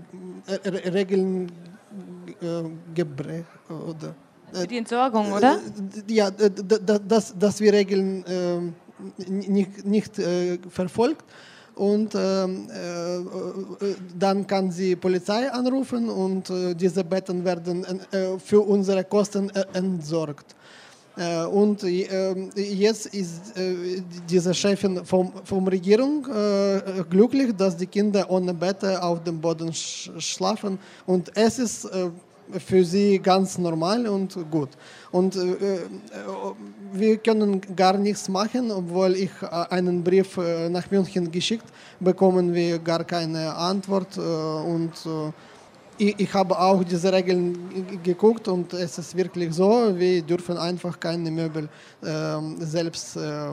Regeln 0.93 1.51
äh, 2.41 2.63
gebrechen 2.95 3.45
oder 3.69 4.15
für 4.51 4.67
die 4.67 4.77
Entsorgung, 4.77 5.31
oder? 5.31 5.59
Ja, 6.07 6.31
dass, 6.31 7.37
dass 7.37 7.61
wir 7.61 7.73
Regeln 7.73 8.25
äh, 8.25 8.71
nicht, 9.27 9.85
nicht 9.85 10.19
äh, 10.19 10.57
verfolgt. 10.69 11.25
Und 11.75 12.13
ähm, 12.13 12.67
äh, 12.69 13.95
dann 14.17 14.45
kann 14.45 14.69
sie 14.69 14.97
Polizei 14.97 15.49
anrufen 15.49 16.09
und 16.09 16.49
äh, 16.49 16.75
diese 16.75 17.05
Betten 17.05 17.45
werden 17.45 17.85
äh, 17.85 18.37
für 18.37 18.59
unsere 18.59 19.05
Kosten 19.05 19.49
entsorgt. 19.73 20.55
Äh, 21.19 21.45
und 21.45 21.83
ähm, 21.83 22.49
jetzt 22.55 23.07
ist 23.07 23.57
äh, 23.57 24.01
diese 24.29 24.53
Chefin 24.53 25.05
vom, 25.05 25.33
vom 25.43 25.67
Regierung 25.67 26.25
äh, 26.27 27.03
glücklich, 27.09 27.55
dass 27.57 27.75
die 27.75 27.87
Kinder 27.87 28.29
ohne 28.29 28.53
Bett 28.53 28.83
auf 28.85 29.21
dem 29.23 29.41
Boden 29.41 29.73
schlafen. 29.73 30.79
Und 31.05 31.35
es 31.35 31.59
ist 31.59 31.87
für 32.57 32.83
sie 32.83 33.19
ganz 33.19 33.57
normal 33.57 34.07
und 34.07 34.37
gut. 34.49 34.69
Und 35.11 35.35
äh, 35.35 35.39
äh, 35.41 35.79
wir 36.93 37.17
können 37.17 37.61
gar 37.75 37.97
nichts 37.97 38.29
machen, 38.29 38.71
obwohl 38.71 39.15
ich 39.15 39.31
einen 39.69 40.03
Brief 40.03 40.37
nach 40.69 40.89
München 40.91 41.31
geschickt 41.31 41.65
bekommen 41.99 42.53
wir 42.53 42.79
gar 42.79 43.03
keine 43.03 43.53
Antwort 43.53 44.17
und 44.17 44.93
ich, 45.99 46.33
habe 46.33 46.57
auch 46.57 46.83
diese 46.83 47.11
Regeln 47.11 48.01
geguckt 48.03 48.47
und 48.47 48.73
es 48.73 48.97
ist 48.97 49.15
wirklich 49.15 49.53
so, 49.53 49.93
wir 49.97 50.21
dürfen 50.21 50.57
einfach 50.57 50.97
keine 50.99 51.29
Möbel 51.29 51.67
äh, 52.01 52.37
selbst 52.59 53.17
äh, 53.17 53.49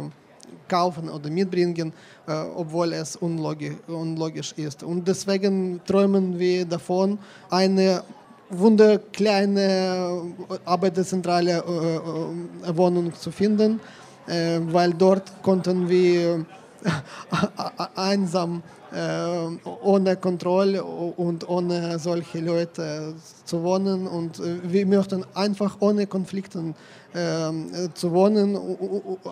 kaufen 0.69 1.09
oder 1.09 1.29
mitbringen, 1.29 1.93
äh, 2.27 2.33
obwohl 2.55 2.93
es 2.93 3.17
unlogisch, 3.17 3.75
unlogisch 3.89 4.53
ist. 4.57 4.83
Und 4.85 5.07
deswegen 5.07 5.81
träumen 5.85 6.39
wir 6.39 6.65
davon, 6.65 7.19
eine 7.51 8.03
wunderkleine, 8.51 10.23
aber 10.65 10.91
dezentrale 10.91 11.59
äh, 11.59 12.71
äh, 12.71 12.77
Wohnung 12.77 13.15
zu 13.15 13.31
finden, 13.31 13.81
äh, 14.27 14.61
weil 14.61 14.93
dort 14.95 15.43
konnten 15.43 15.89
wir 15.89 16.45
einsam 17.97 18.63
äh, 18.93 19.69
ohne 19.83 20.17
Kontrolle 20.17 20.85
und 20.85 21.49
ohne 21.49 21.99
solche 21.99 22.39
Leute 22.39 23.15
zu 23.45 23.63
wohnen. 23.63 24.07
Und 24.07 24.39
äh, 24.39 24.59
wir 24.63 24.87
möchten 24.87 25.25
einfach 25.35 25.77
ohne 25.81 26.07
Konflikte 26.07 26.73
äh, 27.13 27.51
zu 27.95 28.13
wohnen, 28.13 28.57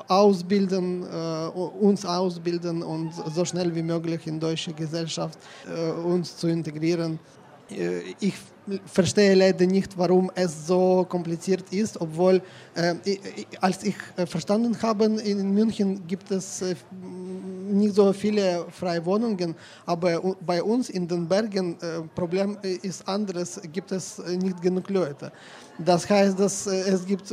ausbilden, 0.09 1.05
uns 1.81 2.05
ausbilden 2.05 2.83
und 2.83 3.13
so 3.33 3.45
schnell 3.45 3.75
wie 3.75 3.83
möglich 3.83 4.27
in 4.27 4.41
deutsche 4.41 4.73
Gesellschaft 4.73 5.39
uns 6.05 6.37
zu 6.37 6.49
integrieren. 6.49 7.19
Ich 8.21 8.35
verstehe 8.87 9.35
leider 9.35 9.67
nicht, 9.67 9.97
warum 9.97 10.31
es 10.35 10.67
so 10.67 11.07
kompliziert 11.09 11.65
ist, 11.71 12.01
obwohl, 12.01 12.41
äh, 12.75 12.95
als 13.61 13.83
ich 13.83 13.97
verstanden 14.27 14.77
habe, 14.81 15.05
in 15.05 15.53
München 15.53 16.07
gibt 16.07 16.31
es 16.31 16.63
äh, 16.63 16.75
nicht 17.75 17.95
so 17.95 18.13
viele 18.13 18.67
freie 18.71 19.05
Wohnungen, 19.05 19.55
aber 19.87 20.37
bei 20.41 20.63
uns 20.63 20.91
in 20.91 21.07
den 21.07 21.29
Bergen 21.29 21.77
äh, 21.81 22.01
Problem 22.15 22.57
ist 22.83 23.07
anderes, 23.09 23.61
gibt 23.73 23.93
es 23.93 24.19
nicht 24.19 24.61
genug 24.63 24.89
Leute. 24.91 25.33
Das 25.79 26.09
heißt, 26.09 26.39
dass 26.39 26.67
es 26.67 27.05
gibt 27.05 27.31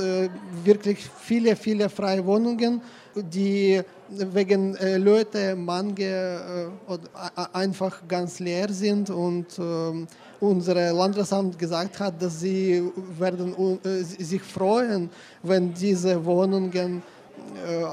wirklich 0.64 1.08
viele, 1.20 1.56
viele 1.56 1.88
freie 1.90 2.26
Wohnungen, 2.26 2.82
die 3.16 3.80
wegen 4.10 4.76
Leute, 4.98 5.56
Mangel 5.56 6.72
einfach 7.54 8.02
ganz 8.08 8.40
leer 8.40 8.68
sind 8.70 9.12
und 9.12 9.60
unser 10.40 10.92
Landesamt 10.92 11.58
gesagt 11.60 12.00
hat, 12.00 12.20
dass 12.20 12.40
sie 12.40 12.82
werden 13.20 13.54
sich 14.18 14.42
freuen, 14.42 15.10
wenn 15.44 15.72
diese 15.72 16.26
Wohnungen 16.26 17.04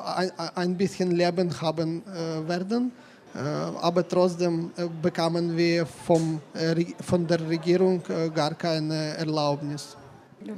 ein, 0.04 0.30
ein 0.54 0.76
bisschen 0.76 1.12
Leben 1.12 1.60
haben 1.60 2.02
werden. 2.46 2.92
Aber 3.80 4.06
trotzdem 4.08 4.70
bekamen 5.02 5.56
wir 5.56 5.86
vom, 5.86 6.40
von 7.00 7.26
der 7.26 7.48
Regierung 7.48 8.02
gar 8.34 8.54
keine 8.54 9.16
Erlaubnis. 9.16 9.96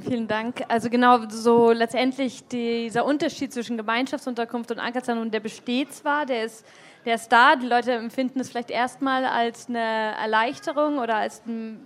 Vielen 0.07 0.27
Dank. 0.27 0.63
Also 0.67 0.89
genau 0.89 1.27
so 1.29 1.71
letztendlich 1.71 2.47
dieser 2.47 3.03
Unterschied 3.03 3.51
zwischen 3.51 3.77
Gemeinschaftsunterkunft 3.77 4.71
und 4.71 4.79
Ankerzentrum, 4.79 5.31
der 5.31 5.39
besteht 5.39 5.93
zwar, 5.93 6.25
der 6.25 6.45
ist, 6.45 6.65
der 7.03 7.15
ist 7.15 7.31
da. 7.31 7.55
Die 7.55 7.65
Leute 7.65 7.93
empfinden 7.93 8.39
es 8.39 8.49
vielleicht 8.49 8.69
erstmal 8.69 9.25
als 9.25 9.67
eine 9.67 10.15
Erleichterung 10.21 10.99
oder 10.99 11.15
als 11.15 11.41
eine 11.47 11.77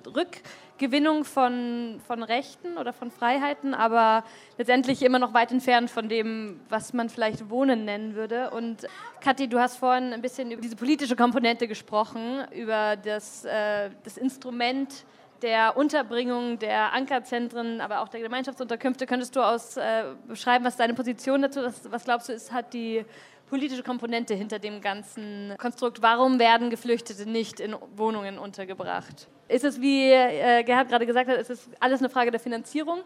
Rückgewinnung 0.76 1.24
von, 1.24 2.02
von 2.06 2.22
Rechten 2.22 2.78
oder 2.78 2.92
von 2.92 3.10
Freiheiten, 3.10 3.74
aber 3.74 4.26
letztendlich 4.58 5.02
immer 5.04 5.20
noch 5.20 5.34
weit 5.34 5.52
entfernt 5.54 5.90
von 5.90 6.10
dem, 6.10 6.60
was 6.68 6.92
man 6.92 7.08
vielleicht 7.08 7.50
Wohnen 7.50 7.86
nennen 7.86 8.16
würde. 8.16 8.50
Und 8.50 8.86
Kathi, 9.22 9.48
du 9.48 9.58
hast 9.58 9.78
vorhin 9.78 10.12
ein 10.12 10.22
bisschen 10.22 10.52
über 10.52 10.62
diese 10.62 10.76
politische 10.76 11.16
Komponente 11.16 11.70
gesprochen, 11.70 12.44
über 12.52 12.98
das, 12.98 13.46
äh, 13.46 13.90
das 14.04 14.18
Instrument, 14.18 15.06
der 15.42 15.78
Unterbringung 15.78 16.60
der 16.60 16.92
Ankerzentren, 16.92 17.80
aber 17.80 18.02
auch 18.02 18.10
der 18.10 18.22
Gemeinschaftsunterkünfte. 18.22 19.06
Könntest 19.06 19.36
du 19.36 19.42
aus, 19.42 19.78
äh, 19.78 20.04
beschreiben, 20.28 20.66
was 20.66 20.76
deine 20.76 20.94
Position 20.94 21.42
dazu 21.42 21.62
ist? 21.62 21.90
Was 21.90 22.04
glaubst 22.04 22.28
du, 22.28 22.34
ist, 22.34 22.52
hat 22.52 22.74
die 22.74 23.06
politische 23.50 23.84
Komponente 23.84 24.34
hinter 24.34 24.60
dem 24.60 24.82
ganzen 24.82 25.54
Konstrukt? 25.58 26.02
Warum 26.02 26.40
werden 26.40 26.70
Geflüchtete 26.70 27.30
nicht 27.30 27.60
in 27.60 27.76
Wohnungen 27.96 28.38
untergebracht? 28.38 29.28
Ist 29.48 29.64
es, 29.64 29.80
wie 29.80 30.12
äh, 30.12 30.64
Gerhard 30.64 30.90
gerade 30.90 31.06
gesagt 31.06 31.30
hat, 31.30 31.38
ist 31.38 31.50
es 31.50 31.70
alles 31.80 32.00
eine 32.00 32.10
Frage 32.10 32.32
der 32.32 32.40
Finanzierung? 32.40 33.02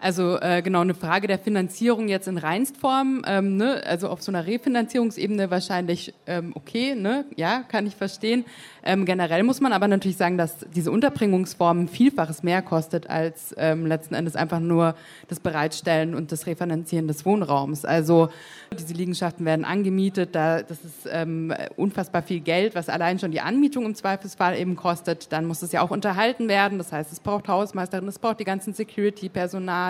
Also 0.00 0.40
äh, 0.40 0.62
genau 0.62 0.80
eine 0.80 0.94
Frage 0.94 1.26
der 1.26 1.38
Finanzierung 1.38 2.08
jetzt 2.08 2.26
in 2.26 2.38
Reinstform, 2.38 3.22
ähm, 3.26 3.58
ne? 3.58 3.82
also 3.84 4.08
auf 4.08 4.22
so 4.22 4.32
einer 4.32 4.46
Refinanzierungsebene 4.46 5.50
wahrscheinlich 5.50 6.14
ähm, 6.26 6.52
okay, 6.54 6.94
ne? 6.94 7.26
ja, 7.36 7.62
kann 7.68 7.86
ich 7.86 7.96
verstehen. 7.96 8.46
Ähm, 8.82 9.04
generell 9.04 9.42
muss 9.42 9.60
man 9.60 9.74
aber 9.74 9.88
natürlich 9.88 10.16
sagen, 10.16 10.38
dass 10.38 10.66
diese 10.74 10.90
Unterbringungsform 10.90 11.86
vielfaches 11.86 12.42
mehr 12.42 12.62
kostet 12.62 13.10
als 13.10 13.54
ähm, 13.58 13.84
letzten 13.84 14.14
Endes 14.14 14.36
einfach 14.36 14.60
nur 14.60 14.94
das 15.28 15.38
Bereitstellen 15.38 16.14
und 16.14 16.32
das 16.32 16.46
Refinanzieren 16.46 17.06
des 17.06 17.26
Wohnraums. 17.26 17.84
Also 17.84 18.30
diese 18.78 18.94
Liegenschaften 18.94 19.44
werden 19.44 19.64
angemietet, 19.64 20.34
da, 20.34 20.62
das 20.62 20.78
ist 20.84 21.08
ähm, 21.10 21.52
unfassbar 21.76 22.22
viel 22.22 22.40
Geld, 22.40 22.74
was 22.74 22.88
allein 22.88 23.18
schon 23.18 23.32
die 23.32 23.40
Anmietung 23.40 23.84
im 23.84 23.94
Zweifelsfall 23.94 24.56
eben 24.56 24.76
kostet. 24.76 25.32
Dann 25.32 25.44
muss 25.44 25.60
es 25.62 25.72
ja 25.72 25.82
auch 25.82 25.90
unterhalten 25.90 26.48
werden, 26.48 26.78
das 26.78 26.92
heißt, 26.92 27.12
es 27.12 27.20
braucht 27.20 27.48
Hausmeisterin, 27.48 28.08
es 28.08 28.18
braucht 28.18 28.40
die 28.40 28.44
ganzen 28.44 28.72
Security-Personalien, 28.72 29.89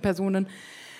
Personen. 0.00 0.46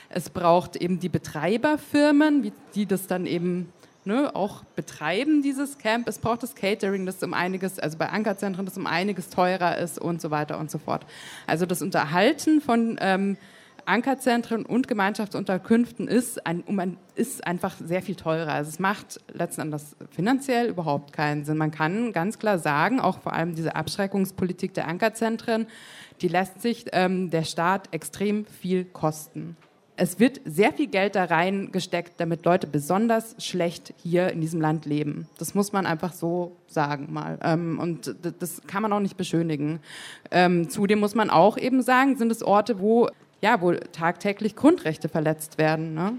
Es 0.09 0.29
braucht 0.29 0.77
eben 0.77 1.01
die 1.01 1.09
Betreiberfirmen, 1.09 2.53
die 2.75 2.87
das 2.87 3.07
dann 3.07 3.27
eben 3.27 3.73
ne, 4.05 4.35
auch 4.35 4.65
betreiben, 4.77 5.43
dieses 5.43 5.79
Camp. 5.79 6.09
Es 6.09 6.19
braucht 6.19 6.43
das 6.43 6.55
Catering, 6.55 7.07
das 7.07 7.23
um 7.23 7.35
einiges, 7.35 7.79
also 7.79 7.99
bei 7.99 8.09
Ankerzentren, 8.09 8.67
das 8.67 8.77
um 8.77 8.87
einiges 8.87 9.31
teurer 9.31 9.79
ist 9.79 9.99
und 9.99 10.21
so 10.21 10.31
weiter 10.31 10.59
und 10.59 10.71
so 10.71 10.79
fort. 10.79 11.07
Also 11.47 11.67
das 11.67 11.83
Unterhalten 11.83 12.61
von 12.61 12.99
ähm, 13.01 13.37
Ankerzentren 13.87 14.65
und 14.65 14.89
Gemeinschaftsunterkünften 14.89 16.09
ist, 16.09 16.47
ein, 16.47 16.63
um 16.63 16.79
ein, 16.79 16.97
ist 17.15 17.47
einfach 17.47 17.77
sehr 17.77 18.03
viel 18.03 18.15
teurer. 18.15 18.53
Also 18.53 18.71
es 18.71 18.79
macht 18.79 19.21
letzten 19.33 19.63
Endes 19.63 19.97
finanziell 20.11 20.69
überhaupt 20.69 21.13
keinen 21.13 21.45
Sinn. 21.45 21.59
Man 21.59 21.71
kann 21.71 22.13
ganz 22.13 22.39
klar 22.39 22.59
sagen, 22.59 23.01
auch 23.01 23.19
vor 23.21 23.33
allem 23.33 23.55
diese 23.55 23.75
Abschreckungspolitik 23.75 24.75
der 24.75 24.89
Ankerzentren, 24.89 25.67
die 26.21 26.29
lässt 26.29 26.63
sich 26.63 26.87
ähm, 26.93 27.31
der 27.31 27.45
Staat 27.45 27.93
extrem 27.93 28.47
viel 28.47 28.85
kosten 28.85 29.57
es 29.97 30.19
wird 30.19 30.41
sehr 30.45 30.73
viel 30.73 30.87
Geld 30.87 31.15
da 31.15 31.25
reingesteckt, 31.25 32.15
damit 32.19 32.45
Leute 32.45 32.67
besonders 32.67 33.37
schlecht 33.39 33.95
hier 33.99 34.33
in 34.33 34.41
diesem 34.41 34.61
Land 34.61 34.87
leben. 34.87 35.29
Das 35.39 35.55
muss 35.55 35.73
man 35.73 35.87
einfach 35.87 36.13
so 36.13 36.57
sagen 36.67 37.13
mal. 37.13 37.39
Ähm, 37.43 37.79
und 37.79 38.15
das 38.41 38.63
kann 38.67 38.83
man 38.83 38.93
auch 38.93 39.01
nicht 39.01 39.17
beschönigen. 39.17 39.81
Ähm, 40.31 40.71
zudem 40.71 41.01
muss 41.01 41.15
man 41.15 41.31
auch 41.31 41.59
eben 41.59 41.83
sagen, 41.83 42.17
sind 42.17 42.33
es 42.33 42.43
Orte, 42.43 42.81
wo, 42.81 43.11
ja, 43.43 43.61
wo 43.61 43.73
tagtäglich 43.73 44.57
Grundrechte 44.57 45.09
verletzt 45.09 45.59
werden. 45.59 45.93
Ne? 45.93 46.15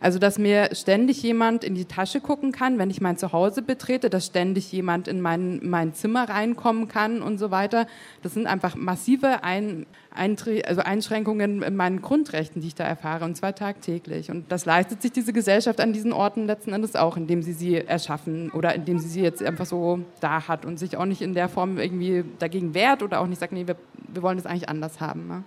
Also, 0.00 0.18
dass 0.18 0.38
mir 0.38 0.70
ständig 0.72 1.22
jemand 1.22 1.64
in 1.64 1.74
die 1.74 1.84
Tasche 1.84 2.20
gucken 2.20 2.52
kann, 2.52 2.78
wenn 2.78 2.90
ich 2.90 3.00
mein 3.00 3.16
Zuhause 3.16 3.62
betrete, 3.62 4.10
dass 4.10 4.26
ständig 4.26 4.70
jemand 4.72 5.08
in 5.08 5.20
mein, 5.20 5.60
mein 5.62 5.94
Zimmer 5.94 6.28
reinkommen 6.28 6.88
kann 6.88 7.22
und 7.22 7.38
so 7.38 7.50
weiter. 7.50 7.86
Das 8.22 8.34
sind 8.34 8.46
einfach 8.46 8.74
massive 8.74 9.42
Ein, 9.42 9.86
also 10.14 10.80
Einschränkungen 10.82 11.62
in 11.62 11.76
meinen 11.76 12.00
Grundrechten, 12.00 12.62
die 12.62 12.68
ich 12.68 12.74
da 12.74 12.84
erfahre, 12.84 13.24
und 13.24 13.36
zwar 13.36 13.54
tagtäglich. 13.54 14.30
Und 14.30 14.50
das 14.50 14.64
leistet 14.64 15.02
sich 15.02 15.12
diese 15.12 15.32
Gesellschaft 15.32 15.80
an 15.80 15.92
diesen 15.92 16.12
Orten 16.12 16.46
letzten 16.46 16.72
Endes 16.72 16.94
auch, 16.94 17.16
indem 17.16 17.42
sie 17.42 17.52
sie 17.52 17.76
erschaffen 17.76 18.50
oder 18.50 18.74
indem 18.74 18.98
sie 18.98 19.08
sie 19.08 19.22
jetzt 19.22 19.42
einfach 19.42 19.66
so 19.66 20.00
da 20.20 20.46
hat 20.48 20.64
und 20.64 20.78
sich 20.78 20.96
auch 20.96 21.04
nicht 21.04 21.20
in 21.20 21.34
der 21.34 21.48
Form 21.48 21.78
irgendwie 21.78 22.24
dagegen 22.38 22.74
wehrt 22.74 23.02
oder 23.02 23.20
auch 23.20 23.26
nicht 23.26 23.40
sagt, 23.40 23.52
nee, 23.52 23.66
wir, 23.66 23.76
wir 24.08 24.22
wollen 24.22 24.36
das 24.36 24.46
eigentlich 24.46 24.68
anders 24.68 25.00
haben. 25.00 25.26
Ne? 25.26 25.44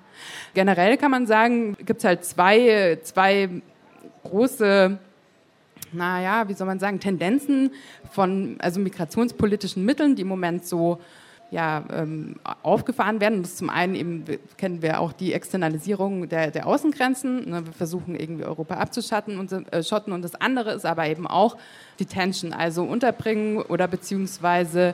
Generell 0.53 0.97
kann 0.97 1.11
man 1.11 1.28
sagen, 1.28 1.75
gibt 1.86 1.99
es 1.99 2.05
halt 2.05 2.25
zwei, 2.25 2.99
zwei 3.03 3.49
große 4.30 4.97
naja, 5.93 6.49
wie 6.49 6.53
soll 6.53 6.67
man 6.67 6.80
sagen, 6.80 6.99
Tendenzen 6.99 7.71
von 8.11 8.57
also 8.59 8.80
migrationspolitischen 8.80 9.86
Mitteln, 9.86 10.15
die 10.15 10.23
im 10.23 10.28
Moment 10.28 10.65
so 10.65 10.99
ja, 11.49 11.86
ähm, 11.93 12.36
aufgefahren 12.61 13.21
werden. 13.21 13.41
Das 13.41 13.55
zum 13.55 13.69
einen 13.69 13.95
eben 13.95 14.25
kennen 14.57 14.82
wir 14.82 14.99
auch 14.99 15.13
die 15.13 15.32
Externalisierung 15.32 16.28
der, 16.28 16.51
der 16.51 16.67
Außengrenzen. 16.67 17.49
Ne, 17.49 17.65
wir 17.65 17.73
versuchen 17.73 18.15
irgendwie 18.15 18.43
Europa 18.43 18.75
abzuschatten 18.75 19.39
und 19.39 19.51
äh, 19.51 19.84
schotten. 19.84 20.11
Und 20.11 20.23
das 20.23 20.36
andere 20.36 20.73
ist 20.73 20.86
aber 20.86 21.07
eben 21.07 21.25
auch 21.25 21.57
Detention, 21.99 22.51
also 22.51 22.84
unterbringen 22.84 23.61
oder 23.61 23.88
beziehungsweise 23.88 24.93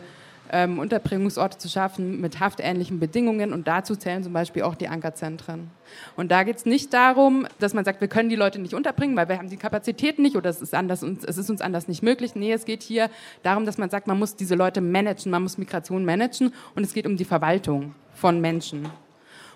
ähm, 0.54 0.80
Unterbringungsorte 0.80 1.58
zu 1.58 1.68
schaffen 1.68 2.22
mit 2.22 2.40
haftähnlichen 2.40 3.00
Bedingungen 3.00 3.52
und 3.52 3.68
dazu 3.68 3.96
zählen 3.96 4.24
zum 4.24 4.32
Beispiel 4.32 4.62
auch 4.62 4.76
die 4.76 4.88
Ankerzentren. 4.88 5.72
Und 6.16 6.32
da 6.32 6.44
geht 6.44 6.58
es 6.58 6.66
nicht 6.66 6.94
darum, 6.94 7.48
dass 7.60 7.74
man 7.74 7.84
sagt, 7.84 8.00
wir 8.00 8.08
können 8.08 8.30
die 8.30 8.36
Leute 8.36 8.60
nicht 8.60 8.74
unterbringen, 8.74 9.16
weil 9.18 9.28
wir 9.28 9.38
haben 9.38 9.50
die 9.50 9.58
Kapazitäten 9.58 10.22
nicht 10.22 10.36
oder 10.36 10.50
es 10.50 10.62
ist, 10.62 10.74
anders, 10.74 11.02
es 11.02 11.38
ist 11.38 11.50
uns 11.50 11.60
anders 11.60 11.88
nicht 11.88 12.04
möglich. 12.04 12.36
Nee, 12.36 12.54
es 12.54 12.66
geht 12.66 12.84
hier 12.84 13.10
darum, 13.42 13.66
dass 13.66 13.78
man 13.78 13.90
sagt, 13.90 14.08
man 14.08 14.18
muss 14.18 14.36
diese 14.36 14.56
Leute 14.56 14.80
managen, 14.80 15.32
man 15.32 15.44
muss 15.44 15.58
Migration 15.58 16.06
managen 16.06 16.54
und 16.76 16.84
es 16.84 16.94
geht 16.94 17.06
um 17.06 17.18
die 17.18 17.26
Verwaltung. 17.26 17.96
von 18.14 18.40
Menschen. 18.40 18.90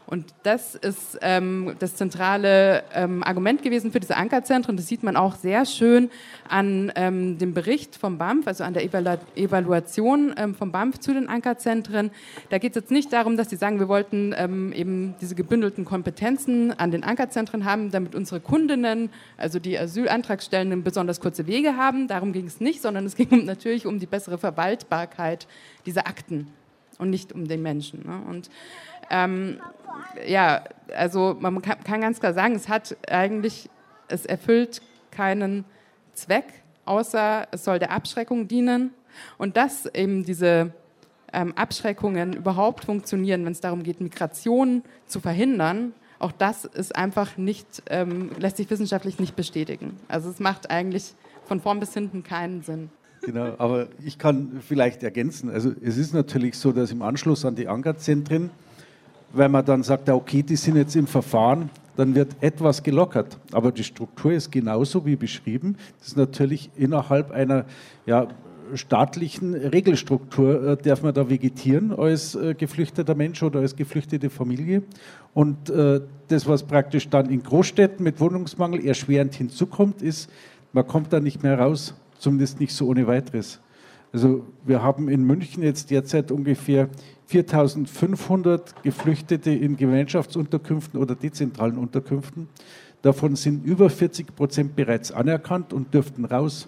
Und 0.07 0.33
das 0.43 0.75
ist 0.75 1.19
ähm, 1.21 1.75
das 1.79 1.95
zentrale 1.95 2.83
ähm, 2.93 3.23
Argument 3.23 3.61
gewesen 3.61 3.91
für 3.91 3.99
diese 3.99 4.15
Ankerzentren. 4.15 4.77
Das 4.77 4.87
sieht 4.87 5.03
man 5.03 5.17
auch 5.17 5.35
sehr 5.35 5.65
schön 5.65 6.09
an 6.47 6.93
ähm, 6.95 7.37
dem 7.37 7.53
Bericht 7.53 7.97
vom 7.97 8.17
BAMF, 8.17 8.47
also 8.47 8.63
an 8.63 8.73
der 8.73 8.85
Evalu 8.85 9.17
Evaluation 9.35 10.33
ähm, 10.37 10.55
vom 10.55 10.71
BAMF 10.71 10.99
zu 10.99 11.13
den 11.13 11.27
Ankerzentren. 11.27 12.11
Da 12.49 12.57
geht 12.57 12.71
es 12.71 12.83
jetzt 12.83 12.91
nicht 12.91 13.11
darum, 13.11 13.35
dass 13.35 13.49
sie 13.49 13.57
sagen, 13.57 13.79
wir 13.79 13.89
wollten 13.89 14.33
ähm, 14.37 14.71
eben 14.71 15.15
diese 15.19 15.35
gebündelten 15.35 15.83
Kompetenzen 15.83 16.71
an 16.79 16.91
den 16.91 17.03
Ankerzentren 17.03 17.65
haben, 17.65 17.91
damit 17.91 18.15
unsere 18.15 18.39
Kundinnen, 18.39 19.09
also 19.35 19.59
die 19.59 19.77
Asylantragstellenden, 19.77 20.83
besonders 20.83 21.19
kurze 21.19 21.47
Wege 21.47 21.75
haben. 21.75 22.07
Darum 22.07 22.31
ging 22.31 22.47
es 22.47 22.61
nicht, 22.61 22.81
sondern 22.81 23.05
es 23.05 23.17
ging 23.17 23.27
natürlich 23.45 23.85
um 23.85 23.99
die 23.99 24.05
bessere 24.05 24.37
Verwaltbarkeit 24.37 25.47
dieser 25.85 26.07
Akten 26.07 26.47
und 26.97 27.09
nicht 27.09 27.33
um 27.33 27.47
den 27.47 27.61
Menschen. 27.61 28.05
Ne? 28.05 28.21
Und 28.29 28.49
ähm, 29.09 29.59
ja, 30.27 30.63
also 30.95 31.35
man 31.39 31.61
kann, 31.61 32.01
ganz 32.01 32.19
klar 32.19 32.33
sagen, 32.33 32.55
es 32.55 32.69
hat 32.69 32.95
eigentlich, 33.09 33.69
es 34.07 34.25
erfüllt 34.25 34.81
keinen 35.11 35.65
Zweck, 36.13 36.45
außer 36.85 37.47
es 37.51 37.63
soll 37.63 37.79
der 37.79 37.91
Abschreckung 37.91 38.47
dienen. 38.47 38.91
Und 39.37 39.57
dass 39.57 39.85
eben 39.87 40.23
diese 40.25 40.71
ähm, 41.33 41.53
Abschreckungen 41.55 42.33
überhaupt 42.33 42.85
funktionieren, 42.85 43.45
wenn 43.45 43.51
es 43.51 43.61
darum 43.61 43.83
geht, 43.83 44.01
Migration 44.01 44.83
zu 45.07 45.19
verhindern, 45.19 45.93
auch 46.19 46.31
das 46.31 46.65
ist 46.65 46.95
einfach 46.95 47.37
nicht, 47.37 47.83
ähm, 47.89 48.31
lässt 48.39 48.57
sich 48.57 48.69
wissenschaftlich 48.69 49.19
nicht 49.19 49.35
bestätigen. 49.35 49.99
Also 50.07 50.29
es 50.29 50.39
macht 50.39 50.69
eigentlich 50.71 51.13
von 51.45 51.61
vorn 51.61 51.79
bis 51.79 51.93
hinten 51.93 52.23
keinen 52.23 52.63
Sinn. 52.63 52.89
Genau, 53.21 53.55
aber 53.57 53.87
ich 54.03 54.17
kann 54.17 54.61
vielleicht 54.65 55.03
ergänzen. 55.03 55.49
Also 55.49 55.73
es 55.81 55.97
ist 55.97 56.13
natürlich 56.13 56.57
so, 56.57 56.71
dass 56.71 56.91
im 56.91 57.01
Anschluss 57.01 57.45
an 57.45 57.55
die 57.55 57.67
Ankerzentren 57.67 58.49
wenn 59.33 59.51
man 59.51 59.65
dann 59.65 59.83
sagt, 59.83 60.09
okay, 60.09 60.43
die 60.43 60.55
sind 60.55 60.77
jetzt 60.77 60.95
im 60.95 61.07
Verfahren, 61.07 61.69
dann 61.95 62.15
wird 62.15 62.35
etwas 62.41 62.83
gelockert. 62.83 63.37
Aber 63.51 63.71
die 63.71 63.83
Struktur 63.83 64.31
ist 64.31 64.51
genauso 64.51 65.05
wie 65.05 65.15
beschrieben. 65.15 65.77
Das 65.99 66.09
ist 66.09 66.17
natürlich 66.17 66.69
innerhalb 66.75 67.31
einer 67.31 67.65
ja, 68.05 68.27
staatlichen 68.73 69.53
Regelstruktur, 69.53 70.63
äh, 70.63 70.77
darf 70.77 71.01
man 71.01 71.13
da 71.13 71.29
vegetieren 71.29 71.91
als 71.91 72.35
äh, 72.35 72.53
geflüchteter 72.53 73.15
Mensch 73.15 73.41
oder 73.43 73.61
als 73.61 73.75
geflüchtete 73.75 74.29
Familie. 74.29 74.83
Und 75.33 75.69
äh, 75.69 76.01
das, 76.27 76.47
was 76.47 76.63
praktisch 76.63 77.09
dann 77.09 77.29
in 77.29 77.43
Großstädten 77.43 78.03
mit 78.03 78.19
Wohnungsmangel 78.19 78.85
erschwerend 78.85 79.35
hinzukommt, 79.35 80.01
ist, 80.01 80.29
man 80.73 80.85
kommt 80.85 81.13
da 81.13 81.19
nicht 81.19 81.43
mehr 81.43 81.59
raus, 81.59 81.95
zumindest 82.17 82.59
nicht 82.59 82.73
so 82.73 82.87
ohne 82.87 83.07
weiteres. 83.07 83.59
Also 84.13 84.45
wir 84.65 84.81
haben 84.81 85.09
in 85.09 85.23
München 85.23 85.63
jetzt 85.63 85.91
derzeit 85.91 86.31
ungefähr 86.31 86.89
4500 87.27 88.83
Geflüchtete 88.83 89.51
in 89.51 89.75
Gemeinschaftsunterkünften 89.75 90.99
oder 90.99 91.13
dezentralen 91.13 91.77
Unterkünften. 91.77 92.47
Davon 93.01 93.35
sind 93.35 93.65
über 93.65 93.89
40 93.89 94.35
Prozent 94.35 94.75
bereits 94.75 95.11
anerkannt 95.11 95.73
und 95.73 95.93
dürften 95.93 96.25
raus. 96.25 96.67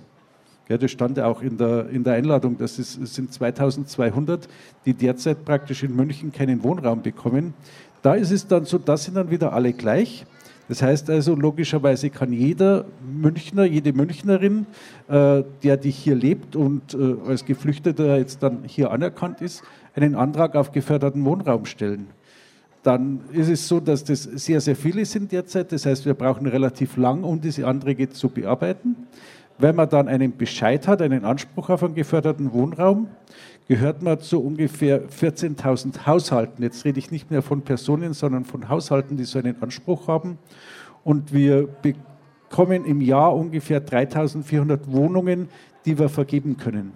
Ja, 0.67 0.77
das 0.77 0.91
stand 0.91 1.17
ja 1.17 1.25
auch 1.25 1.41
in 1.41 1.57
der, 1.57 1.89
in 1.89 2.03
der 2.03 2.13
Einladung. 2.13 2.57
Das, 2.57 2.77
ist, 2.77 3.01
das 3.01 3.15
sind 3.15 3.33
2200, 3.33 4.47
die 4.85 4.93
derzeit 4.93 5.43
praktisch 5.43 5.83
in 5.83 5.95
München 5.95 6.31
keinen 6.31 6.61
Wohnraum 6.61 7.01
bekommen. 7.01 7.53
Da 8.01 8.13
ist 8.13 8.31
es 8.31 8.45
dann 8.45 8.65
so, 8.65 8.77
das 8.77 9.05
sind 9.05 9.15
dann 9.15 9.31
wieder 9.31 9.53
alle 9.53 9.73
gleich. 9.73 10.25
Das 10.67 10.83
heißt 10.83 11.09
also, 11.09 11.33
logischerweise 11.33 12.11
kann 12.11 12.31
jeder 12.31 12.85
Münchner, 13.01 13.65
jede 13.65 13.91
Münchnerin, 13.91 14.67
äh, 15.07 15.43
der 15.63 15.77
die 15.77 15.89
hier 15.89 16.13
lebt 16.13 16.55
und 16.55 16.93
äh, 16.93 17.15
als 17.27 17.43
Geflüchteter 17.43 18.17
jetzt 18.17 18.43
dann 18.43 18.59
hier 18.67 18.91
anerkannt 18.91 19.41
ist, 19.41 19.63
einen 19.95 20.15
Antrag 20.15 20.55
auf 20.55 20.71
geförderten 20.71 21.23
Wohnraum 21.25 21.65
stellen. 21.65 22.07
Dann 22.83 23.21
ist 23.33 23.49
es 23.49 23.67
so, 23.67 23.79
dass 23.79 24.03
das 24.03 24.23
sehr, 24.23 24.61
sehr 24.61 24.75
viele 24.75 25.03
sind 25.05 25.31
derzeit. 25.31 25.71
Das 25.71 25.85
heißt, 25.85 26.05
wir 26.05 26.13
brauchen 26.13 26.47
relativ 26.47 26.95
lang, 26.95 27.23
um 27.23 27.41
diese 27.41 27.67
Anträge 27.67 28.09
zu 28.09 28.29
bearbeiten. 28.29 28.95
Wenn 29.57 29.75
man 29.75 29.89
dann 29.89 30.07
einen 30.07 30.37
Bescheid 30.37 30.87
hat, 30.87 31.01
einen 31.01 31.25
Anspruch 31.25 31.69
auf 31.69 31.83
einen 31.83 31.93
geförderten 31.93 32.53
Wohnraum, 32.53 33.09
gehört 33.67 34.01
man 34.01 34.19
zu 34.21 34.41
ungefähr 34.41 35.09
14.000 35.09 36.05
Haushalten. 36.05 36.63
Jetzt 36.63 36.85
rede 36.85 36.97
ich 36.97 37.11
nicht 37.11 37.29
mehr 37.29 37.41
von 37.41 37.61
Personen, 37.61 38.13
sondern 38.13 38.45
von 38.45 38.69
Haushalten, 38.69 39.17
die 39.17 39.25
so 39.25 39.37
einen 39.37 39.61
Anspruch 39.61 40.07
haben. 40.07 40.37
Und 41.03 41.33
wir 41.33 41.67
bekommen 41.67 42.85
im 42.85 43.01
Jahr 43.01 43.35
ungefähr 43.35 43.85
3.400 43.85 44.79
Wohnungen, 44.87 45.49
die 45.85 45.99
wir 45.99 46.07
vergeben 46.07 46.55
können. 46.55 46.93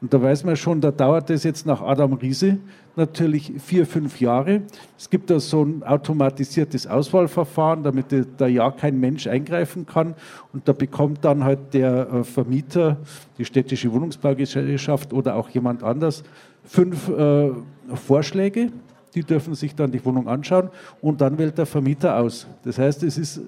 Und 0.00 0.14
da 0.14 0.22
weiß 0.22 0.44
man 0.44 0.56
schon, 0.56 0.80
da 0.80 0.92
dauert 0.92 1.28
es 1.30 1.42
jetzt 1.42 1.66
nach 1.66 1.82
Adam 1.82 2.12
Riese 2.12 2.58
natürlich 2.94 3.52
vier, 3.58 3.84
fünf 3.84 4.20
Jahre. 4.20 4.62
Es 4.96 5.10
gibt 5.10 5.30
da 5.30 5.40
so 5.40 5.64
ein 5.64 5.82
automatisiertes 5.82 6.86
Auswahlverfahren, 6.86 7.82
damit 7.82 8.06
da 8.36 8.46
ja 8.46 8.70
kein 8.70 9.00
Mensch 9.00 9.26
eingreifen 9.26 9.86
kann. 9.86 10.14
Und 10.52 10.68
da 10.68 10.72
bekommt 10.72 11.24
dann 11.24 11.42
halt 11.44 11.74
der 11.74 12.12
äh, 12.12 12.24
Vermieter, 12.24 12.98
die 13.38 13.44
städtische 13.44 13.92
Wohnungsbaugesellschaft 13.92 15.12
oder 15.12 15.34
auch 15.34 15.48
jemand 15.48 15.82
anders, 15.82 16.22
fünf 16.64 17.08
äh, 17.08 17.50
Vorschläge. 17.94 18.70
Die 19.14 19.22
dürfen 19.24 19.54
sich 19.54 19.74
dann 19.74 19.90
die 19.90 20.04
Wohnung 20.04 20.28
anschauen 20.28 20.68
und 21.00 21.20
dann 21.20 21.38
wählt 21.38 21.58
der 21.58 21.66
Vermieter 21.66 22.18
aus. 22.18 22.46
Das 22.62 22.78
heißt, 22.78 23.02
es 23.02 23.16
ist 23.16 23.40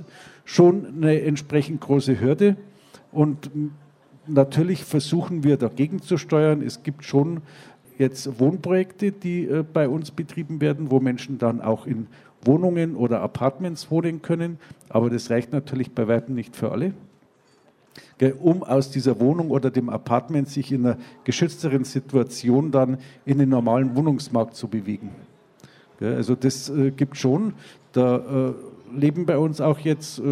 schon 0.44 0.86
eine 0.96 1.20
entsprechend 1.20 1.80
große 1.80 2.18
Hürde. 2.18 2.56
Und 3.12 3.50
natürlich 4.32 4.84
versuchen 4.84 5.44
wir 5.44 5.56
dagegen 5.56 6.02
zu 6.02 6.16
steuern. 6.16 6.62
Es 6.62 6.82
gibt 6.82 7.04
schon 7.04 7.42
jetzt 8.00 8.40
Wohnprojekte, 8.40 9.12
die 9.12 9.44
äh, 9.44 9.62
bei 9.62 9.88
uns 9.88 10.10
betrieben 10.10 10.60
werden, 10.60 10.90
wo 10.90 10.98
Menschen 10.98 11.38
dann 11.38 11.60
auch 11.60 11.86
in 11.86 12.08
Wohnungen 12.42 12.96
oder 12.96 13.20
Apartments 13.20 13.90
wohnen 13.90 14.22
können. 14.22 14.58
Aber 14.88 15.10
das 15.10 15.30
reicht 15.30 15.52
natürlich 15.52 15.92
bei 15.92 16.08
weitem 16.08 16.34
nicht 16.34 16.56
für 16.56 16.72
alle. 16.72 16.94
Um 18.40 18.62
aus 18.62 18.90
dieser 18.90 19.18
Wohnung 19.18 19.50
oder 19.50 19.70
dem 19.70 19.88
Apartment 19.88 20.48
sich 20.48 20.72
in 20.72 20.86
einer 20.86 20.98
geschützteren 21.24 21.84
Situation 21.84 22.70
dann 22.70 22.98
in 23.24 23.38
den 23.38 23.48
normalen 23.48 23.96
Wohnungsmarkt 23.96 24.54
zu 24.54 24.68
bewegen. 24.68 25.10
Also 26.00 26.34
das 26.34 26.70
äh, 26.70 26.90
gibt 26.90 27.16
schon. 27.16 27.54
Da 27.92 28.16
äh, 28.16 28.98
leben 28.98 29.26
bei 29.26 29.36
uns 29.36 29.60
auch 29.60 29.78
jetzt 29.78 30.22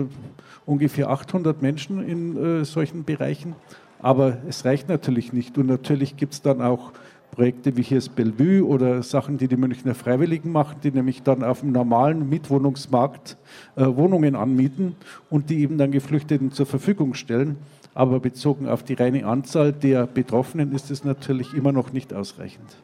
ungefähr 0.66 1.10
800 1.10 1.62
Menschen 1.62 2.02
in 2.02 2.64
solchen 2.64 3.04
Bereichen. 3.04 3.54
Aber 4.00 4.38
es 4.48 4.64
reicht 4.64 4.88
natürlich 4.88 5.32
nicht. 5.32 5.58
Und 5.58 5.66
natürlich 5.66 6.16
gibt 6.16 6.34
es 6.34 6.42
dann 6.42 6.62
auch 6.62 6.92
Projekte 7.30 7.76
wie 7.76 7.82
hier 7.82 7.98
das 7.98 8.08
Bellevue 8.08 8.66
oder 8.66 9.02
Sachen, 9.02 9.38
die 9.38 9.48
die 9.48 9.56
Münchner 9.56 9.94
Freiwilligen 9.94 10.50
machen, 10.50 10.78
die 10.82 10.90
nämlich 10.90 11.22
dann 11.22 11.44
auf 11.44 11.60
dem 11.60 11.72
normalen 11.72 12.28
Mietwohnungsmarkt 12.28 13.36
äh, 13.76 13.84
Wohnungen 13.86 14.34
anmieten 14.34 14.96
und 15.30 15.50
die 15.50 15.60
eben 15.60 15.78
dann 15.78 15.92
Geflüchteten 15.92 16.50
zur 16.52 16.66
Verfügung 16.66 17.14
stellen. 17.14 17.56
Aber 17.94 18.20
bezogen 18.20 18.68
auf 18.68 18.82
die 18.82 18.94
reine 18.94 19.26
Anzahl 19.26 19.72
der 19.72 20.06
Betroffenen 20.06 20.72
ist 20.72 20.90
es 20.90 21.04
natürlich 21.04 21.54
immer 21.54 21.72
noch 21.72 21.92
nicht 21.92 22.14
ausreichend. 22.14 22.76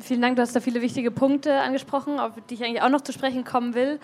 Vielen 0.00 0.22
Dank, 0.22 0.36
du 0.36 0.42
hast 0.42 0.56
da 0.56 0.60
viele 0.60 0.80
wichtige 0.80 1.10
Punkte 1.10 1.54
angesprochen, 1.54 2.18
auf 2.18 2.32
die 2.48 2.54
ich 2.54 2.64
eigentlich 2.64 2.82
auch 2.82 2.88
noch 2.88 3.02
zu 3.02 3.12
sprechen 3.12 3.44
kommen 3.44 3.74
will. 3.74 3.98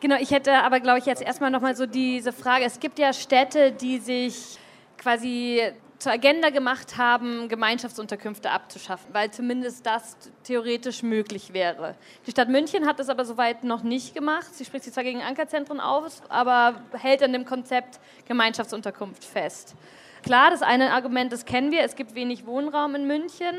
Genau, 0.00 0.16
ich 0.20 0.30
hätte 0.30 0.52
aber, 0.64 0.80
glaube 0.80 0.98
ich, 0.98 1.06
jetzt 1.06 1.20
erstmal 1.20 1.50
nochmal 1.50 1.76
so 1.76 1.86
diese 1.86 2.32
Frage, 2.32 2.64
es 2.64 2.80
gibt 2.80 2.98
ja 2.98 3.12
Städte, 3.12 3.72
die 3.72 3.98
sich 3.98 4.58
quasi 4.98 5.60
zur 6.02 6.12
Agenda 6.12 6.50
gemacht 6.50 6.98
haben, 6.98 7.48
Gemeinschaftsunterkünfte 7.48 8.50
abzuschaffen, 8.50 9.14
weil 9.14 9.30
zumindest 9.30 9.86
das 9.86 10.16
theoretisch 10.42 11.04
möglich 11.04 11.52
wäre. 11.52 11.94
Die 12.26 12.32
Stadt 12.32 12.48
München 12.48 12.86
hat 12.86 12.98
das 12.98 13.08
aber 13.08 13.24
soweit 13.24 13.62
noch 13.62 13.84
nicht 13.84 14.12
gemacht. 14.12 14.52
Sie 14.52 14.64
spricht 14.64 14.82
sich 14.84 14.92
zwar 14.92 15.04
gegen 15.04 15.22
Ankerzentren 15.22 15.80
aus, 15.80 16.20
aber 16.28 16.82
hält 16.92 17.22
an 17.22 17.32
dem 17.32 17.44
Konzept 17.44 18.00
Gemeinschaftsunterkunft 18.26 19.24
fest. 19.24 19.76
Klar, 20.24 20.50
das 20.50 20.62
eine 20.62 20.92
Argument, 20.92 21.32
das 21.32 21.44
kennen 21.44 21.70
wir, 21.70 21.82
es 21.82 21.94
gibt 21.94 22.16
wenig 22.16 22.46
Wohnraum 22.46 22.96
in 22.96 23.06
München, 23.06 23.54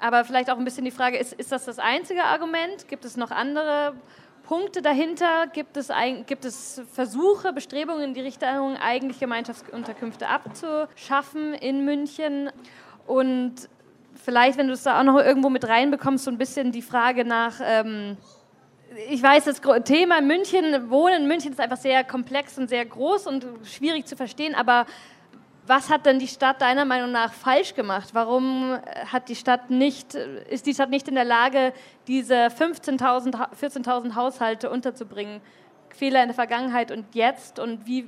aber 0.00 0.24
vielleicht 0.24 0.50
auch 0.50 0.58
ein 0.58 0.64
bisschen 0.64 0.86
die 0.86 0.90
Frage, 0.90 1.18
ist, 1.18 1.34
ist 1.34 1.52
das 1.52 1.66
das 1.66 1.78
einzige 1.78 2.24
Argument? 2.24 2.88
Gibt 2.88 3.04
es 3.04 3.18
noch 3.18 3.30
andere 3.30 3.94
Punkte 4.52 4.82
dahinter? 4.82 5.46
Gibt 5.46 5.78
es, 5.78 5.90
gibt 6.26 6.44
es 6.44 6.82
Versuche, 6.92 7.54
Bestrebungen 7.54 8.02
in 8.02 8.12
die 8.12 8.20
Richtung, 8.20 8.76
eigentlich 8.76 9.18
Gemeinschaftsunterkünfte 9.18 10.28
abzuschaffen 10.28 11.54
in 11.54 11.86
München? 11.86 12.50
Und 13.06 13.54
vielleicht, 14.22 14.58
wenn 14.58 14.66
du 14.66 14.74
es 14.74 14.82
da 14.82 15.00
auch 15.00 15.04
noch 15.04 15.18
irgendwo 15.18 15.48
mit 15.48 15.66
reinbekommst, 15.66 16.24
so 16.24 16.30
ein 16.30 16.36
bisschen 16.36 16.70
die 16.70 16.82
Frage 16.82 17.24
nach, 17.24 17.60
ähm, 17.64 18.18
ich 19.08 19.22
weiß, 19.22 19.44
das 19.44 19.62
Thema 19.84 20.20
München, 20.20 20.90
Wohnen 20.90 21.22
in 21.22 21.28
München 21.28 21.52
ist 21.52 21.58
einfach 21.58 21.78
sehr 21.78 22.04
komplex 22.04 22.58
und 22.58 22.68
sehr 22.68 22.84
groß 22.84 23.28
und 23.28 23.46
schwierig 23.64 24.04
zu 24.04 24.16
verstehen, 24.16 24.54
aber 24.54 24.84
was 25.66 25.90
hat 25.90 26.06
denn 26.06 26.18
die 26.18 26.28
Stadt 26.28 26.60
deiner 26.60 26.84
Meinung 26.84 27.12
nach 27.12 27.32
falsch 27.32 27.74
gemacht? 27.74 28.10
Warum 28.12 28.78
hat 29.06 29.28
die 29.28 29.36
Stadt 29.36 29.70
nicht, 29.70 30.14
ist 30.14 30.66
die 30.66 30.74
Stadt 30.74 30.90
nicht 30.90 31.08
in 31.08 31.14
der 31.14 31.24
Lage, 31.24 31.72
diese 32.08 32.34
15.000, 32.34 33.34
14.000 33.60 34.14
Haushalte 34.14 34.70
unterzubringen? 34.70 35.40
Fehler 35.94 36.22
in 36.22 36.28
der 36.28 36.34
Vergangenheit 36.34 36.90
und 36.90 37.14
jetzt 37.14 37.58
und 37.58 37.86
wie, 37.86 38.06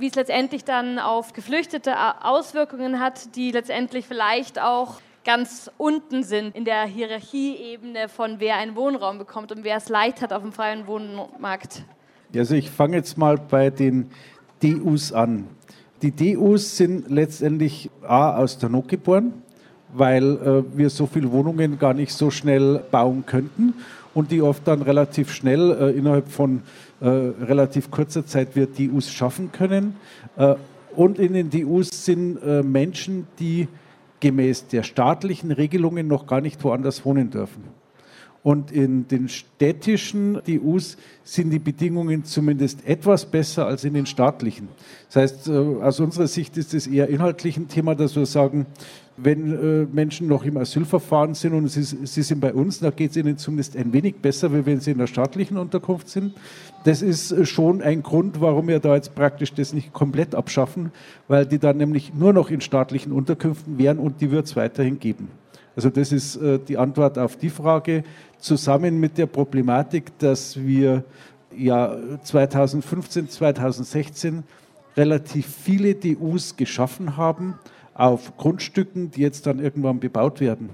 es 0.00 0.14
letztendlich 0.14 0.64
dann 0.64 0.98
auf 0.98 1.32
Geflüchtete 1.32 1.94
Auswirkungen 2.24 3.00
hat, 3.00 3.34
die 3.36 3.52
letztendlich 3.52 4.06
vielleicht 4.06 4.60
auch 4.60 5.00
ganz 5.24 5.70
unten 5.78 6.24
sind 6.24 6.54
in 6.56 6.64
der 6.64 6.84
Hierarchieebene 6.84 8.08
von 8.08 8.40
wer 8.40 8.56
einen 8.56 8.74
Wohnraum 8.74 9.18
bekommt 9.18 9.52
und 9.52 9.64
wer 9.64 9.76
es 9.76 9.88
leicht 9.88 10.20
hat 10.20 10.32
auf 10.32 10.42
dem 10.42 10.52
freien 10.52 10.86
Wohnmarkt? 10.86 11.84
Also 12.34 12.54
ich 12.54 12.70
fange 12.70 12.96
jetzt 12.96 13.16
mal 13.16 13.36
bei 13.36 13.70
den 13.70 14.10
DUs 14.62 15.12
an. 15.12 15.48
Die 16.02 16.10
DUs 16.10 16.76
sind 16.76 17.10
letztendlich 17.10 17.88
A 18.02 18.36
aus 18.36 18.58
der 18.58 18.68
Not 18.68 18.88
geboren, 18.88 19.34
weil 19.92 20.24
äh, 20.24 20.76
wir 20.76 20.90
so 20.90 21.06
viele 21.06 21.30
Wohnungen 21.30 21.78
gar 21.78 21.94
nicht 21.94 22.12
so 22.12 22.30
schnell 22.30 22.82
bauen 22.90 23.24
könnten 23.24 23.74
und 24.12 24.32
die 24.32 24.42
oft 24.42 24.66
dann 24.66 24.82
relativ 24.82 25.32
schnell 25.32 25.70
äh, 25.70 25.90
innerhalb 25.96 26.28
von 26.28 26.62
äh, 27.00 27.06
relativ 27.06 27.92
kurzer 27.92 28.26
Zeit 28.26 28.56
wir 28.56 28.66
DUs 28.66 29.12
schaffen 29.12 29.52
können. 29.52 29.94
Äh, 30.36 30.56
und 30.96 31.20
in 31.20 31.34
den 31.34 31.50
DUs 31.50 32.04
sind 32.04 32.42
äh, 32.42 32.64
Menschen, 32.64 33.28
die 33.38 33.68
gemäß 34.18 34.66
der 34.66 34.82
staatlichen 34.82 35.52
Regelungen 35.52 36.08
noch 36.08 36.26
gar 36.26 36.40
nicht 36.40 36.62
woanders 36.64 37.04
wohnen 37.04 37.30
dürfen. 37.30 37.62
Und 38.44 38.72
in 38.72 39.06
den 39.06 39.28
städtischen 39.28 40.40
DUs 40.44 40.96
sind 41.22 41.50
die 41.50 41.60
Bedingungen 41.60 42.24
zumindest 42.24 42.84
etwas 42.84 43.24
besser 43.24 43.66
als 43.66 43.84
in 43.84 43.94
den 43.94 44.06
staatlichen. 44.06 44.66
Das 45.06 45.16
heißt, 45.16 45.48
äh, 45.48 45.52
aus 45.52 46.00
unserer 46.00 46.26
Sicht 46.26 46.56
ist 46.56 46.74
es 46.74 46.88
eher 46.88 47.08
inhaltlich 47.08 47.56
ein 47.56 47.68
Thema, 47.68 47.94
dass 47.94 48.16
wir 48.16 48.26
sagen, 48.26 48.66
wenn 49.16 49.52
äh, 49.52 49.86
Menschen 49.92 50.26
noch 50.26 50.44
im 50.44 50.56
Asylverfahren 50.56 51.34
sind 51.34 51.52
und 51.52 51.68
sie, 51.68 51.82
sind 51.82 52.40
bei 52.40 52.52
uns, 52.52 52.80
dann 52.80 52.96
geht 52.96 53.12
es 53.12 53.16
ihnen 53.16 53.36
zumindest 53.36 53.76
ein 53.76 53.92
wenig 53.92 54.16
besser, 54.16 54.52
wie 54.52 54.66
wenn 54.66 54.80
sie 54.80 54.90
in 54.90 54.98
der 54.98 55.06
staatlichen 55.06 55.56
Unterkunft 55.56 56.08
sind. 56.08 56.34
Das 56.82 57.00
ist 57.00 57.30
äh, 57.30 57.46
schon 57.46 57.80
ein 57.80 58.02
Grund, 58.02 58.40
warum 58.40 58.66
wir 58.66 58.80
da 58.80 58.96
jetzt 58.96 59.14
praktisch 59.14 59.54
das 59.54 59.72
nicht 59.72 59.92
komplett 59.92 60.34
abschaffen, 60.34 60.90
weil 61.28 61.46
die 61.46 61.60
dann 61.60 61.76
nämlich 61.76 62.12
nur 62.12 62.32
noch 62.32 62.50
in 62.50 62.60
staatlichen 62.60 63.12
Unterkünften 63.12 63.78
wären 63.78 64.00
und 64.00 64.20
die 64.20 64.32
wird 64.32 64.46
es 64.46 64.56
weiterhin 64.56 64.98
geben. 64.98 65.28
Also 65.74 65.88
das 65.88 66.12
ist 66.12 66.38
die 66.68 66.76
Antwort 66.76 67.18
auf 67.18 67.36
die 67.36 67.48
Frage, 67.48 68.04
zusammen 68.42 69.00
mit 69.00 69.16
der 69.16 69.26
Problematik, 69.26 70.18
dass 70.18 70.62
wir 70.62 71.04
ja 71.56 71.96
2015, 72.22 73.28
2016 73.28 74.42
relativ 74.96 75.46
viele 75.46 75.94
DUs 75.94 76.56
geschaffen 76.56 77.16
haben 77.16 77.58
auf 77.94 78.36
Grundstücken, 78.36 79.10
die 79.10 79.20
jetzt 79.20 79.46
dann 79.46 79.58
irgendwann 79.58 80.00
bebaut 80.00 80.40
werden. 80.40 80.70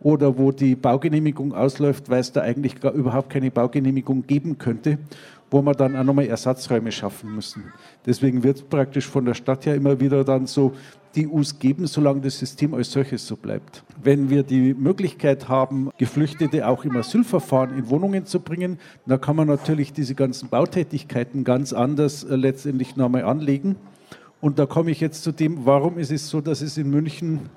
Oder 0.00 0.38
wo 0.38 0.52
die 0.52 0.76
Baugenehmigung 0.76 1.54
ausläuft, 1.54 2.08
weil 2.08 2.20
es 2.20 2.32
da 2.32 2.42
eigentlich 2.42 2.80
gar 2.80 2.92
überhaupt 2.92 3.30
keine 3.30 3.50
Baugenehmigung 3.50 4.26
geben 4.26 4.58
könnte, 4.58 4.98
wo 5.50 5.62
wir 5.62 5.72
dann 5.72 5.96
auch 5.96 6.04
nochmal 6.04 6.26
Ersatzräume 6.26 6.92
schaffen 6.92 7.34
müssen. 7.34 7.72
Deswegen 8.06 8.42
wird 8.42 8.68
praktisch 8.68 9.06
von 9.06 9.24
der 9.24 9.34
Stadt 9.34 9.66
her 9.66 9.74
immer 9.74 10.00
wieder 10.00 10.24
dann 10.24 10.46
so 10.46 10.74
DUs 11.16 11.58
geben, 11.58 11.86
solange 11.86 12.20
das 12.20 12.38
System 12.38 12.74
als 12.74 12.92
solches 12.92 13.26
so 13.26 13.36
bleibt. 13.36 13.82
Wenn 14.02 14.30
wir 14.30 14.42
die 14.42 14.74
Möglichkeit 14.74 15.48
haben, 15.48 15.90
Geflüchtete 15.98 16.66
auch 16.68 16.84
im 16.84 16.96
Asylverfahren 16.96 17.76
in 17.76 17.88
Wohnungen 17.88 18.26
zu 18.26 18.40
bringen, 18.40 18.78
dann 19.06 19.20
kann 19.20 19.36
man 19.36 19.48
natürlich 19.48 19.92
diese 19.92 20.14
ganzen 20.14 20.48
Bautätigkeiten 20.48 21.44
ganz 21.44 21.72
anders 21.72 22.24
äh, 22.24 22.36
letztendlich 22.36 22.96
nochmal 22.96 23.24
anlegen. 23.24 23.76
Und 24.40 24.58
da 24.58 24.66
komme 24.66 24.90
ich 24.90 25.00
jetzt 25.00 25.22
zu 25.24 25.32
dem, 25.32 25.66
warum 25.66 25.98
ist 25.98 26.12
es 26.12 26.28
so, 26.28 26.40
dass 26.40 26.60
es 26.60 26.76
in 26.76 26.90
München 26.90 27.48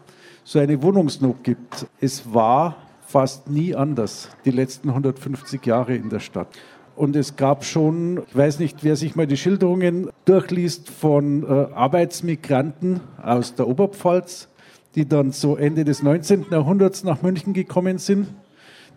so 0.44 0.60
eine 0.60 0.82
Wohnungsnot 0.82 1.44
gibt. 1.44 1.86
Es 2.00 2.34
war 2.34 2.78
fast 3.06 3.50
nie 3.50 3.76
anders, 3.76 4.30
die 4.46 4.52
letzten 4.52 4.90
150 4.90 5.64
Jahre 5.66 5.96
in 5.96 6.10
der 6.10 6.20
Stadt. 6.20 6.48
Und 6.96 7.16
es 7.16 7.36
gab 7.36 7.64
schon, 7.64 8.22
ich 8.28 8.36
weiß 8.36 8.60
nicht, 8.60 8.84
wer 8.84 8.96
sich 8.96 9.16
mal 9.16 9.28
die 9.28 9.38
Schilderungen 9.38 10.10
durchliest 10.26 10.90
von 10.90 11.44
äh, 11.44 11.74
Arbeitsmigranten 11.74 13.00
aus 13.22 13.56
der 13.56 13.68
Oberpfalz, 13.68 14.50
die 14.96 15.08
dann 15.08 15.32
so 15.32 15.56
Ende 15.56 15.86
des 15.86 16.04
19. 16.04 16.48
Jahrhunderts 16.52 17.04
nach 17.04 17.22
München 17.22 17.54
gekommen 17.54 17.98
sind, 17.98 18.28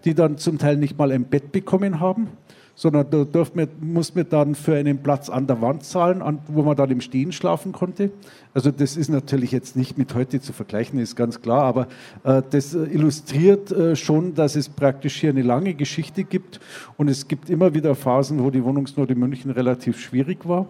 die 0.04 0.14
dann 0.14 0.38
zum 0.38 0.58
Teil 0.58 0.76
nicht 0.76 0.98
mal 0.98 1.12
ein 1.12 1.24
Bett 1.24 1.52
bekommen 1.52 2.00
haben, 2.00 2.28
sondern 2.74 3.08
da 3.10 3.24
durfte 3.24 3.56
man, 3.56 3.68
muss 3.80 4.14
man 4.14 4.28
dann 4.28 4.54
für 4.54 4.74
einen 4.74 4.98
Platz 4.98 5.28
an 5.28 5.46
der 5.46 5.60
Wand 5.60 5.84
zahlen, 5.84 6.22
an, 6.22 6.40
wo 6.48 6.62
man 6.62 6.76
dann 6.76 6.90
im 6.90 7.00
Stehen 7.00 7.32
schlafen 7.32 7.72
konnte. 7.72 8.10
Also 8.52 8.70
das 8.70 8.96
ist 8.96 9.08
natürlich 9.08 9.52
jetzt 9.52 9.76
nicht 9.76 9.96
mit 9.96 10.14
heute 10.14 10.40
zu 10.40 10.52
vergleichen, 10.52 10.98
ist 10.98 11.16
ganz 11.16 11.40
klar, 11.40 11.62
aber 11.62 11.86
äh, 12.24 12.42
das 12.50 12.74
illustriert 12.74 13.70
äh, 13.70 13.96
schon, 13.96 14.34
dass 14.34 14.56
es 14.56 14.68
praktisch 14.68 15.20
hier 15.20 15.30
eine 15.30 15.42
lange 15.42 15.74
Geschichte 15.74 16.24
gibt 16.24 16.60
und 16.96 17.08
es 17.08 17.28
gibt 17.28 17.48
immer 17.48 17.74
wieder 17.74 17.94
Phasen, 17.94 18.42
wo 18.42 18.50
die 18.50 18.64
Wohnungsnot 18.64 19.10
in 19.10 19.18
München 19.18 19.50
relativ 19.50 20.00
schwierig 20.00 20.46
war. 20.46 20.66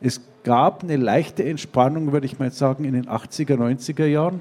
Es 0.00 0.20
gab 0.44 0.82
eine 0.82 0.96
leichte 0.96 1.44
Entspannung, 1.44 2.12
würde 2.12 2.26
ich 2.26 2.38
mal 2.38 2.50
sagen, 2.50 2.84
in 2.84 2.92
den 2.92 3.06
80er, 3.06 3.56
90er 3.56 4.06
Jahren, 4.06 4.40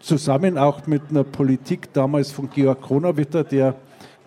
zusammen 0.00 0.58
auch 0.58 0.86
mit 0.86 1.02
einer 1.10 1.24
Politik 1.24 1.92
damals 1.92 2.32
von 2.32 2.50
Georg 2.50 2.82
Kronawitter, 2.82 3.44
der 3.44 3.76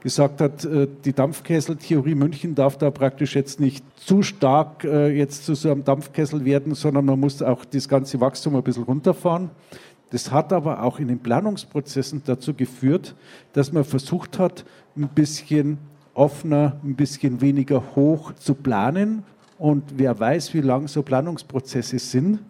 gesagt 0.05 0.39
hat, 0.39 0.63
äh, 0.65 0.87
die 1.03 1.13
Dampfkesseltheorie 1.13 2.13
München 2.13 2.53
darf 2.53 2.77
da 2.77 2.91
praktisch 2.91 3.35
jetzt 3.35 3.59
nicht 3.59 3.83
zu 3.95 4.21
stark 4.21 4.83
äh, 4.83 5.09
jetzt 5.09 5.47
zu 5.47 5.55
so 5.55 5.71
einem 5.71 5.83
Dampfkessel 5.83 6.45
werden, 6.45 6.75
sondern 6.75 7.05
man 7.05 7.19
muss 7.19 7.41
auch 7.41 7.65
das 7.65 7.89
ganze 7.89 8.21
Wachstum 8.21 8.55
ein 8.55 8.61
bisschen 8.61 8.83
runterfahren. 8.83 9.49
Das 10.11 10.29
hat 10.31 10.53
aber 10.53 10.83
auch 10.83 10.99
in 10.99 11.07
den 11.07 11.17
Planungsprozessen 11.17 12.21
dazu 12.23 12.53
geführt, 12.53 13.15
dass 13.53 13.73
man 13.73 13.83
versucht 13.83 14.37
hat, 14.37 14.63
ein 14.95 15.07
bisschen 15.07 15.79
offener, 16.13 16.79
ein 16.83 16.95
bisschen 16.95 17.41
weniger 17.41 17.95
hoch 17.95 18.31
zu 18.33 18.53
planen. 18.53 19.23
Und 19.57 19.85
wer 19.97 20.19
weiß, 20.19 20.53
wie 20.53 20.61
lang 20.61 20.87
so 20.87 21.01
Planungsprozesse 21.01 21.97
sind, 21.97 22.41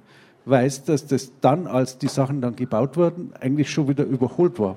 weiß, 0.44 0.84
dass 0.84 1.08
das 1.08 1.32
dann, 1.40 1.68
als 1.68 2.00
die 2.00 2.10
Sachen 2.10 2.42
dann 2.42 2.58
gebaut 2.58 2.98
wurden, 2.98 3.32
eigentlich 3.40 3.72
schon 3.72 3.88
wieder 3.88 4.04
überholt 4.04 4.60
war. 4.60 4.76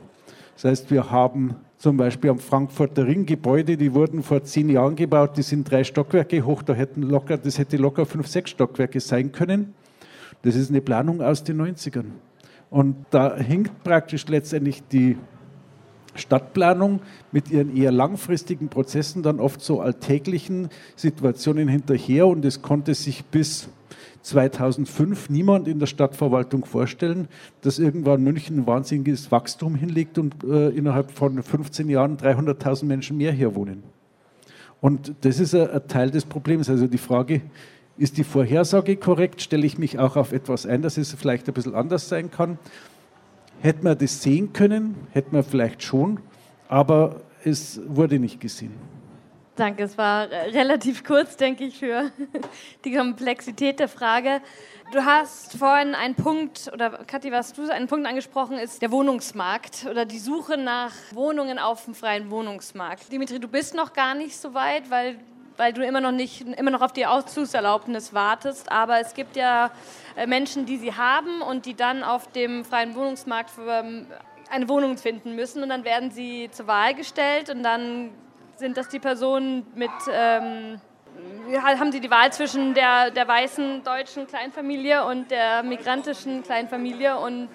Das 0.54 0.64
heißt, 0.64 0.90
wir 0.92 1.10
haben 1.10 1.56
zum 1.78 1.96
Beispiel 1.96 2.30
am 2.30 2.40
Frankfurter 2.40 3.06
Ring 3.06 3.24
Gebäude, 3.24 3.76
die 3.76 3.94
wurden 3.94 4.24
vor 4.24 4.42
zehn 4.42 4.68
Jahren 4.68 4.96
gebaut, 4.96 5.36
die 5.36 5.42
sind 5.42 5.70
drei 5.70 5.84
Stockwerke 5.84 6.44
hoch, 6.44 6.62
da 6.62 6.74
hätten 6.74 7.02
locker, 7.02 7.38
das 7.38 7.58
hätte 7.58 7.76
locker 7.76 8.04
fünf, 8.04 8.26
sechs 8.26 8.50
Stockwerke 8.50 8.98
sein 9.00 9.30
können. 9.30 9.74
Das 10.42 10.56
ist 10.56 10.70
eine 10.70 10.80
Planung 10.80 11.22
aus 11.22 11.44
den 11.44 11.60
90ern. 11.62 12.06
Und 12.70 12.96
da 13.10 13.36
hinkt 13.36 13.84
praktisch 13.84 14.26
letztendlich 14.26 14.82
die 14.88 15.16
Stadtplanung 16.16 17.00
mit 17.30 17.50
ihren 17.50 17.76
eher 17.76 17.92
langfristigen 17.92 18.68
Prozessen 18.68 19.22
dann 19.22 19.38
oft 19.38 19.60
so 19.60 19.80
alltäglichen 19.80 20.68
Situationen 20.96 21.68
hinterher 21.68 22.26
und 22.26 22.44
es 22.44 22.60
konnte 22.60 22.94
sich 22.94 23.24
bis 23.24 23.68
2005 24.28 25.30
niemand 25.30 25.68
in 25.68 25.78
der 25.78 25.86
Stadtverwaltung 25.86 26.64
vorstellen, 26.64 27.28
dass 27.62 27.78
irgendwann 27.78 28.22
München 28.22 28.60
ein 28.60 28.66
wahnsinniges 28.66 29.32
Wachstum 29.32 29.74
hinlegt 29.74 30.18
und 30.18 30.44
äh, 30.44 30.68
innerhalb 30.68 31.10
von 31.10 31.42
15 31.42 31.88
Jahren 31.88 32.16
300.000 32.16 32.84
Menschen 32.84 33.16
mehr 33.16 33.32
hier 33.32 33.54
wohnen. 33.54 33.82
Und 34.80 35.14
das 35.22 35.40
ist 35.40 35.54
ein, 35.54 35.88
Teil 35.88 36.10
des 36.10 36.24
Problems. 36.24 36.68
Also 36.68 36.86
die 36.86 36.98
Frage, 36.98 37.42
ist 37.96 38.16
die 38.18 38.24
Vorhersage 38.24 38.96
korrekt? 38.96 39.42
Stelle 39.42 39.66
ich 39.66 39.78
mich 39.78 39.98
auch 39.98 40.16
auf 40.16 40.32
etwas 40.32 40.66
ein, 40.66 40.82
dass 40.82 40.98
es 40.98 41.12
vielleicht 41.14 41.48
ein 41.48 41.54
bisschen 41.54 41.74
anders 41.74 42.08
sein 42.08 42.30
kann? 42.30 42.58
Hätte 43.60 43.82
man 43.82 43.98
das 43.98 44.22
sehen 44.22 44.52
können? 44.52 44.94
Hätte 45.10 45.32
man 45.32 45.42
vielleicht 45.42 45.82
schon, 45.82 46.20
aber 46.68 47.22
es 47.44 47.80
wurde 47.88 48.20
nicht 48.20 48.40
gesehen. 48.40 48.72
Danke, 49.58 49.82
es 49.82 49.98
war 49.98 50.30
äh, 50.30 50.50
relativ 50.50 51.02
kurz, 51.02 51.36
denke 51.36 51.64
ich, 51.64 51.80
für 51.80 52.12
die 52.84 52.94
Komplexität 52.94 53.80
der 53.80 53.88
Frage. 53.88 54.40
Du 54.92 55.04
hast 55.04 55.58
vorhin 55.58 55.96
einen 55.96 56.14
Punkt, 56.14 56.70
oder 56.72 56.90
Kathi, 56.90 57.32
was 57.32 57.54
du 57.54 57.68
einen 57.68 57.88
Punkt 57.88 58.06
angesprochen, 58.06 58.56
ist 58.56 58.82
der 58.82 58.92
Wohnungsmarkt 58.92 59.86
oder 59.90 60.04
die 60.04 60.20
Suche 60.20 60.56
nach 60.56 60.92
Wohnungen 61.12 61.58
auf 61.58 61.86
dem 61.86 61.96
freien 61.96 62.30
Wohnungsmarkt. 62.30 63.10
Dimitri, 63.10 63.40
du 63.40 63.48
bist 63.48 63.74
noch 63.74 63.94
gar 63.94 64.14
nicht 64.14 64.36
so 64.36 64.54
weit, 64.54 64.90
weil, 64.90 65.18
weil 65.56 65.72
du 65.72 65.84
immer 65.84 66.00
noch, 66.00 66.12
nicht, 66.12 66.42
immer 66.42 66.70
noch 66.70 66.80
auf 66.80 66.92
die 66.92 67.06
Auszugserlaubnis 67.06 68.14
wartest. 68.14 68.70
Aber 68.70 69.00
es 69.00 69.12
gibt 69.14 69.34
ja 69.34 69.72
äh, 70.14 70.28
Menschen, 70.28 70.66
die 70.66 70.76
sie 70.76 70.94
haben 70.94 71.42
und 71.42 71.66
die 71.66 71.74
dann 71.74 72.04
auf 72.04 72.30
dem 72.30 72.64
freien 72.64 72.94
Wohnungsmarkt 72.94 73.50
ähm, 73.68 74.06
eine 74.50 74.68
Wohnung 74.68 74.98
finden 74.98 75.34
müssen 75.34 75.64
und 75.64 75.70
dann 75.70 75.82
werden 75.82 76.12
sie 76.12 76.48
zur 76.52 76.68
Wahl 76.68 76.94
gestellt 76.94 77.50
und 77.50 77.64
dann 77.64 78.12
sind 78.58 78.76
das 78.76 78.88
die 78.88 78.98
Personen 78.98 79.66
mit, 79.74 79.90
ähm, 80.10 80.80
haben 81.52 81.92
sie 81.92 82.00
die 82.00 82.10
Wahl 82.10 82.32
zwischen 82.32 82.74
der, 82.74 83.10
der 83.10 83.26
weißen 83.26 83.82
deutschen 83.84 84.26
Kleinfamilie 84.26 85.04
und 85.04 85.30
der 85.30 85.62
migrantischen 85.62 86.42
Kleinfamilie 86.42 87.16
und 87.18 87.48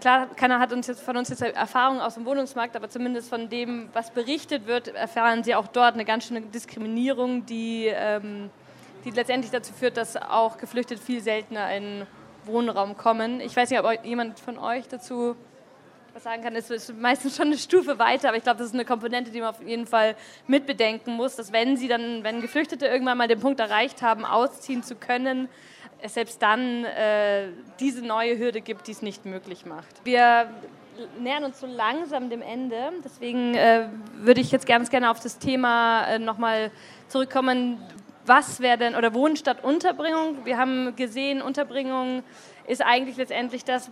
klar, 0.00 0.28
keiner 0.36 0.60
hat 0.60 0.72
uns 0.72 0.86
jetzt, 0.86 1.02
von 1.02 1.16
uns 1.16 1.28
jetzt 1.28 1.42
Erfahrung 1.42 2.00
aus 2.00 2.14
dem 2.14 2.24
Wohnungsmarkt, 2.24 2.76
aber 2.76 2.88
zumindest 2.88 3.28
von 3.28 3.48
dem, 3.48 3.88
was 3.92 4.10
berichtet 4.10 4.66
wird, 4.66 4.88
erfahren 4.88 5.42
sie 5.42 5.54
auch 5.54 5.66
dort 5.66 5.94
eine 5.94 6.04
ganz 6.04 6.26
schöne 6.26 6.42
Diskriminierung, 6.42 7.46
die, 7.46 7.86
ähm, 7.86 8.50
die 9.04 9.10
letztendlich 9.10 9.50
dazu 9.50 9.72
führt, 9.72 9.96
dass 9.96 10.16
auch 10.16 10.58
Geflüchtete 10.58 11.00
viel 11.00 11.20
seltener 11.20 11.74
in 11.74 12.06
Wohnraum 12.44 12.96
kommen. 12.96 13.40
Ich 13.40 13.56
weiß 13.56 13.70
nicht, 13.70 13.82
ob 13.82 14.04
jemand 14.04 14.38
von 14.38 14.58
euch 14.58 14.86
dazu 14.88 15.36
was 16.14 16.22
sagen 16.22 16.44
kann, 16.44 16.54
ist, 16.54 16.70
ist 16.70 16.96
meistens 16.96 17.36
schon 17.36 17.48
eine 17.48 17.58
Stufe 17.58 17.98
weiter, 17.98 18.28
aber 18.28 18.36
ich 18.36 18.44
glaube, 18.44 18.58
das 18.58 18.68
ist 18.68 18.74
eine 18.74 18.84
Komponente, 18.84 19.32
die 19.32 19.40
man 19.40 19.50
auf 19.50 19.60
jeden 19.60 19.86
Fall 19.86 20.14
mitbedenken 20.46 21.14
muss, 21.14 21.34
dass 21.34 21.52
wenn 21.52 21.76
sie 21.76 21.88
dann, 21.88 22.22
wenn 22.22 22.40
Geflüchtete 22.40 22.86
irgendwann 22.86 23.18
mal 23.18 23.26
den 23.26 23.40
Punkt 23.40 23.58
erreicht 23.58 24.00
haben, 24.00 24.24
ausziehen 24.24 24.84
zu 24.84 24.94
können, 24.94 25.48
es 26.00 26.14
selbst 26.14 26.40
dann 26.40 26.84
äh, 26.84 27.48
diese 27.80 28.02
neue 28.02 28.38
Hürde 28.38 28.60
gibt, 28.60 28.86
die 28.86 28.92
es 28.92 29.02
nicht 29.02 29.24
möglich 29.24 29.66
macht. 29.66 30.04
Wir 30.04 30.48
nähern 31.18 31.44
uns 31.44 31.58
so 31.58 31.66
langsam 31.66 32.30
dem 32.30 32.42
Ende. 32.42 32.92
Deswegen 33.04 33.54
äh, 33.54 33.88
würde 34.18 34.40
ich 34.40 34.52
jetzt 34.52 34.66
ganz 34.66 34.90
gerne 34.90 35.10
auf 35.10 35.18
das 35.18 35.38
Thema 35.38 36.06
äh, 36.06 36.18
nochmal 36.20 36.70
zurückkommen. 37.08 37.78
Was 38.26 38.60
wäre 38.60 38.78
denn, 38.78 38.94
oder 38.94 39.14
Wohnen 39.14 39.36
statt 39.36 39.64
Unterbringung? 39.64 40.44
Wir 40.44 40.58
haben 40.58 40.94
gesehen, 40.94 41.42
Unterbringung 41.42 42.22
ist 42.66 42.82
eigentlich 42.82 43.16
letztendlich 43.16 43.64
das, 43.64 43.90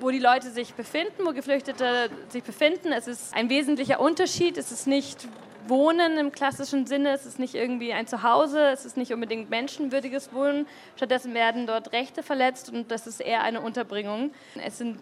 wo 0.00 0.10
die 0.10 0.18
Leute 0.18 0.50
sich 0.50 0.74
befinden, 0.74 1.24
wo 1.24 1.32
Geflüchtete 1.32 2.10
sich 2.28 2.42
befinden. 2.42 2.92
Es 2.92 3.06
ist 3.06 3.34
ein 3.34 3.48
wesentlicher 3.48 4.00
Unterschied. 4.00 4.58
Es 4.58 4.72
ist 4.72 4.86
nicht 4.86 5.26
Wohnen 5.68 6.18
im 6.18 6.32
klassischen 6.32 6.86
Sinne, 6.86 7.10
es 7.10 7.26
ist 7.26 7.38
nicht 7.38 7.54
irgendwie 7.54 7.92
ein 7.92 8.06
Zuhause, 8.06 8.68
es 8.68 8.84
ist 8.84 8.96
nicht 8.96 9.12
unbedingt 9.12 9.50
menschenwürdiges 9.50 10.32
Wohnen. 10.32 10.66
Stattdessen 10.96 11.34
werden 11.34 11.66
dort 11.66 11.92
Rechte 11.92 12.22
verletzt 12.22 12.72
und 12.72 12.90
das 12.90 13.06
ist 13.06 13.20
eher 13.20 13.42
eine 13.42 13.60
Unterbringung. 13.60 14.32
Es 14.64 14.78
sind 14.78 14.98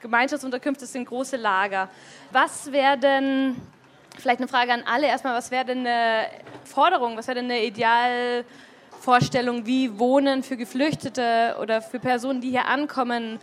Gemeinschaftsunterkünfte, 0.00 0.84
es 0.84 0.92
sind 0.92 1.06
große 1.06 1.36
Lager. 1.36 1.88
Was 2.32 2.72
wäre 2.72 2.98
denn, 2.98 3.56
vielleicht 4.18 4.40
eine 4.40 4.48
Frage 4.48 4.72
an 4.72 4.82
alle 4.86 5.06
erstmal, 5.06 5.34
was 5.34 5.50
wäre 5.50 5.64
denn 5.64 5.86
eine 5.86 6.26
Forderung, 6.64 7.16
was 7.16 7.28
wäre 7.28 7.36
denn 7.36 7.50
eine 7.50 7.64
Idealvorstellung, 7.64 9.66
wie 9.66 9.98
Wohnen 9.98 10.42
für 10.42 10.56
Geflüchtete 10.56 11.56
oder 11.60 11.82
für 11.82 12.00
Personen, 12.00 12.40
die 12.40 12.50
hier 12.50 12.66
ankommen, 12.66 13.38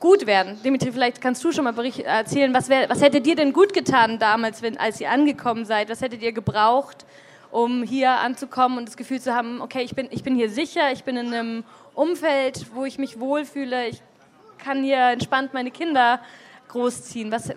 gut 0.00 0.26
werden. 0.26 0.58
Dimitri, 0.64 0.90
vielleicht 0.90 1.20
kannst 1.20 1.44
du 1.44 1.52
schon 1.52 1.64
mal 1.64 1.74
erzählen, 2.04 2.52
was, 2.54 2.70
wär, 2.70 2.88
was 2.88 3.02
hätte 3.02 3.20
dir 3.20 3.36
denn 3.36 3.52
gut 3.52 3.74
getan 3.74 4.18
damals, 4.18 4.62
wenn, 4.62 4.78
als 4.78 5.00
ihr 5.00 5.10
angekommen 5.10 5.66
seid? 5.66 5.90
Was 5.90 6.00
hättet 6.00 6.22
ihr 6.22 6.32
gebraucht, 6.32 7.04
um 7.50 7.82
hier 7.82 8.10
anzukommen 8.10 8.78
und 8.78 8.88
das 8.88 8.96
Gefühl 8.96 9.20
zu 9.20 9.34
haben, 9.34 9.60
okay, 9.60 9.82
ich 9.82 9.94
bin, 9.94 10.08
ich 10.10 10.22
bin 10.22 10.34
hier 10.34 10.48
sicher, 10.48 10.90
ich 10.90 11.04
bin 11.04 11.18
in 11.18 11.26
einem 11.34 11.64
Umfeld, 11.94 12.66
wo 12.74 12.86
ich 12.86 12.98
mich 12.98 13.20
wohlfühle, 13.20 13.88
ich 13.88 14.02
kann 14.58 14.82
hier 14.82 15.10
entspannt 15.10 15.52
meine 15.52 15.70
Kinder 15.70 16.20
großziehen. 16.68 17.30
Was, 17.30 17.50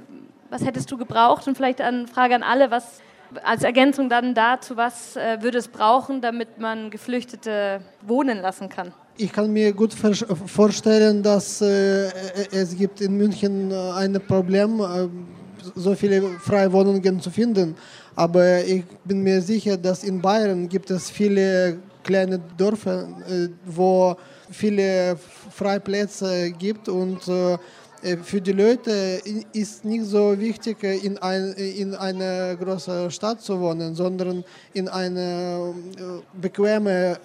was 0.50 0.66
hättest 0.66 0.92
du 0.92 0.98
gebraucht? 0.98 1.48
Und 1.48 1.56
vielleicht 1.56 1.80
eine 1.80 2.08
Frage 2.08 2.36
an 2.36 2.44
alle, 2.44 2.72
was 2.72 3.02
als 3.44 3.64
Ergänzung 3.64 4.10
dann 4.10 4.36
dazu, 4.36 4.76
was 4.76 5.16
äh, 5.16 5.42
würde 5.42 5.58
es 5.58 5.70
brauchen, 5.70 6.22
damit 6.22 6.60
man 6.60 6.90
Geflüchtete 6.90 7.82
wohnen 8.02 8.42
lassen 8.42 8.70
kann? 8.70 8.94
Ich 9.16 9.32
kann 9.32 9.54
mir 9.54 9.72
gut 9.74 9.94
vorstellen, 9.94 11.22
dass 11.22 11.62
äh, 11.62 12.10
es 12.52 12.76
gibt 12.76 13.00
in 13.00 13.16
München 13.16 13.70
äh, 13.70 13.76
ein 13.92 14.20
Problem, 14.28 14.80
äh, 14.80 15.08
so 15.76 15.94
viele 15.94 16.40
freie 16.40 16.72
Wohnungen 16.72 17.20
zu 17.22 17.30
finden. 17.30 17.76
Aber 18.16 18.64
ich 18.66 18.84
bin 19.06 19.22
mir 19.22 19.40
sicher, 19.42 19.78
dass 19.78 20.04
in 20.04 20.20
Bayern 20.20 20.68
gibt 20.68 20.90
es 20.90 21.12
viele 21.12 21.78
kleine 22.04 22.40
Dörfer, 22.58 23.08
äh, 23.30 23.50
wo 23.66 24.16
viele 24.50 25.16
Freiplätze 25.52 26.52
gibt 26.52 26.90
und 26.90 27.28
äh, 27.28 27.54
äh, 27.54 27.58
für 28.24 28.42
die 28.42 28.52
Leute 28.52 29.22
ist 29.54 29.86
nicht 29.86 30.06
so 30.06 30.38
wichtig, 30.38 30.84
äh, 30.84 30.98
in, 30.98 31.18
ein, 31.20 31.54
in 31.54 31.96
einer 31.96 32.56
großen 32.56 33.10
Stadt 33.10 33.42
zu 33.42 33.60
wohnen, 33.60 33.96
sondern 33.96 34.44
in 34.74 34.90
einer 34.90 35.74
äh, 35.98 36.40
bequeme 36.42 37.18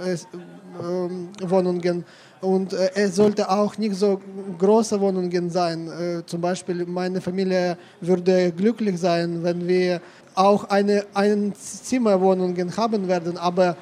Wohnungen. 1.41 2.05
Und 2.41 2.73
es 2.73 3.17
sollte 3.17 3.51
auch 3.51 3.77
nicht 3.79 3.97
so 3.97 4.21
große 4.59 5.01
Wohnungen 5.01 5.51
sein. 5.51 5.91
Zum 6.25 6.41
Beispiel 6.41 6.87
meine 6.87 7.21
Familie 7.21 7.77
würde 8.01 8.53
glücklich 8.53 9.01
sein, 9.01 9.43
wenn 9.43 9.67
wir 9.67 10.01
auch 10.37 10.63
eine 10.71 11.05
Einzimmerwohnungen 11.15 12.77
haben 12.77 13.09
werden, 13.09 13.37
aber 13.37 13.71
äh, 13.71 13.75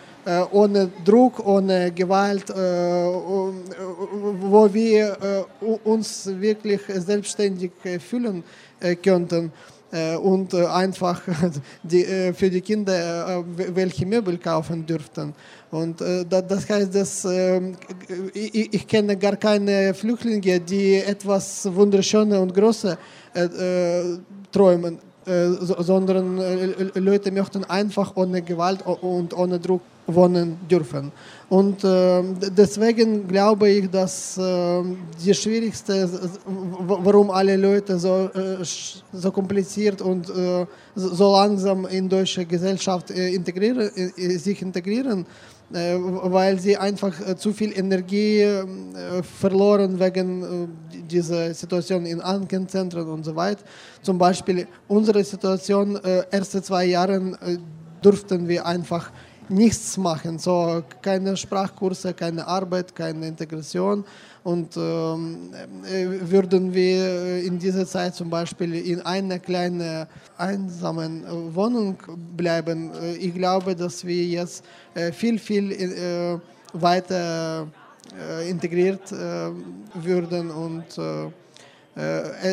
ohne 0.51 0.91
Druck, 1.05 1.47
ohne 1.47 1.93
Gewalt, 1.93 2.51
äh, 2.51 2.55
wo 2.55 3.53
wir 4.73 5.17
äh, 5.23 5.45
uns 5.85 6.29
wirklich 6.41 6.81
selbstständig 6.89 7.71
fühlen 8.01 8.43
könnten 9.03 9.53
und 10.23 10.53
einfach 10.53 11.23
die, 11.83 12.05
für 12.35 12.51
die 12.51 12.61
Kinder 12.61 13.43
welche 13.57 14.05
Möbel 14.05 14.37
kaufen 14.37 14.85
dürften. 14.85 15.33
Und 15.71 16.01
das 16.01 16.69
heißt, 16.69 16.95
dass, 16.95 17.25
ich, 18.35 18.75
ich 18.75 18.87
kenne 18.87 19.17
gar 19.17 19.37
keine 19.37 19.95
Flüchtlinge, 19.95 20.61
die 20.61 20.97
etwas 20.97 21.67
Wunderschönes 21.73 22.39
und 22.39 22.53
Großes 22.53 22.99
träumen. 24.53 24.99
sondern 25.25 26.37
Leute 26.95 27.31
möchten 27.31 27.65
einfach 27.65 28.15
ohne 28.17 28.43
Gewalt 28.43 28.85
und 28.85 29.33
ohne 29.35 29.59
Druck 29.61 29.81
wohnen 30.07 30.59
dürfen. 30.71 31.11
Und 31.49 31.85
äh, 31.85 32.23
deswegen 32.57 33.27
glaube 33.29 33.69
ich, 33.69 33.91
dass 33.91 34.37
äh, 34.37 34.83
die 35.25 35.35
schwierigste, 35.35 36.09
warum 36.45 37.31
alle 37.31 37.57
Leute 37.57 37.99
so, 37.99 38.29
äh, 38.35 38.65
so 39.13 39.31
kompliziert 39.31 40.03
und 40.03 40.29
äh, 40.29 40.67
so 40.95 41.33
langsam 41.33 41.87
in 41.87 42.09
deutsche 42.09 42.45
Gesellschaft 42.45 43.11
äh, 43.11 43.29
integrieren, 43.29 43.91
äh, 43.95 44.39
sich 44.39 44.61
integrieren, 44.61 45.27
weil 45.69 46.61
sie 46.61 46.77
einfach 46.77 47.13
zu 47.35 47.53
viel 47.53 47.77
Energie 47.77 48.47
verloren 49.41 49.99
wegen 49.99 50.69
dieser 51.11 51.53
Situation 51.55 52.07
in 52.07 52.21
Ankenzentren 52.21 53.09
und 53.09 53.25
so 53.25 53.35
weiter. 53.35 53.65
Zum 54.01 54.17
Beispiel 54.17 54.69
unsere 54.87 55.25
Situation, 55.25 55.99
erste 56.31 56.63
zwei 56.63 56.85
Jahre 56.85 57.21
durften 58.01 58.47
wir 58.47 58.65
einfach 58.65 59.11
nichts 59.49 59.97
machen, 59.97 60.39
so 60.39 60.83
keine 61.03 61.37
Sprachkurse, 61.37 62.15
keine 62.15 62.47
Arbeit, 62.47 62.95
keine 62.95 63.29
Integration. 63.29 64.05
Und 64.43 64.77
ähm, 64.77 65.51
äh, 65.85 66.31
würden 66.31 66.73
wir 66.73 67.43
in 67.43 67.59
dieser 67.59 67.85
Zeit 67.85 68.15
zum 68.15 68.31
Beispiel 68.31 68.75
in 68.75 69.01
einer 69.01 69.41
kleinen 69.41 70.07
einsamen 70.39 71.25
Wohnung 71.53 71.97
bleiben, 72.37 72.93
äh, 72.95 73.17
ich 73.17 73.35
glaube, 73.35 73.75
dass 73.75 74.05
wir 74.05 74.25
jetzt 74.25 74.65
äh, 74.95 75.11
viel, 75.11 75.39
viel 75.39 75.73
äh, 75.73 76.39
weiter 76.73 77.67
äh, 78.17 78.49
integriert 78.49 79.11
äh, 79.11 79.51
würden. 79.95 80.51
Und 80.51 80.99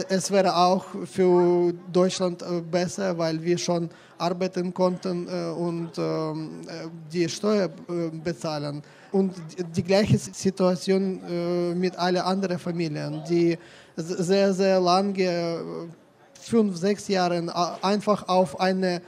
es 0.08 0.32
wäre 0.32 0.56
auch 0.56 0.86
für 1.04 1.74
Deutschland 1.92 2.42
besser, 2.72 3.18
weil 3.18 3.44
wir 3.44 3.58
schon 3.58 3.90
arbeiten 4.18 4.74
konnten 4.74 5.28
äh, 5.28 5.52
und 5.52 5.92
ähm, 5.98 6.62
äh, 6.68 6.88
die 7.12 7.28
Steuer 7.30 7.66
äh, 7.66 8.10
bezahlen. 8.10 8.82
Und 9.12 9.36
die 9.76 9.84
gleiche 9.84 10.18
Situation 10.18 11.78
mit 11.80 11.96
allen 12.00 12.24
anderen 12.24 12.58
Familien, 12.58 13.22
die 13.30 13.56
sehr, 13.96 14.52
sehr 14.52 14.80
lange, 14.80 15.88
fünf, 16.34 16.76
sechs 16.76 17.08
Jahre 17.08 17.44
einfach 17.84 18.28
auf 18.28 18.60
eine 18.60 19.04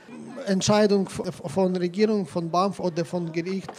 Entscheidung 0.46 1.10
von 1.10 1.76
Regierung, 1.76 2.28
von 2.28 2.52
BAMF 2.52 2.80
oder 2.80 3.04
von 3.04 3.32
Gericht 3.32 3.72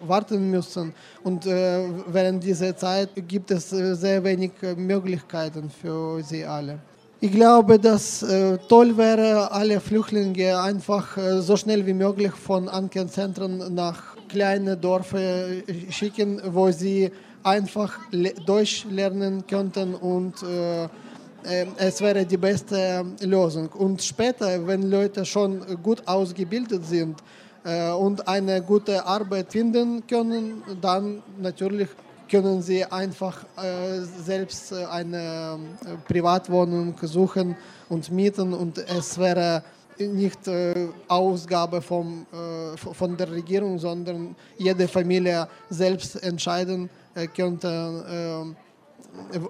warten 0.00 0.50
müssen. 0.50 0.92
Und 1.22 1.46
äh, 1.46 1.84
während 2.08 2.42
dieser 2.42 2.76
Zeit 2.76 3.10
gibt 3.28 3.52
es 3.52 3.70
sehr 3.70 4.24
wenig 4.24 4.50
Möglichkeiten 4.76 5.70
für 5.70 6.20
sie 6.24 6.44
alle. 6.44 6.80
Ich 7.24 7.32
glaube, 7.32 7.78
dass 7.78 8.22
äh, 8.22 8.58
toll 8.68 8.98
wäre, 8.98 9.50
alle 9.50 9.80
Flüchtlinge 9.80 10.60
einfach 10.60 11.16
äh, 11.16 11.40
so 11.40 11.56
schnell 11.56 11.86
wie 11.86 11.94
möglich 11.94 12.32
von 12.32 12.68
Ankerzentren 12.68 13.74
nach 13.74 14.14
kleinen 14.28 14.78
Dörfern 14.78 15.62
äh, 15.66 15.90
schicken, 15.90 16.42
wo 16.44 16.70
sie 16.70 17.10
einfach 17.42 17.98
le 18.10 18.34
Deutsch 18.44 18.84
lernen 18.90 19.42
könnten 19.46 19.94
und 19.94 20.34
äh, 20.42 20.84
äh, 20.84 21.66
es 21.78 22.02
wäre 22.02 22.26
die 22.26 22.36
beste 22.36 23.06
Lösung. 23.22 23.68
Und 23.68 24.02
später, 24.02 24.66
wenn 24.66 24.82
Leute 24.90 25.24
schon 25.24 25.62
gut 25.82 26.06
ausgebildet 26.06 26.84
sind 26.84 27.22
äh, 27.64 27.90
und 27.90 28.28
eine 28.28 28.60
gute 28.60 29.02
Arbeit 29.02 29.50
finden 29.50 30.06
können, 30.06 30.62
dann 30.82 31.22
natürlich 31.40 31.88
können 32.34 32.60
Sie 32.62 32.84
einfach 32.84 33.44
äh, 33.56 34.00
selbst 34.00 34.72
äh, 34.72 34.84
eine 34.86 35.56
äh, 35.84 36.12
Privatwohnung 36.12 36.96
suchen 37.02 37.54
und 37.88 38.10
mieten 38.10 38.52
und 38.52 38.78
es 38.78 39.16
wäre 39.16 39.62
nicht 39.98 40.48
äh, 40.48 40.88
Ausgabe 41.06 41.80
vom, 41.80 42.26
äh, 42.32 42.76
von 42.76 43.16
der 43.16 43.30
Regierung, 43.30 43.78
sondern 43.78 44.34
jede 44.58 44.88
Familie 44.88 45.46
selbst 45.70 46.20
entscheiden 46.24 46.90
äh, 47.14 47.28
könnte, 47.28 48.56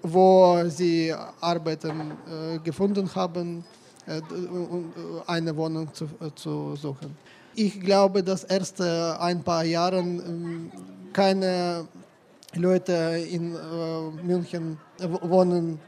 wo 0.03 0.62
sie 0.68 1.14
Arbeiten 1.41 2.12
gefunden 2.62 3.09
haben, 3.14 3.64
eine 5.26 5.57
Wohnung 5.57 5.89
zu, 5.95 6.07
zu 6.35 6.76
suchen. 6.76 7.16
Ich 7.55 7.80
glaube, 7.80 8.22
dass 8.22 8.45
erst 8.45 8.82
ein 8.82 9.43
paar 9.43 9.64
Jahren 9.64 10.18
ähm, 10.18 10.72
keine 11.14 11.87
Leute 12.57 12.93
in 13.31 13.55
äh, 13.55 14.23
München 14.23 14.79
wohnen 15.23 15.79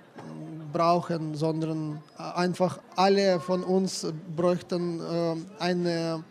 brauchen, 0.73 1.35
sondern 1.35 2.03
einfach 2.17 2.79
alle 2.97 3.41
von 3.41 3.63
uns 3.65 4.07
bräuchten 4.37 5.01
äh, 5.01 5.63
eine 5.63 6.25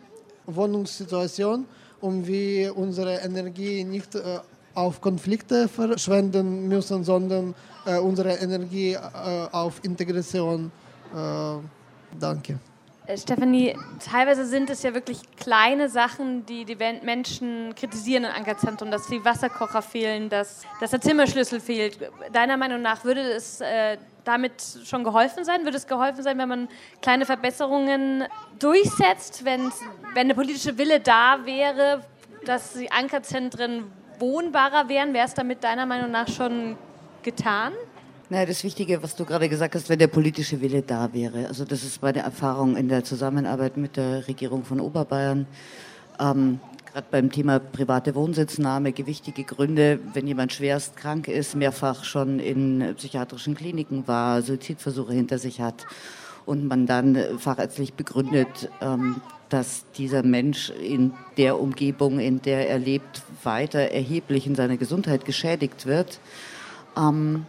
Wohnungssituation, 0.46 1.66
um 2.00 2.26
wir 2.26 2.76
unsere 2.76 3.16
Energie 3.16 3.84
nicht 3.84 4.14
äh, 4.14 4.38
auf 4.74 5.00
Konflikte 5.00 5.68
verschwenden 5.68 6.68
müssen, 6.68 7.02
sondern 7.02 7.54
unsere 8.02 8.32
Energie 8.32 8.94
auf 9.52 9.82
Integration. 9.82 10.70
Danke. 12.20 12.58
Äh, 13.06 13.16
Stefanie, 13.18 13.76
teilweise 14.04 14.44
sind 14.46 14.68
es 14.68 14.82
ja 14.82 14.92
wirklich 14.92 15.20
kleine 15.36 15.88
Sachen, 15.88 16.44
die 16.46 16.64
die 16.64 16.74
Menschen 16.74 17.74
kritisieren 17.74 18.24
in 18.24 18.30
Ankerzentrum, 18.30 18.90
dass 18.90 19.06
die 19.06 19.24
Wasserkocher 19.24 19.82
fehlen, 19.82 20.28
dass, 20.28 20.62
dass 20.80 20.90
der 20.90 21.00
Zimmerschlüssel 21.00 21.60
fehlt. 21.60 21.98
Deiner 22.32 22.56
Meinung 22.56 22.82
nach 22.82 23.04
würde 23.04 23.20
es 23.20 23.60
äh, 23.60 23.96
damit 24.24 24.54
schon 24.84 25.04
geholfen 25.04 25.44
sein? 25.44 25.64
Würde 25.64 25.76
es 25.76 25.86
geholfen 25.86 26.22
sein, 26.22 26.36
wenn 26.38 26.48
man 26.48 26.68
kleine 27.00 27.26
Verbesserungen 27.26 28.24
durchsetzt, 28.58 29.44
wenn 29.44 29.70
der 30.16 30.34
politische 30.34 30.76
Wille 30.76 30.98
da 30.98 31.38
wäre, 31.44 32.04
dass 32.44 32.72
die 32.72 32.90
Ankerzentren 32.90 33.84
wohnbarer 34.18 34.88
wären? 34.88 35.14
Wäre 35.14 35.26
es 35.26 35.34
damit 35.34 35.62
deiner 35.62 35.86
Meinung 35.86 36.10
nach 36.10 36.28
schon 36.28 36.76
getan? 37.22 37.72
Naja, 38.28 38.44
das 38.44 38.64
Wichtige, 38.64 39.04
was 39.04 39.14
du 39.14 39.24
gerade 39.24 39.48
gesagt 39.48 39.76
hast, 39.76 39.88
wenn 39.88 40.00
der 40.00 40.08
politische 40.08 40.60
Wille 40.60 40.82
da 40.82 41.12
wäre. 41.12 41.46
Also 41.46 41.64
das 41.64 41.84
ist 41.84 42.02
meine 42.02 42.20
Erfahrung 42.20 42.76
in 42.76 42.88
der 42.88 43.04
Zusammenarbeit 43.04 43.76
mit 43.76 43.96
der 43.96 44.26
Regierung 44.26 44.64
von 44.64 44.80
Oberbayern. 44.80 45.46
Ähm, 46.18 46.58
Gerade 46.92 47.06
beim 47.08 47.30
Thema 47.30 47.60
private 47.60 48.16
Wohnsitznahme, 48.16 48.90
gewichtige 48.90 49.44
Gründe, 49.44 50.00
wenn 50.12 50.26
jemand 50.26 50.52
schwerst 50.52 50.96
krank 50.96 51.28
ist, 51.28 51.54
mehrfach 51.54 52.02
schon 52.02 52.40
in 52.40 52.94
psychiatrischen 52.96 53.54
Kliniken 53.54 54.08
war, 54.08 54.42
Suizidversuche 54.42 55.12
hinter 55.12 55.38
sich 55.38 55.60
hat 55.60 55.86
und 56.46 56.66
man 56.66 56.86
dann 56.86 57.38
fachärztlich 57.38 57.94
begründet, 57.94 58.70
ähm, 58.80 59.20
dass 59.50 59.84
dieser 59.96 60.24
Mensch 60.24 60.70
in 60.70 61.12
der 61.36 61.60
Umgebung, 61.60 62.18
in 62.18 62.42
der 62.42 62.68
er 62.68 62.80
lebt, 62.80 63.22
weiter 63.44 63.78
erheblich 63.78 64.48
in 64.48 64.56
seiner 64.56 64.78
Gesundheit 64.78 65.24
geschädigt 65.24 65.86
wird. 65.86 66.18
Ähm, 66.96 67.46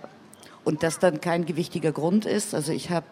und 0.67 0.83
das 0.83 0.99
dann 0.99 1.21
kein 1.21 1.45
gewichtiger 1.45 1.93
Grund 1.93 2.25
ist. 2.25 2.53
Also 2.53 2.73
ich 2.73 2.89
habe, 2.89 3.05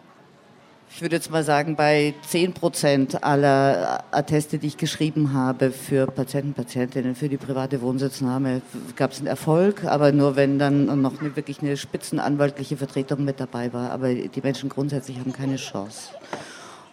ich 0.94 1.00
würde 1.00 1.16
jetzt 1.16 1.30
mal 1.30 1.42
sagen, 1.42 1.74
bei 1.74 2.12
10 2.28 2.52
Prozent 2.52 3.24
aller 3.24 4.04
Atteste, 4.10 4.58
die 4.58 4.66
ich 4.66 4.76
geschrieben 4.76 5.32
habe 5.32 5.70
für 5.70 6.06
Patienten, 6.06 6.52
Patientinnen, 6.52 7.14
für 7.14 7.30
die 7.30 7.38
private 7.38 7.80
Wohnsitznahme, 7.80 8.60
gab 8.94 9.12
es 9.12 9.20
einen 9.20 9.26
Erfolg, 9.26 9.84
aber 9.84 10.12
nur 10.12 10.36
wenn 10.36 10.58
dann 10.58 11.00
noch 11.00 11.18
eine, 11.18 11.34
wirklich 11.34 11.62
eine 11.62 11.78
spitzenanwaltliche 11.78 12.76
Vertretung 12.76 13.24
mit 13.24 13.40
dabei 13.40 13.72
war. 13.72 13.90
Aber 13.90 14.12
die 14.12 14.40
Menschen 14.42 14.68
grundsätzlich 14.68 15.18
haben 15.18 15.32
keine 15.32 15.56
Chance. 15.56 16.10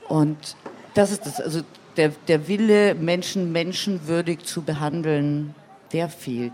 Und 0.07 0.55
das 0.93 1.11
ist 1.11 1.25
das, 1.25 1.41
also 1.41 1.59
der, 1.97 2.13
der 2.29 2.47
Wille, 2.47 2.95
Menschen 2.95 3.51
menschenwürdig 3.51 4.45
zu 4.45 4.61
behandeln, 4.61 5.55
der 5.91 6.07
fehlt. 6.07 6.53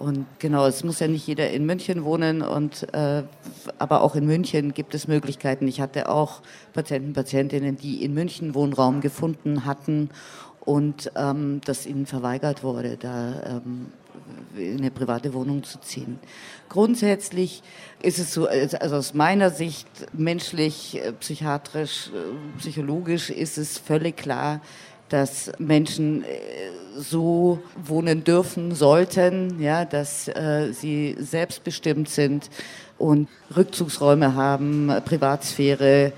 Und 0.00 0.24
genau, 0.38 0.66
es 0.66 0.82
muss 0.82 0.98
ja 1.00 1.08
nicht 1.08 1.26
jeder 1.26 1.50
in 1.50 1.66
München 1.66 2.04
wohnen, 2.04 2.40
und, 2.40 2.92
äh, 2.94 3.22
aber 3.78 4.00
auch 4.00 4.16
in 4.16 4.24
München 4.24 4.72
gibt 4.72 4.94
es 4.94 5.06
Möglichkeiten. 5.06 5.68
Ich 5.68 5.82
hatte 5.82 6.08
auch 6.08 6.40
Patienten, 6.72 7.12
Patientinnen, 7.12 7.76
die 7.76 8.02
in 8.02 8.14
München 8.14 8.54
Wohnraum 8.54 9.02
gefunden 9.02 9.66
hatten 9.66 10.08
und 10.60 11.12
ähm, 11.16 11.60
das 11.66 11.84
ihnen 11.84 12.06
verweigert 12.06 12.62
wurde, 12.62 12.96
da 12.96 13.60
ähm, 13.66 13.92
in 14.56 14.78
eine 14.78 14.90
private 14.90 15.34
Wohnung 15.34 15.64
zu 15.64 15.78
ziehen. 15.80 16.18
Grundsätzlich 16.70 17.62
ist 18.00 18.18
es 18.18 18.32
so, 18.32 18.46
also 18.46 18.78
aus 18.96 19.12
meiner 19.12 19.50
Sicht 19.50 19.86
menschlich, 20.14 20.98
äh, 20.98 21.12
psychiatrisch, 21.12 22.08
äh, 22.08 22.58
psychologisch 22.58 23.28
ist 23.28 23.58
es 23.58 23.76
völlig 23.76 24.16
klar, 24.16 24.62
dass 25.10 25.52
Menschen 25.58 26.24
äh, 26.24 26.26
so 26.96 27.60
wohnen 27.76 28.24
dürfen, 28.24 28.74
sollten, 28.74 29.60
ja, 29.60 29.84
dass 29.84 30.28
äh, 30.28 30.72
sie 30.72 31.16
selbstbestimmt 31.18 32.08
sind 32.08 32.48
und 32.98 33.28
Rückzugsräume 33.54 34.34
haben, 34.34 34.92
Privatsphäre, 35.04 36.12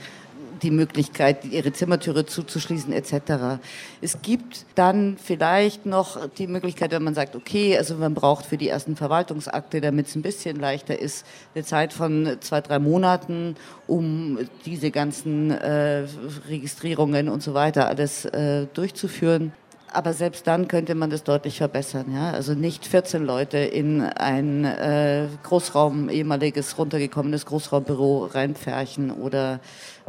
die 0.63 0.71
Möglichkeit, 0.71 1.45
ihre 1.45 1.73
Zimmertüre 1.73 2.27
zuzuschließen 2.27 2.93
etc. 2.93 3.61
Es 4.01 4.23
gibt 4.23 4.65
dann 4.75 5.17
vielleicht 5.23 5.87
noch 5.87 6.29
die 6.31 6.47
Möglichkeit, 6.47 6.93
wenn 6.93 7.03
man 7.03 7.15
sagt, 7.15 7.37
okay, 7.37 7.77
also 7.77 7.97
man 7.97 8.15
braucht 8.15 8.47
für 8.47 8.57
die 8.57 8.69
ersten 8.69 8.97
Verwaltungsakte, 8.97 9.81
damit 9.81 10.09
es 10.09 10.15
ein 10.15 10.23
bisschen 10.23 10.57
leichter 10.57 10.99
ist, 10.99 11.27
eine 11.55 11.65
Zeit 11.65 11.93
von 11.93 12.37
zwei, 12.41 12.61
drei 12.61 12.79
Monaten, 12.79 13.57
um 13.87 14.39
diese 14.65 14.91
ganzen 14.91 15.51
äh, 15.51 16.07
Registrierungen 16.49 17.29
und 17.29 17.43
so 17.43 17.55
weiter 17.55 17.89
alles 17.89 18.25
äh, 18.27 18.67
durchzuführen. 18.73 19.53
Aber 19.93 20.15
selbst 20.15 20.47
dann 20.47 20.69
könnte 20.69 20.95
man 20.95 21.11
das 21.11 21.23
deutlich 21.23 21.59
verbessern. 21.59 22.07
Ja? 22.15 22.31
Also 22.31 22.55
nicht 22.55 22.87
14 22.87 23.25
Leute 23.25 23.59
in 23.59 24.01
ein 24.03 24.65
äh, 24.65 25.29
Großraum, 25.43 26.09
ehemaliges 26.09 26.79
runtergekommenes 26.79 27.45
Großraumbüro 27.45 28.27
reinpferchen 28.27 29.11
oder 29.11 29.61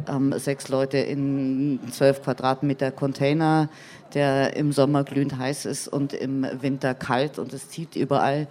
ähm, 0.08 0.32
sechs 0.38 0.68
Leute 0.68 0.98
in 0.98 1.80
zwölf 1.90 2.22
Quadratmeter 2.22 2.90
Container, 2.92 3.68
der 4.14 4.56
im 4.56 4.72
Sommer 4.72 5.04
glühend 5.04 5.36
heiß 5.36 5.66
ist 5.66 5.88
und 5.88 6.12
im 6.12 6.46
Winter 6.60 6.94
kalt 6.94 7.38
und 7.38 7.52
es 7.52 7.68
zieht 7.68 7.96
überall. 7.96 8.46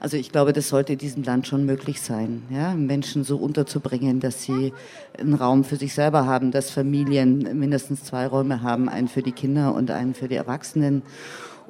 Also 0.00 0.16
ich 0.16 0.32
glaube, 0.32 0.52
das 0.52 0.68
sollte 0.68 0.94
in 0.94 0.98
diesem 0.98 1.22
Land 1.22 1.46
schon 1.46 1.66
möglich 1.66 2.00
sein, 2.00 2.42
ja? 2.50 2.74
Menschen 2.74 3.24
so 3.24 3.36
unterzubringen, 3.36 4.20
dass 4.20 4.42
sie 4.42 4.72
einen 5.18 5.34
Raum 5.34 5.64
für 5.64 5.76
sich 5.76 5.94
selber 5.94 6.26
haben, 6.26 6.50
dass 6.50 6.70
Familien 6.70 7.58
mindestens 7.58 8.04
zwei 8.04 8.26
Räume 8.26 8.62
haben, 8.62 8.88
einen 8.88 9.08
für 9.08 9.22
die 9.22 9.32
Kinder 9.32 9.74
und 9.74 9.90
einen 9.90 10.14
für 10.14 10.28
die 10.28 10.36
Erwachsenen. 10.36 11.02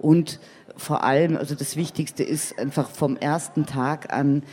Und 0.01 0.39
vor 0.79 1.03
allem, 1.03 1.37
also 1.37 1.57
das 1.57 1.75
Wichtigste 1.75 2.23
ist 2.23 2.59
einfach 2.59 2.89
vom 2.89 3.17
ersten 3.17 3.67
Tag 3.67 4.13
an 4.13 4.45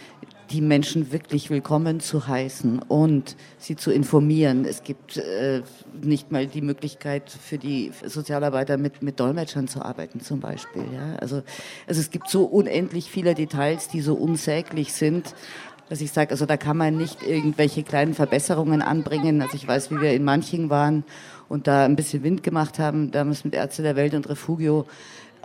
die 0.52 0.62
Menschen 0.62 1.12
wirklich 1.12 1.50
willkommen 1.50 2.00
zu 2.00 2.28
heißen 2.28 2.80
und 2.80 3.36
sie 3.58 3.76
zu 3.76 3.92
informieren. 3.92 4.66
Es 4.66 4.84
gibt 4.84 5.18
äh, 5.18 5.62
nicht 6.02 6.32
mal 6.32 6.48
die 6.48 6.62
Möglichkeit 6.62 7.30
für 7.30 7.58
die 7.58 7.92
Sozialarbeiter 8.06 8.78
mit, 8.78 9.02
mit 9.02 9.20
Dolmetschern 9.20 9.68
zu 9.68 9.82
arbeiten 9.82 10.22
zum 10.22 10.40
Beispiel. 10.40 10.84
Ja? 10.94 11.16
Also, 11.18 11.44
also 11.88 12.02
es 12.02 12.12
gibt 12.12 12.30
so 12.30 12.44
unendlich 12.44 13.10
viele 13.10 13.34
Details, 13.34 13.88
die 13.88 14.02
so 14.02 14.14
unsäglich 14.14 14.94
sind, 14.94 15.34
dass 15.90 16.02
ich 16.02 16.12
sage, 16.12 16.32
also 16.32 16.46
da 16.46 16.58
kann 16.58 16.78
man 16.78 16.98
nicht 16.98 17.22
irgendwelche 17.24 17.84
kleinen 17.84 18.14
Verbesserungen 18.14 18.82
anbringen. 18.82 19.42
Also 19.42 19.56
ich 19.56 19.68
weiß, 19.68 19.92
wie 19.92 20.02
wir 20.02 20.14
in 20.14 20.24
Manching 20.24 20.70
waren 20.70 21.04
und 21.48 21.68
da 21.68 21.86
ein 21.86 21.96
bisschen 21.96 22.24
Wind 22.24 22.44
gemacht 22.44 22.80
haben, 22.80 23.12
damals 23.12 23.44
mit 23.46 23.54
Ärzte 23.54 23.84
der 23.84 23.96
Welt 23.96 24.14
und 24.14 24.28
Refugio 24.28 24.86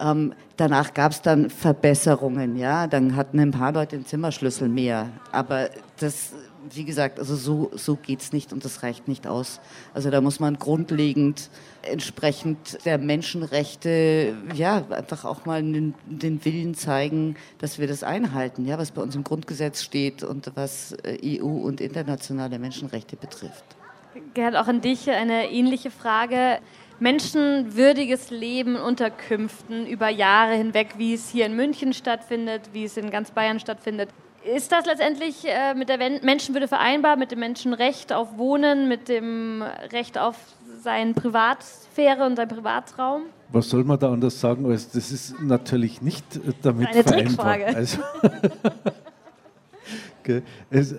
ähm, 0.01 0.33
danach 0.57 0.95
gab 0.95 1.13
es 1.13 1.23
dann 1.23 1.51
Verbesserungen, 1.51 2.57
ja. 2.57 2.87
Dann 2.87 3.17
hatten 3.17 3.39
ein 3.39 3.51
paar 3.51 3.73
Leute 3.73 3.97
den 3.97 4.07
Zimmerschlüssel 4.07 4.69
mehr. 4.69 5.11
Aber 5.31 5.71
das, 5.99 6.33
wie 6.71 6.85
gesagt, 6.85 7.19
also 7.19 7.37
so, 7.37 7.71
so 7.75 7.97
geht's 7.97 8.33
nicht 8.33 8.53
und 8.53 8.65
das 8.65 8.83
reicht 8.83 9.09
nicht 9.09 9.27
aus. 9.27 9.61
Also 9.93 10.11
da 10.11 10.21
muss 10.21 10.41
man 10.41 10.59
grundlegend 10.59 11.51
entsprechend 11.83 12.85
der 12.85 12.99
Menschenrechte, 12.99 14.35
ja, 14.55 14.85
einfach 14.91 15.25
auch 15.25 15.45
mal 15.45 15.63
den, 15.63 15.95
den 16.07 16.45
Willen 16.45 16.75
zeigen, 16.75 17.37
dass 17.59 17.79
wir 17.79 17.87
das 17.87 18.03
einhalten, 18.03 18.67
ja, 18.67 18.79
was 18.79 18.91
bei 18.91 19.03
uns 19.03 19.15
im 19.15 19.25
Grundgesetz 19.25 19.83
steht 19.83 20.23
und 20.23 20.53
was 20.55 20.93
äh, 21.05 21.41
EU 21.41 21.47
und 21.47 21.81
internationale 21.81 22.59
Menschenrechte 22.59 23.17
betrifft. 23.17 23.65
Gerhard, 24.35 24.57
auch 24.57 24.67
an 24.67 24.81
dich 24.81 25.09
eine 25.11 25.51
ähnliche 25.51 25.91
Frage 25.91 26.59
menschenwürdiges 27.01 28.31
Leben 28.31 28.77
in 28.77 28.83
Unterkünften 28.83 29.87
über 29.87 30.09
Jahre 30.09 30.55
hinweg, 30.55 30.95
wie 30.99 31.15
es 31.15 31.29
hier 31.31 31.47
in 31.47 31.57
München 31.57 31.93
stattfindet, 31.93 32.71
wie 32.73 32.85
es 32.85 32.97
in 32.97 33.11
ganz 33.11 33.31
Bayern 33.31 33.59
stattfindet. 33.59 34.11
Ist 34.45 34.73
das 34.73 34.87
letztendlich 34.87 35.45
äh, 35.47 35.75
mit 35.75 35.89
der 35.91 35.99
Menschenwürde 35.99 36.67
vereinbar, 36.67 37.17
mit 37.17 37.31
dem 37.31 37.41
Menschenrecht 37.41 38.13
auf 38.13 38.39
Wohnen, 38.39 38.89
mit 38.89 39.09
dem 39.09 39.63
Recht 39.93 40.17
auf 40.17 40.37
seine 40.83 41.13
Privatsphäre 41.13 42.25
und 42.25 42.37
seinen 42.37 42.49
Privatraum? 42.49 43.23
Was 43.53 43.69
soll 43.69 43.85
man 43.85 43.99
da 43.99 44.13
anders 44.13 44.41
sagen, 44.41 44.71
als 44.71 44.91
das 44.91 45.11
ist 45.11 45.41
natürlich 45.43 46.01
nicht 46.01 46.37
äh, 46.37 46.53
damit 46.63 46.89
Eine 46.89 47.03
vereinbar. 47.03 47.57
Trickfrage. 47.57 47.77
Also, 47.77 47.99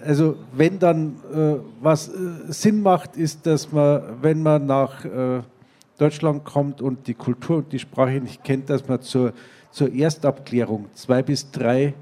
also 0.06 0.36
wenn 0.54 0.78
dann 0.78 1.16
äh, 1.34 1.56
was 1.82 2.12
Sinn 2.50 2.82
macht, 2.84 3.18
ist, 3.18 3.46
dass 3.48 3.72
man, 3.72 4.18
wenn 4.22 4.44
man 4.44 4.66
nach 4.66 5.06
äh, 5.06 5.42
Deutschland 6.02 6.44
kommt 6.44 6.82
und 6.82 7.06
die 7.06 7.14
Kultur 7.14 7.58
und 7.58 7.72
die 7.72 7.78
Sprache 7.78 8.20
nicht 8.20 8.44
kennt, 8.44 8.72
dass 8.72 8.88
man 8.88 9.02
zur, 9.02 9.34
zur 9.70 9.94
Erstabklärung 9.94 10.88
zwei 10.96 11.22
bis 11.22 11.52
drei 11.52 11.94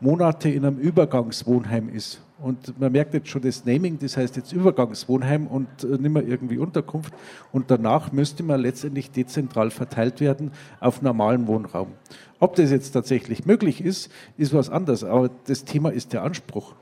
Monate 0.00 0.48
in 0.48 0.64
einem 0.64 0.78
Übergangswohnheim 0.78 1.88
ist. 1.88 2.22
Und 2.38 2.78
man 2.80 2.92
merkt 2.92 3.12
jetzt 3.12 3.28
schon 3.28 3.42
das 3.42 3.64
Naming, 3.66 3.98
das 3.98 4.16
heißt 4.16 4.36
jetzt 4.36 4.52
Übergangswohnheim 4.52 5.48
und 5.48 5.66
äh, 5.82 5.98
nicht 5.98 6.10
mehr 6.10 6.24
irgendwie 6.24 6.58
Unterkunft. 6.58 7.12
Und 7.52 7.72
danach 7.72 8.12
müsste 8.12 8.44
man 8.44 8.60
letztendlich 8.60 9.10
dezentral 9.10 9.70
verteilt 9.70 10.20
werden 10.20 10.52
auf 10.78 11.02
normalen 11.02 11.48
Wohnraum. 11.48 11.88
Ob 12.38 12.54
das 12.54 12.70
jetzt 12.70 12.92
tatsächlich 12.92 13.46
möglich 13.46 13.84
ist, 13.84 14.10
ist 14.38 14.54
was 14.54 14.70
anderes. 14.70 15.02
Aber 15.02 15.28
das 15.46 15.64
Thema 15.64 15.90
ist 15.90 16.12
der 16.12 16.22
Anspruch. 16.22 16.74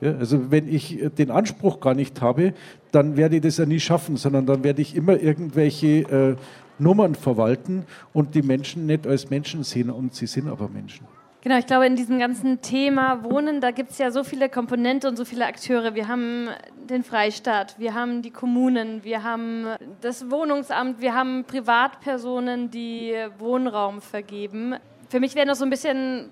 Also 0.00 0.50
wenn 0.50 0.68
ich 0.68 0.98
den 1.18 1.30
Anspruch 1.30 1.80
gar 1.80 1.94
nicht 1.94 2.20
habe, 2.20 2.54
dann 2.92 3.16
werde 3.16 3.36
ich 3.36 3.42
das 3.42 3.56
ja 3.56 3.66
nie 3.66 3.80
schaffen, 3.80 4.16
sondern 4.16 4.46
dann 4.46 4.62
werde 4.64 4.82
ich 4.82 4.94
immer 4.94 5.20
irgendwelche 5.20 5.86
äh, 5.86 6.36
Nummern 6.78 7.14
verwalten 7.14 7.84
und 8.12 8.34
die 8.34 8.42
Menschen 8.42 8.86
nicht 8.86 9.06
als 9.06 9.30
Menschen 9.30 9.62
sehen 9.62 9.90
und 9.90 10.14
sie 10.14 10.26
sind 10.26 10.48
aber 10.48 10.68
Menschen. 10.68 11.06
Genau, 11.46 11.58
ich 11.58 11.66
glaube, 11.66 11.86
in 11.86 11.94
diesem 11.94 12.18
ganzen 12.18 12.60
Thema 12.60 13.22
Wohnen, 13.22 13.60
da 13.60 13.70
gibt 13.70 13.92
es 13.92 13.98
ja 13.98 14.10
so 14.10 14.24
viele 14.24 14.48
Komponenten 14.48 15.08
und 15.08 15.16
so 15.16 15.24
viele 15.24 15.46
Akteure. 15.46 15.94
Wir 15.94 16.08
haben 16.08 16.48
den 16.90 17.04
Freistaat, 17.04 17.78
wir 17.78 17.94
haben 17.94 18.20
die 18.20 18.32
Kommunen, 18.32 19.04
wir 19.04 19.22
haben 19.22 19.66
das 20.00 20.28
Wohnungsamt, 20.28 21.00
wir 21.00 21.14
haben 21.14 21.44
Privatpersonen, 21.44 22.72
die 22.72 23.14
Wohnraum 23.38 24.00
vergeben. 24.00 24.74
Für 25.08 25.20
mich 25.20 25.36
wäre 25.36 25.46
noch 25.46 25.54
so 25.54 25.64
ein 25.64 25.70
bisschen, 25.70 26.30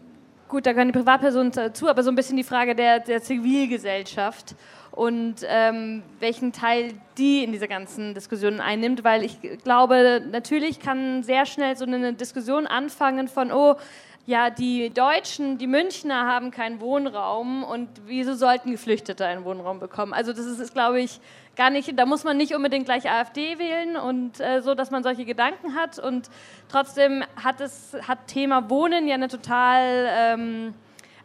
gut, 0.49 0.67
da 0.67 0.73
gehören 0.73 0.89
die 0.89 0.99
Privatpersonen 0.99 1.53
dazu, 1.53 1.89
aber 1.89 2.03
so 2.03 2.11
ein 2.11 2.15
bisschen 2.15 2.37
die 2.37 2.45
Frage 2.45 2.75
der, 2.75 3.01
der 3.01 3.23
Zivilgesellschaft 3.23 4.55
und 4.91 5.37
ähm, 5.47 6.03
welchen 6.21 6.53
Teil 6.53 6.93
die 7.19 7.43
in 7.43 7.53
dieser 7.53 7.67
ganzen 7.67 8.15
Diskussion 8.15 8.61
einnimmt, 8.61 9.03
weil 9.03 9.25
ich 9.25 9.39
glaube, 9.65 10.23
natürlich 10.31 10.79
kann 10.79 11.23
sehr 11.23 11.47
schnell 11.47 11.77
so 11.77 11.85
eine 11.85 12.13
Diskussion 12.13 12.67
anfangen 12.67 13.29
von, 13.29 13.51
oh, 13.51 13.75
ja, 14.27 14.49
die 14.49 14.89
Deutschen, 14.89 15.59
die 15.59 15.67
Münchner 15.67 16.27
haben 16.27 16.51
keinen 16.51 16.81
Wohnraum 16.81 17.63
und 17.63 17.89
wieso 18.07 18.35
sollten 18.35 18.71
Geflüchtete 18.71 19.27
einen 19.27 19.45
Wohnraum 19.45 19.81
bekommen? 19.81 20.15
Also 20.15 20.33
das 20.33 20.47
ist, 20.47 20.61
ist 20.61 20.73
glaube 20.73 21.01
ich, 21.01 21.21
gar 21.57 21.69
nicht, 21.69 21.99
da 21.99 22.07
muss 22.07 22.25
man 22.25 22.39
nicht 22.39 22.55
unbedingt 22.55 22.87
gleich 22.87 23.11
AfD 23.11 23.59
wählen 23.59 23.97
und 23.97 24.41
äh, 24.41 24.63
so, 24.63 24.75
dass 24.75 24.91
man 24.91 25.03
solche 25.03 25.27
Gedanken 25.27 25.75
hat 25.75 25.99
und 25.99 26.31
trotzdem 26.69 27.23
hat 27.43 27.61
es, 27.61 27.95
hat 28.09 28.27
Thema 28.27 28.71
Wohnen 28.71 29.07
ja 29.07 29.15
eine 29.15 29.29
total, 29.29 30.09
ähm, 30.09 30.75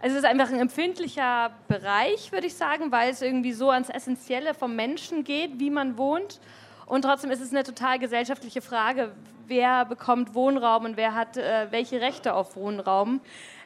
also 0.01 0.17
es 0.17 0.23
ist 0.23 0.29
einfach 0.29 0.49
ein 0.49 0.59
empfindlicher 0.59 1.51
Bereich, 1.69 2.33
würde 2.33 2.47
ich 2.47 2.55
sagen, 2.55 2.91
weil 2.91 3.11
es 3.11 3.21
irgendwie 3.21 3.53
so 3.53 3.69
ans 3.69 3.89
Essentielle 3.89 4.53
vom 4.53 4.75
Menschen 4.75 5.23
geht, 5.23 5.57
wie 5.57 5.69
man 5.69 5.97
wohnt 5.97 6.41
und 6.85 7.03
trotzdem 7.03 7.31
ist 7.31 7.39
es 7.39 7.51
eine 7.51 7.63
total 7.63 7.97
gesellschaftliche 7.97 8.61
Frage, 8.61 9.13
wer 9.49 9.85
bekommt 9.85 10.33
Wohnraum 10.33 10.85
und 10.85 10.97
wer 10.97 11.15
hat 11.15 11.37
äh, 11.37 11.67
welche 11.71 11.99
Rechte 12.01 12.33
auf 12.33 12.55
Wohnraum. 12.55 13.21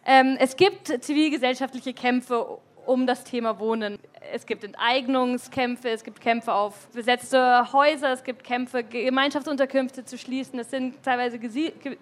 Ähm, 0.06 0.38
es 0.40 0.56
gibt 0.56 0.88
zivilgesellschaftliche 1.04 1.94
Kämpfe 1.94 2.58
um 2.86 3.08
das 3.08 3.24
Thema 3.24 3.60
Wohnen. 3.60 4.00
Es 4.34 4.46
gibt 4.46 4.64
Enteignungskämpfe, 4.64 5.90
es 5.90 6.04
gibt 6.04 6.20
Kämpfe 6.20 6.54
auf 6.54 6.88
besetzte 6.90 7.72
Häuser, 7.72 8.12
es 8.12 8.24
gibt 8.24 8.44
Kämpfe, 8.44 8.84
Gemeinschaftsunterkünfte 8.84 10.06
zu 10.06 10.18
schließen. 10.18 10.58
Das 10.58 10.70
sind 10.70 11.02
teilweise 11.04 11.40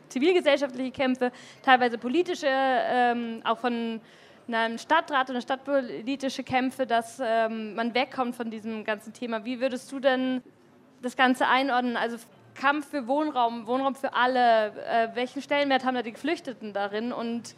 zivilgesellschaftliche 0.09 0.91
Kämpfe, 0.91 1.31
teilweise 1.61 1.97
politische, 1.97 2.47
ähm, 2.47 3.41
auch 3.43 3.59
von 3.59 4.01
einem 4.47 4.77
Stadtrat 4.77 5.29
oder 5.29 5.41
stadtpolitische 5.41 6.43
Kämpfe, 6.43 6.85
dass 6.85 7.21
ähm, 7.23 7.75
man 7.75 7.93
wegkommt 7.93 8.35
von 8.35 8.49
diesem 8.49 8.83
ganzen 8.83 9.13
Thema. 9.13 9.45
Wie 9.45 9.59
würdest 9.59 9.91
du 9.91 9.99
denn 9.99 10.41
das 11.01 11.15
Ganze 11.15 11.47
einordnen? 11.47 11.95
Also 11.97 12.17
Kampf 12.55 12.89
für 12.89 13.07
Wohnraum, 13.07 13.67
Wohnraum 13.67 13.95
für 13.95 14.13
alle, 14.13 14.67
äh, 14.85 15.09
welchen 15.15 15.41
Stellenwert 15.41 15.85
haben 15.85 15.95
da 15.95 16.01
die 16.01 16.11
Geflüchteten 16.11 16.73
darin 16.73 17.11
und 17.11 17.55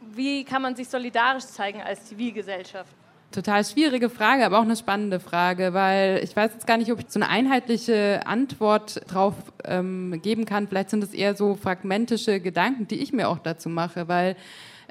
wie 0.00 0.44
kann 0.44 0.62
man 0.62 0.76
sich 0.76 0.88
solidarisch 0.88 1.44
zeigen 1.44 1.80
als 1.80 2.04
Zivilgesellschaft? 2.06 2.94
Total 3.32 3.64
schwierige 3.64 4.08
Frage, 4.08 4.46
aber 4.46 4.58
auch 4.58 4.62
eine 4.62 4.76
spannende 4.76 5.20
Frage, 5.20 5.74
weil 5.74 6.20
ich 6.22 6.34
weiß 6.34 6.52
jetzt 6.54 6.66
gar 6.66 6.76
nicht, 6.76 6.92
ob 6.92 7.00
ich 7.00 7.06
so 7.08 7.18
eine 7.18 7.28
einheitliche 7.28 8.22
Antwort 8.24 9.02
drauf 9.12 9.34
ähm, 9.64 10.20
geben 10.22 10.44
kann. 10.44 10.68
Vielleicht 10.68 10.90
sind 10.90 11.02
es 11.02 11.12
eher 11.12 11.34
so 11.34 11.54
fragmentische 11.54 12.40
Gedanken, 12.40 12.86
die 12.86 12.96
ich 12.96 13.12
mir 13.12 13.28
auch 13.28 13.38
dazu 13.38 13.68
mache, 13.68 14.08
weil 14.08 14.36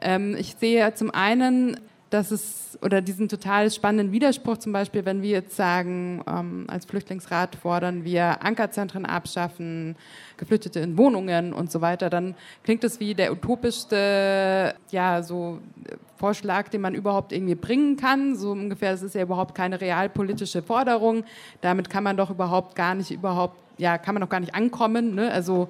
ähm, 0.01 0.36
ich 0.38 0.56
sehe 0.58 0.93
zum 0.93 1.12
einen 1.12 1.80
dass 2.16 2.32
es, 2.32 2.80
oder 2.82 3.01
diesen 3.01 3.28
total 3.28 3.70
spannenden 3.70 4.11
Widerspruch 4.11 4.57
zum 4.57 4.72
Beispiel, 4.72 5.05
wenn 5.05 5.22
wir 5.22 5.32
jetzt 5.32 5.55
sagen, 5.55 6.24
ähm, 6.28 6.66
als 6.68 6.86
Flüchtlingsrat 6.86 7.55
fordern 7.55 8.05
wir 8.05 8.41
Ankerzentren 8.41 9.05
abschaffen, 9.05 9.95
Geflüchtete 10.38 10.80
in 10.80 10.97
Wohnungen 10.97 11.53
und 11.53 11.72
so 11.72 11.82
weiter, 11.82 12.09
dann 12.09 12.36
klingt 12.63 12.84
es 12.84 12.99
wie 12.99 13.13
der 13.13 13.32
utopischste, 13.34 14.76
ja, 14.91 15.24
so 15.24 15.59
äh, 15.89 15.95
Vorschlag, 16.16 16.70
den 16.70 16.82
man 16.82 16.95
überhaupt 16.95 17.34
irgendwie 17.34 17.55
bringen 17.55 17.97
kann. 17.97 18.36
So 18.36 18.51
ungefähr, 18.51 18.91
das 18.91 19.01
ist 19.01 19.16
ja 19.16 19.22
überhaupt 19.22 19.53
keine 19.53 19.82
realpolitische 19.82 20.61
Forderung. 20.61 21.26
Damit 21.61 21.89
kann 21.89 22.03
man 22.03 22.16
doch 22.16 22.30
überhaupt 22.30 22.76
gar 22.76 22.95
nicht, 22.95 23.11
überhaupt, 23.11 23.57
ja, 23.78 23.97
kann 23.97 24.16
man 24.16 24.22
doch 24.22 24.30
gar 24.30 24.39
nicht 24.39 24.55
ankommen. 24.55 25.16
Ne? 25.16 25.30
Also 25.32 25.70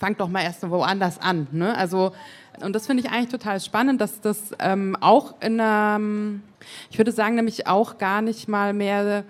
fangt 0.00 0.20
doch 0.20 0.28
mal 0.28 0.42
erst 0.42 0.68
woanders 0.68 1.20
an. 1.20 1.46
Ne? 1.52 1.76
Also 1.76 2.12
und 2.62 2.74
das 2.74 2.86
finde 2.86 3.02
ich 3.02 3.10
eigentlich 3.10 3.30
total 3.30 3.60
spannend, 3.60 4.00
dass 4.00 4.20
das 4.20 4.52
ähm, 4.58 4.96
auch 5.00 5.34
in 5.40 5.60
einer, 5.60 6.00
ich 6.90 6.98
würde 6.98 7.12
sagen, 7.12 7.36
nämlich 7.36 7.66
auch 7.66 7.98
gar 7.98 8.22
nicht 8.22 8.48
mal 8.48 8.72
mehr 8.72 9.24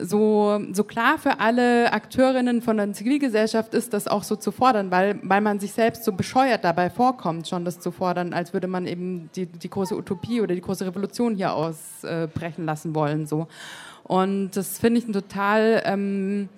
so, 0.00 0.60
so 0.72 0.84
klar 0.84 1.18
für 1.18 1.40
alle 1.40 1.92
Akteurinnen 1.92 2.62
von 2.62 2.76
der 2.76 2.92
Zivilgesellschaft 2.92 3.74
ist, 3.74 3.92
das 3.92 4.06
auch 4.06 4.22
so 4.22 4.36
zu 4.36 4.52
fordern, 4.52 4.90
weil, 4.90 5.18
weil 5.22 5.40
man 5.40 5.58
sich 5.58 5.72
selbst 5.72 6.04
so 6.04 6.12
bescheuert 6.12 6.64
dabei 6.64 6.88
vorkommt, 6.88 7.48
schon 7.48 7.64
das 7.64 7.80
zu 7.80 7.90
fordern, 7.90 8.32
als 8.32 8.52
würde 8.52 8.68
man 8.68 8.86
eben 8.86 9.28
die, 9.34 9.46
die 9.46 9.70
große 9.70 9.96
Utopie 9.96 10.40
oder 10.40 10.54
die 10.54 10.60
große 10.60 10.86
Revolution 10.86 11.34
hier 11.34 11.52
ausbrechen 11.52 12.62
äh, 12.62 12.66
lassen 12.66 12.94
wollen. 12.94 13.26
So. 13.26 13.48
Und 14.04 14.52
das 14.52 14.78
finde 14.78 15.00
ich 15.00 15.08
ein 15.08 15.12
total 15.12 15.82
ähm, 15.84 16.48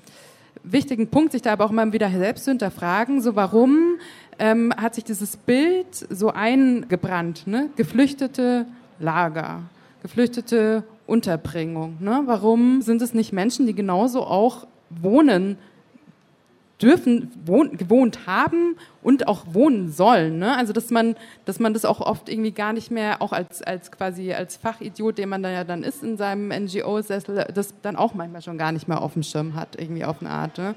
wichtigen 0.63 1.09
Punkt, 1.09 1.33
sich 1.33 1.43
da 1.43 1.53
aber 1.53 1.65
auch 1.65 1.71
immer 1.71 1.93
wieder 1.93 2.11
selbst 2.11 2.45
zu 2.45 2.51
hinterfragen, 2.51 3.21
so 3.21 3.37
warum 3.37 3.97
ähm, 4.39 4.73
hat 4.77 4.95
sich 4.95 5.05
dieses 5.05 5.37
Bild 5.37 5.95
so 6.11 6.31
eingebrannt, 6.31 7.47
ne? 7.47 7.71
geflüchtete 7.77 8.67
Lager, 8.99 9.63
geflüchtete 10.03 10.85
Unterbringung. 11.07 11.97
Ne? 12.01 12.23
Warum 12.27 12.83
sind 12.83 13.03
es 13.03 13.15
nicht 13.15 13.33
Menschen, 13.33 13.67
die 13.67 13.75
genauso 13.75 14.25
auch 14.25 14.67
wohnen 14.91 15.57
dürfen, 16.83 17.31
wohn, 17.45 17.77
gewohnt 17.77 18.27
haben 18.27 18.77
und 19.03 19.29
auch 19.29 19.45
wohnen 19.53 19.93
sollen. 19.93 20.39
Ne? 20.39 20.57
Also 20.57 20.73
dass 20.73 20.91
man, 20.91 21.17
dass 21.45 21.59
man 21.59 21.75
das 21.75 21.85
auch 21.85 22.01
oft 22.01 22.29
irgendwie 22.29 22.53
gar 22.53 22.73
nicht 22.73 22.91
mehr, 22.91 23.21
auch 23.23 23.33
als, 23.33 23.63
als 23.63 23.91
quasi 23.93 24.33
als 24.33 24.57
Fachidiot, 24.57 25.19
den 25.19 25.29
man 25.29 25.43
dann 25.43 25.53
ja 25.53 25.65
dann 25.65 25.83
ist 25.83 26.03
in 26.03 26.17
seinem 26.17 26.49
NGO-Sessel, 26.49 27.47
das 27.55 27.75
dann 27.83 27.97
auch 27.97 28.15
manchmal 28.15 28.43
schon 28.43 28.59
gar 28.59 28.73
nicht 28.73 28.89
mehr 28.89 29.01
auf 29.01 29.15
dem 29.15 29.23
Schirm 29.23 29.55
hat, 29.55 29.79
irgendwie 29.79 30.05
auf 30.05 30.21
eine 30.21 30.31
Art. 30.31 30.59
Ne? 30.59 30.75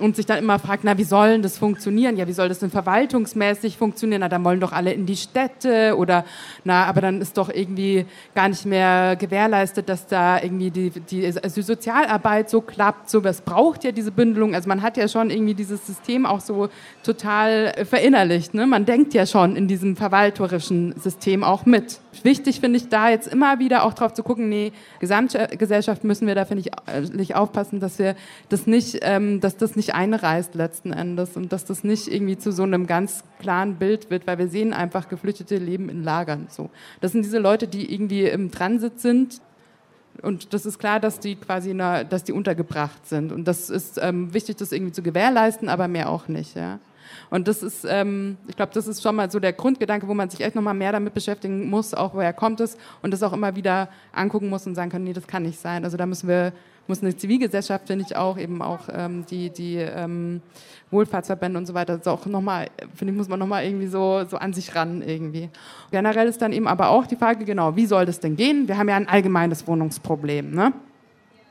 Und 0.00 0.16
sich 0.16 0.26
dann 0.26 0.38
immer 0.38 0.58
fragt, 0.58 0.84
na, 0.84 0.98
wie 0.98 1.04
soll 1.04 1.40
das 1.40 1.58
funktionieren? 1.58 2.16
Ja, 2.16 2.26
wie 2.26 2.32
soll 2.32 2.48
das 2.48 2.58
denn 2.58 2.70
verwaltungsmäßig 2.70 3.76
funktionieren? 3.76 4.20
Na, 4.20 4.28
dann 4.28 4.44
wollen 4.44 4.60
doch 4.60 4.72
alle 4.72 4.92
in 4.92 5.06
die 5.06 5.16
Städte 5.16 5.94
oder, 5.96 6.24
na, 6.64 6.84
aber 6.84 7.00
dann 7.00 7.20
ist 7.20 7.36
doch 7.36 7.48
irgendwie 7.48 8.06
gar 8.34 8.48
nicht 8.48 8.66
mehr 8.66 9.16
gewährleistet, 9.16 9.88
dass 9.88 10.06
da 10.06 10.42
irgendwie 10.42 10.70
die, 10.70 10.90
die, 10.90 11.32
die 11.32 11.62
Sozialarbeit 11.62 12.50
so 12.50 12.60
klappt. 12.60 13.10
So, 13.10 13.22
was 13.24 13.42
braucht 13.42 13.84
ja 13.84 13.92
diese 13.92 14.10
Bündelung? 14.10 14.54
Also 14.54 14.68
man 14.68 14.82
hat 14.82 14.96
ja 14.96 15.08
schon 15.08 15.30
irgendwie 15.30 15.54
dieses 15.54 15.86
System 15.86 16.26
auch 16.26 16.40
so 16.40 16.68
total 17.02 17.74
verinnerlicht. 17.84 18.54
Ne? 18.54 18.66
Man 18.66 18.84
denkt 18.84 19.14
ja 19.14 19.26
schon 19.26 19.56
in 19.56 19.68
diesem 19.68 19.96
verwalterischen 19.96 20.94
System 20.98 21.44
auch 21.44 21.66
mit. 21.66 22.00
Wichtig 22.22 22.60
finde 22.60 22.78
ich 22.78 22.88
da 22.88 23.08
jetzt 23.08 23.28
immer 23.28 23.58
wieder 23.58 23.84
auch 23.84 23.94
drauf 23.94 24.12
zu 24.12 24.22
gucken, 24.22 24.48
nee, 24.48 24.72
Gesamtgesellschaft 24.98 26.02
müssen 26.04 26.26
wir 26.26 26.34
da, 26.34 26.44
finde 26.44 26.64
ich, 27.18 27.34
aufpassen, 27.34 27.80
dass 27.80 27.98
wir 27.98 28.16
das 28.48 28.66
nicht, 28.66 28.98
ähm, 29.02 29.40
dass 29.40 29.56
das 29.56 29.76
nicht 29.76 29.94
einreißt 29.94 30.54
letzten 30.54 30.92
Endes 30.92 31.36
und 31.36 31.52
dass 31.52 31.64
das 31.64 31.84
nicht 31.84 32.08
irgendwie 32.08 32.36
zu 32.36 32.52
so 32.52 32.64
einem 32.64 32.86
ganz 32.86 33.22
klaren 33.38 33.76
Bild 33.76 34.10
wird, 34.10 34.26
weil 34.26 34.38
wir 34.38 34.48
sehen 34.48 34.72
einfach, 34.72 35.08
Geflüchtete 35.08 35.56
leben 35.56 35.88
in 35.88 36.02
Lagern. 36.02 36.46
So. 36.50 36.70
Das 37.00 37.12
sind 37.12 37.24
diese 37.24 37.38
Leute, 37.38 37.68
die 37.68 37.92
irgendwie 37.92 38.24
im 38.24 38.50
Transit 38.50 39.00
sind 39.00 39.40
und 40.22 40.52
das 40.52 40.66
ist 40.66 40.78
klar, 40.78 41.00
dass 41.00 41.20
die 41.20 41.36
quasi, 41.36 41.70
eine, 41.70 42.04
dass 42.04 42.24
die 42.24 42.32
untergebracht 42.32 43.06
sind 43.06 43.32
und 43.32 43.46
das 43.46 43.70
ist 43.70 43.98
ähm, 44.02 44.34
wichtig, 44.34 44.56
das 44.56 44.72
irgendwie 44.72 44.92
zu 44.92 45.02
gewährleisten, 45.02 45.68
aber 45.68 45.88
mehr 45.88 46.10
auch 46.10 46.28
nicht. 46.28 46.56
Ja. 46.56 46.78
Und 47.30 47.48
das 47.48 47.62
ist, 47.62 47.86
ähm, 47.88 48.36
ich 48.48 48.56
glaube, 48.56 48.72
das 48.74 48.86
ist 48.86 49.02
schon 49.02 49.16
mal 49.16 49.30
so 49.30 49.40
der 49.40 49.52
Grundgedanke, 49.52 50.06
wo 50.08 50.14
man 50.14 50.30
sich 50.30 50.40
echt 50.40 50.54
nochmal 50.54 50.74
mehr 50.74 50.92
damit 50.92 51.14
beschäftigen 51.14 51.68
muss, 51.68 51.94
auch 51.94 52.14
woher 52.14 52.32
kommt 52.32 52.60
es 52.60 52.76
und 53.02 53.12
das 53.12 53.22
auch 53.22 53.32
immer 53.32 53.56
wieder 53.56 53.88
angucken 54.12 54.48
muss 54.48 54.66
und 54.66 54.74
sagen 54.74 54.90
kann, 54.90 55.04
nee, 55.04 55.12
das 55.12 55.26
kann 55.26 55.42
nicht 55.42 55.58
sein. 55.58 55.84
Also 55.84 55.96
da 55.96 56.06
müssen 56.06 56.28
wir 56.28 56.52
muss 56.90 57.02
eine 57.02 57.16
Zivilgesellschaft, 57.16 57.86
finde 57.86 58.04
ich 58.04 58.16
auch, 58.16 58.36
eben 58.36 58.60
auch 58.60 58.80
ähm, 58.92 59.24
die, 59.30 59.48
die 59.50 59.76
ähm, 59.76 60.42
Wohlfahrtsverbände 60.90 61.58
und 61.58 61.66
so 61.66 61.72
weiter, 61.72 61.96
das 61.96 62.06
auch 62.08 62.26
nochmal, 62.26 62.66
finde 62.94 63.12
ich, 63.12 63.16
muss 63.16 63.28
man 63.28 63.38
nochmal 63.38 63.64
irgendwie 63.64 63.86
so, 63.86 64.24
so 64.28 64.36
an 64.36 64.52
sich 64.52 64.74
ran 64.74 65.00
irgendwie. 65.00 65.48
Generell 65.92 66.28
ist 66.28 66.42
dann 66.42 66.52
eben 66.52 66.66
aber 66.66 66.90
auch 66.90 67.06
die 67.06 67.16
Frage, 67.16 67.44
genau, 67.44 67.76
wie 67.76 67.86
soll 67.86 68.06
das 68.06 68.20
denn 68.20 68.36
gehen? 68.36 68.68
Wir 68.68 68.76
haben 68.76 68.88
ja 68.88 68.96
ein 68.96 69.08
allgemeines 69.08 69.66
Wohnungsproblem, 69.66 70.50
ne? 70.50 70.72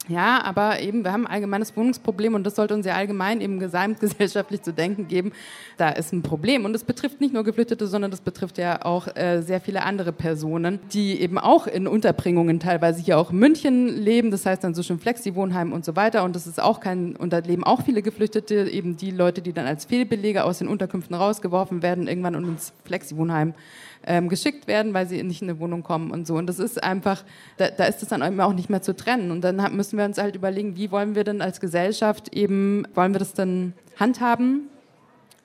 Ja, 0.07 0.41
aber 0.43 0.79
eben, 0.79 1.03
wir 1.03 1.11
haben 1.11 1.27
ein 1.27 1.33
allgemeines 1.33 1.75
Wohnungsproblem 1.75 2.33
und 2.33 2.43
das 2.43 2.55
sollte 2.55 2.73
uns 2.73 2.85
ja 2.85 2.95
allgemein 2.95 3.41
eben 3.41 3.59
gesamtgesellschaftlich 3.59 4.63
zu 4.63 4.73
denken 4.73 5.07
geben. 5.07 5.33
Da 5.77 5.89
ist 5.89 6.13
ein 6.13 6.23
Problem 6.23 6.65
und 6.65 6.73
es 6.73 6.83
betrifft 6.83 7.21
nicht 7.21 7.33
nur 7.33 7.43
Geflüchtete, 7.43 7.85
sondern 7.85 8.09
das 8.09 8.21
betrifft 8.21 8.57
ja 8.57 8.83
auch 8.85 9.15
äh, 9.15 9.41
sehr 9.41 9.61
viele 9.61 9.83
andere 9.83 10.11
Personen, 10.11 10.79
die 10.93 11.21
eben 11.21 11.37
auch 11.37 11.67
in 11.67 11.85
Unterbringungen 11.85 12.59
teilweise 12.59 13.03
hier 13.03 13.19
auch 13.19 13.31
in 13.31 13.37
München 13.37 13.87
leben. 13.87 14.31
Das 14.31 14.47
heißt 14.47 14.63
dann 14.63 14.73
so 14.73 14.81
schon 14.81 14.99
Flexi-Wohnheim 14.99 15.73
und 15.73 15.85
so 15.85 15.95
weiter. 15.95 16.23
Und 16.23 16.35
das 16.35 16.47
ist 16.47 16.59
auch 16.59 16.79
kein, 16.79 17.15
und 17.15 17.31
da 17.31 17.39
leben 17.39 17.63
auch 17.63 17.83
viele 17.83 18.01
Geflüchtete, 18.01 18.67
eben 18.69 18.97
die 18.97 19.11
Leute, 19.11 19.41
die 19.41 19.53
dann 19.53 19.67
als 19.67 19.85
Fehlbelege 19.85 20.43
aus 20.43 20.57
den 20.57 20.69
Unterkünften 20.69 21.15
rausgeworfen 21.15 21.83
werden, 21.83 22.07
irgendwann 22.07 22.35
und 22.35 22.45
ins 22.45 22.73
Flexi-Wohnheim 22.85 23.53
ähm, 24.05 24.29
geschickt 24.29 24.67
werden, 24.67 24.93
weil 24.93 25.07
sie 25.07 25.21
nicht 25.23 25.41
in 25.41 25.49
eine 25.49 25.59
Wohnung 25.59 25.83
kommen 25.83 26.11
und 26.11 26.27
so. 26.27 26.35
Und 26.35 26.47
das 26.47 26.59
ist 26.59 26.81
einfach, 26.83 27.23
da, 27.57 27.69
da 27.69 27.85
ist 27.85 28.01
es 28.01 28.09
dann 28.09 28.39
auch 28.39 28.53
nicht 28.53 28.69
mehr 28.69 28.81
zu 28.81 28.95
trennen. 28.95 29.31
Und 29.31 29.41
dann 29.41 29.75
müssen 29.75 29.97
wir 29.97 30.05
uns 30.05 30.17
halt 30.17 30.35
überlegen, 30.35 30.75
wie 30.77 30.91
wollen 30.91 31.15
wir 31.15 31.23
denn 31.23 31.41
als 31.41 31.59
Gesellschaft 31.59 32.35
eben, 32.35 32.87
wollen 32.95 33.13
wir 33.13 33.19
das 33.19 33.33
dann 33.33 33.73
handhaben? 33.97 34.69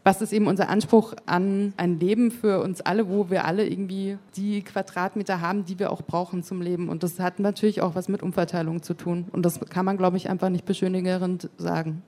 was 0.04 0.20
ist 0.20 0.34
eben 0.34 0.46
unser 0.46 0.68
Anspruch 0.68 1.14
an 1.24 1.72
ein 1.78 1.98
Leben 1.98 2.30
für 2.30 2.60
uns 2.60 2.82
alle, 2.82 3.08
wo 3.08 3.30
wir 3.30 3.46
alle 3.46 3.66
irgendwie 3.66 4.18
die 4.36 4.62
Quadratmeter 4.62 5.40
haben, 5.40 5.64
die 5.64 5.78
wir 5.78 5.90
auch 5.90 6.02
brauchen 6.02 6.42
zum 6.42 6.60
Leben. 6.60 6.90
Und 6.90 7.02
das 7.02 7.18
hat 7.18 7.40
natürlich 7.40 7.80
auch 7.80 7.94
was 7.94 8.08
mit 8.08 8.22
Umverteilung 8.22 8.82
zu 8.82 8.92
tun. 8.92 9.26
Und 9.32 9.44
das 9.46 9.58
kann 9.60 9.86
man, 9.86 9.96
glaube 9.96 10.18
ich, 10.18 10.28
einfach 10.28 10.50
nicht 10.50 10.66
beschönigerend 10.66 11.48
sagen. 11.56 12.02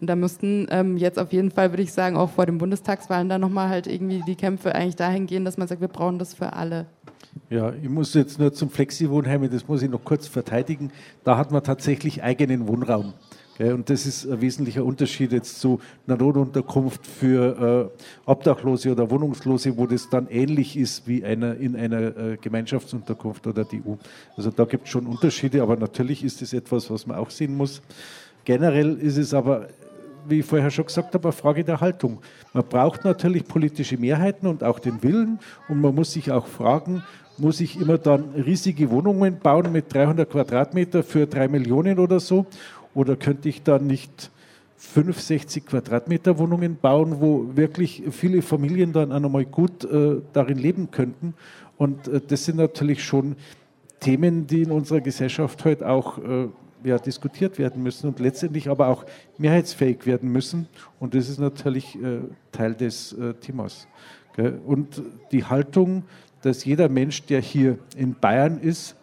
Und 0.00 0.08
da 0.08 0.16
müssten 0.16 0.66
ähm, 0.70 0.96
jetzt 0.96 1.18
auf 1.18 1.32
jeden 1.32 1.50
Fall, 1.50 1.72
würde 1.72 1.82
ich 1.82 1.92
sagen, 1.92 2.16
auch 2.16 2.30
vor 2.30 2.46
den 2.46 2.58
Bundestagswahlen 2.58 3.28
dann 3.28 3.40
nochmal 3.40 3.68
halt 3.68 3.86
irgendwie 3.86 4.22
die 4.26 4.36
Kämpfe 4.36 4.74
eigentlich 4.74 4.96
dahin 4.96 5.26
gehen, 5.26 5.44
dass 5.44 5.58
man 5.58 5.68
sagt, 5.68 5.80
wir 5.80 5.88
brauchen 5.88 6.18
das 6.18 6.34
für 6.34 6.52
alle. 6.52 6.86
Ja, 7.50 7.72
ich 7.72 7.88
muss 7.88 8.14
jetzt 8.14 8.38
nur 8.38 8.52
zum 8.52 8.70
Flexi-Wohnheim, 8.70 9.48
das 9.50 9.68
muss 9.68 9.82
ich 9.82 9.90
noch 9.90 10.04
kurz 10.04 10.26
verteidigen. 10.26 10.90
Da 11.24 11.36
hat 11.36 11.50
man 11.50 11.62
tatsächlich 11.62 12.22
eigenen 12.22 12.68
Wohnraum. 12.68 13.14
Und 13.58 13.90
das 13.90 14.06
ist 14.06 14.26
ein 14.26 14.40
wesentlicher 14.40 14.84
Unterschied 14.84 15.32
jetzt 15.32 15.60
zu 15.60 15.78
einer 16.06 16.16
Notunterkunft 16.16 17.06
für 17.06 17.92
äh, 18.26 18.30
Obdachlose 18.30 18.92
oder 18.92 19.10
Wohnungslose, 19.10 19.76
wo 19.76 19.86
das 19.86 20.08
dann 20.08 20.26
ähnlich 20.28 20.76
ist 20.76 21.06
wie 21.06 21.22
einer, 21.22 21.56
in 21.56 21.76
einer 21.76 22.16
äh, 22.16 22.36
Gemeinschaftsunterkunft 22.40 23.46
oder 23.46 23.66
EU. 23.72 23.94
Also 24.36 24.50
da 24.50 24.64
gibt 24.64 24.86
es 24.86 24.90
schon 24.90 25.06
Unterschiede, 25.06 25.62
aber 25.62 25.76
natürlich 25.76 26.24
ist 26.24 26.40
das 26.40 26.54
etwas, 26.54 26.90
was 26.90 27.06
man 27.06 27.18
auch 27.18 27.30
sehen 27.30 27.54
muss. 27.54 27.82
Generell 28.44 28.98
ist 28.98 29.16
es 29.16 29.34
aber, 29.34 29.68
wie 30.26 30.40
ich 30.40 30.46
vorher 30.46 30.70
schon 30.70 30.86
gesagt 30.86 31.14
habe, 31.14 31.28
eine 31.28 31.32
Frage 31.32 31.64
der 31.64 31.80
Haltung. 31.80 32.20
Man 32.52 32.64
braucht 32.64 33.04
natürlich 33.04 33.46
politische 33.46 33.96
Mehrheiten 33.96 34.46
und 34.46 34.64
auch 34.64 34.78
den 34.78 35.02
Willen 35.02 35.38
und 35.68 35.80
man 35.80 35.94
muss 35.94 36.12
sich 36.12 36.30
auch 36.30 36.46
fragen, 36.46 37.02
muss 37.38 37.60
ich 37.60 37.80
immer 37.80 37.98
dann 37.98 38.30
riesige 38.34 38.90
Wohnungen 38.90 39.38
bauen 39.38 39.72
mit 39.72 39.92
300 39.92 40.28
Quadratmeter 40.28 41.02
für 41.02 41.26
drei 41.26 41.48
Millionen 41.48 41.98
oder 41.98 42.20
so? 42.20 42.46
Oder 42.94 43.16
könnte 43.16 43.48
ich 43.48 43.62
da 43.62 43.78
nicht 43.78 44.30
65 44.76 45.64
Quadratmeter 45.64 46.38
Wohnungen 46.38 46.76
bauen, 46.76 47.20
wo 47.20 47.50
wirklich 47.54 48.02
viele 48.10 48.42
Familien 48.42 48.92
dann 48.92 49.12
auch 49.12 49.20
nochmal 49.20 49.46
gut 49.46 49.84
äh, 49.84 50.20
darin 50.32 50.58
leben 50.58 50.90
könnten? 50.90 51.34
Und 51.78 52.08
äh, 52.08 52.20
das 52.26 52.44
sind 52.44 52.56
natürlich 52.56 53.02
schon 53.02 53.36
Themen, 54.00 54.46
die 54.46 54.62
in 54.62 54.70
unserer 54.70 55.00
Gesellschaft 55.00 55.64
heute 55.64 55.88
auch 55.88 56.18
äh, 56.18 56.48
ja, 56.84 56.98
diskutiert 56.98 57.58
werden 57.58 57.82
müssen 57.82 58.08
und 58.08 58.20
letztendlich 58.20 58.68
aber 58.68 58.88
auch 58.88 59.04
mehrheitsfähig 59.38 60.06
werden 60.06 60.30
müssen. 60.30 60.68
Und 61.00 61.14
das 61.14 61.28
ist 61.28 61.38
natürlich 61.38 61.96
äh, 61.96 62.20
Teil 62.50 62.74
des 62.74 63.12
äh, 63.12 63.34
Themas. 63.34 63.86
Gell? 64.36 64.60
Und 64.64 65.02
die 65.30 65.44
Haltung, 65.44 66.04
dass 66.42 66.64
jeder 66.64 66.88
Mensch, 66.88 67.22
der 67.24 67.40
hier 67.40 67.78
in 67.96 68.14
Bayern 68.14 68.58
ist, 68.58 68.96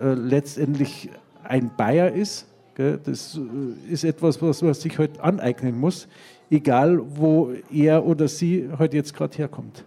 äh, 0.00 0.14
letztendlich 0.14 1.10
ein 1.42 1.70
Bayer 1.76 2.12
ist, 2.12 2.46
das 2.76 3.38
äh, 3.38 3.92
ist 3.92 4.04
etwas, 4.04 4.42
was 4.42 4.62
man 4.62 4.74
sich 4.74 4.98
heute 4.98 5.22
aneignen 5.22 5.78
muss, 5.78 6.08
egal 6.50 7.00
wo 7.16 7.52
er 7.72 8.04
oder 8.04 8.26
sie 8.28 8.68
heute 8.78 8.96
jetzt 8.96 9.14
gerade 9.14 9.36
herkommt. 9.36 9.84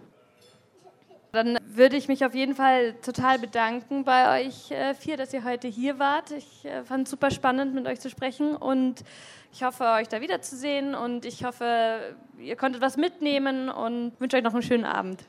Dann 1.32 1.58
würde 1.66 1.96
ich 1.96 2.08
mich 2.08 2.24
auf 2.24 2.34
jeden 2.34 2.54
Fall 2.54 2.94
total 3.02 3.38
bedanken 3.38 4.04
bei 4.04 4.46
euch 4.46 4.70
äh, 4.70 4.94
vier, 4.94 5.18
dass 5.18 5.34
ihr 5.34 5.44
heute 5.44 5.68
hier 5.68 5.98
wart. 5.98 6.30
Ich 6.30 6.64
äh, 6.64 6.84
fand 6.84 7.04
es 7.04 7.10
super 7.10 7.30
spannend, 7.30 7.74
mit 7.74 7.86
euch 7.86 8.00
zu 8.00 8.08
sprechen 8.08 8.56
und 8.56 9.04
ich 9.52 9.62
hoffe, 9.62 9.84
euch 9.84 10.08
da 10.08 10.20
wiederzusehen 10.20 10.94
und 10.94 11.26
ich 11.26 11.44
hoffe, 11.44 12.16
ihr 12.38 12.56
konntet 12.56 12.80
was 12.80 12.96
mitnehmen 12.96 13.68
und 13.68 14.12
wünsche 14.18 14.38
euch 14.38 14.42
noch 14.42 14.54
einen 14.54 14.62
schönen 14.62 14.86
Abend. 14.86 15.22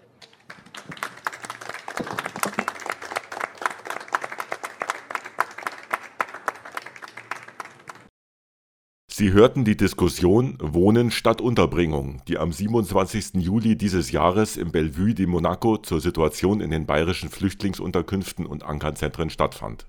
Sie 9.20 9.34
hörten 9.34 9.65
die 9.65 9.76
Diskussion 9.76 10.57
Wohnen 10.61 11.11
statt 11.11 11.41
Unterbringung, 11.41 12.22
die 12.30 12.38
am 12.38 12.53
27. 12.53 13.32
Juli 13.34 13.76
dieses 13.76 14.13
Jahres 14.13 14.55
im 14.55 14.72
Bellevue 14.72 15.13
de 15.13 15.26
Monaco 15.26 15.76
zur 15.76 15.99
Situation 15.99 16.61
in 16.61 16.72
den 16.72 16.86
bayerischen 16.86 17.28
Flüchtlingsunterkünften 17.28 18.45
und 18.45 18.63
Ankerzentren 18.63 19.30
stattfand. 19.30 19.88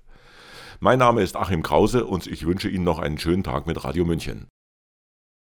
Mein 0.81 0.99
Name 0.99 1.21
ist 1.21 1.37
Achim 1.37 1.63
Krause 1.63 2.03
und 2.07 2.27
ich 2.27 2.45
wünsche 2.45 2.67
Ihnen 2.67 2.83
noch 2.83 2.99
einen 2.99 3.17
schönen 3.19 3.45
Tag 3.45 3.67
mit 3.67 3.81
Radio 3.85 4.03
München 4.03 4.47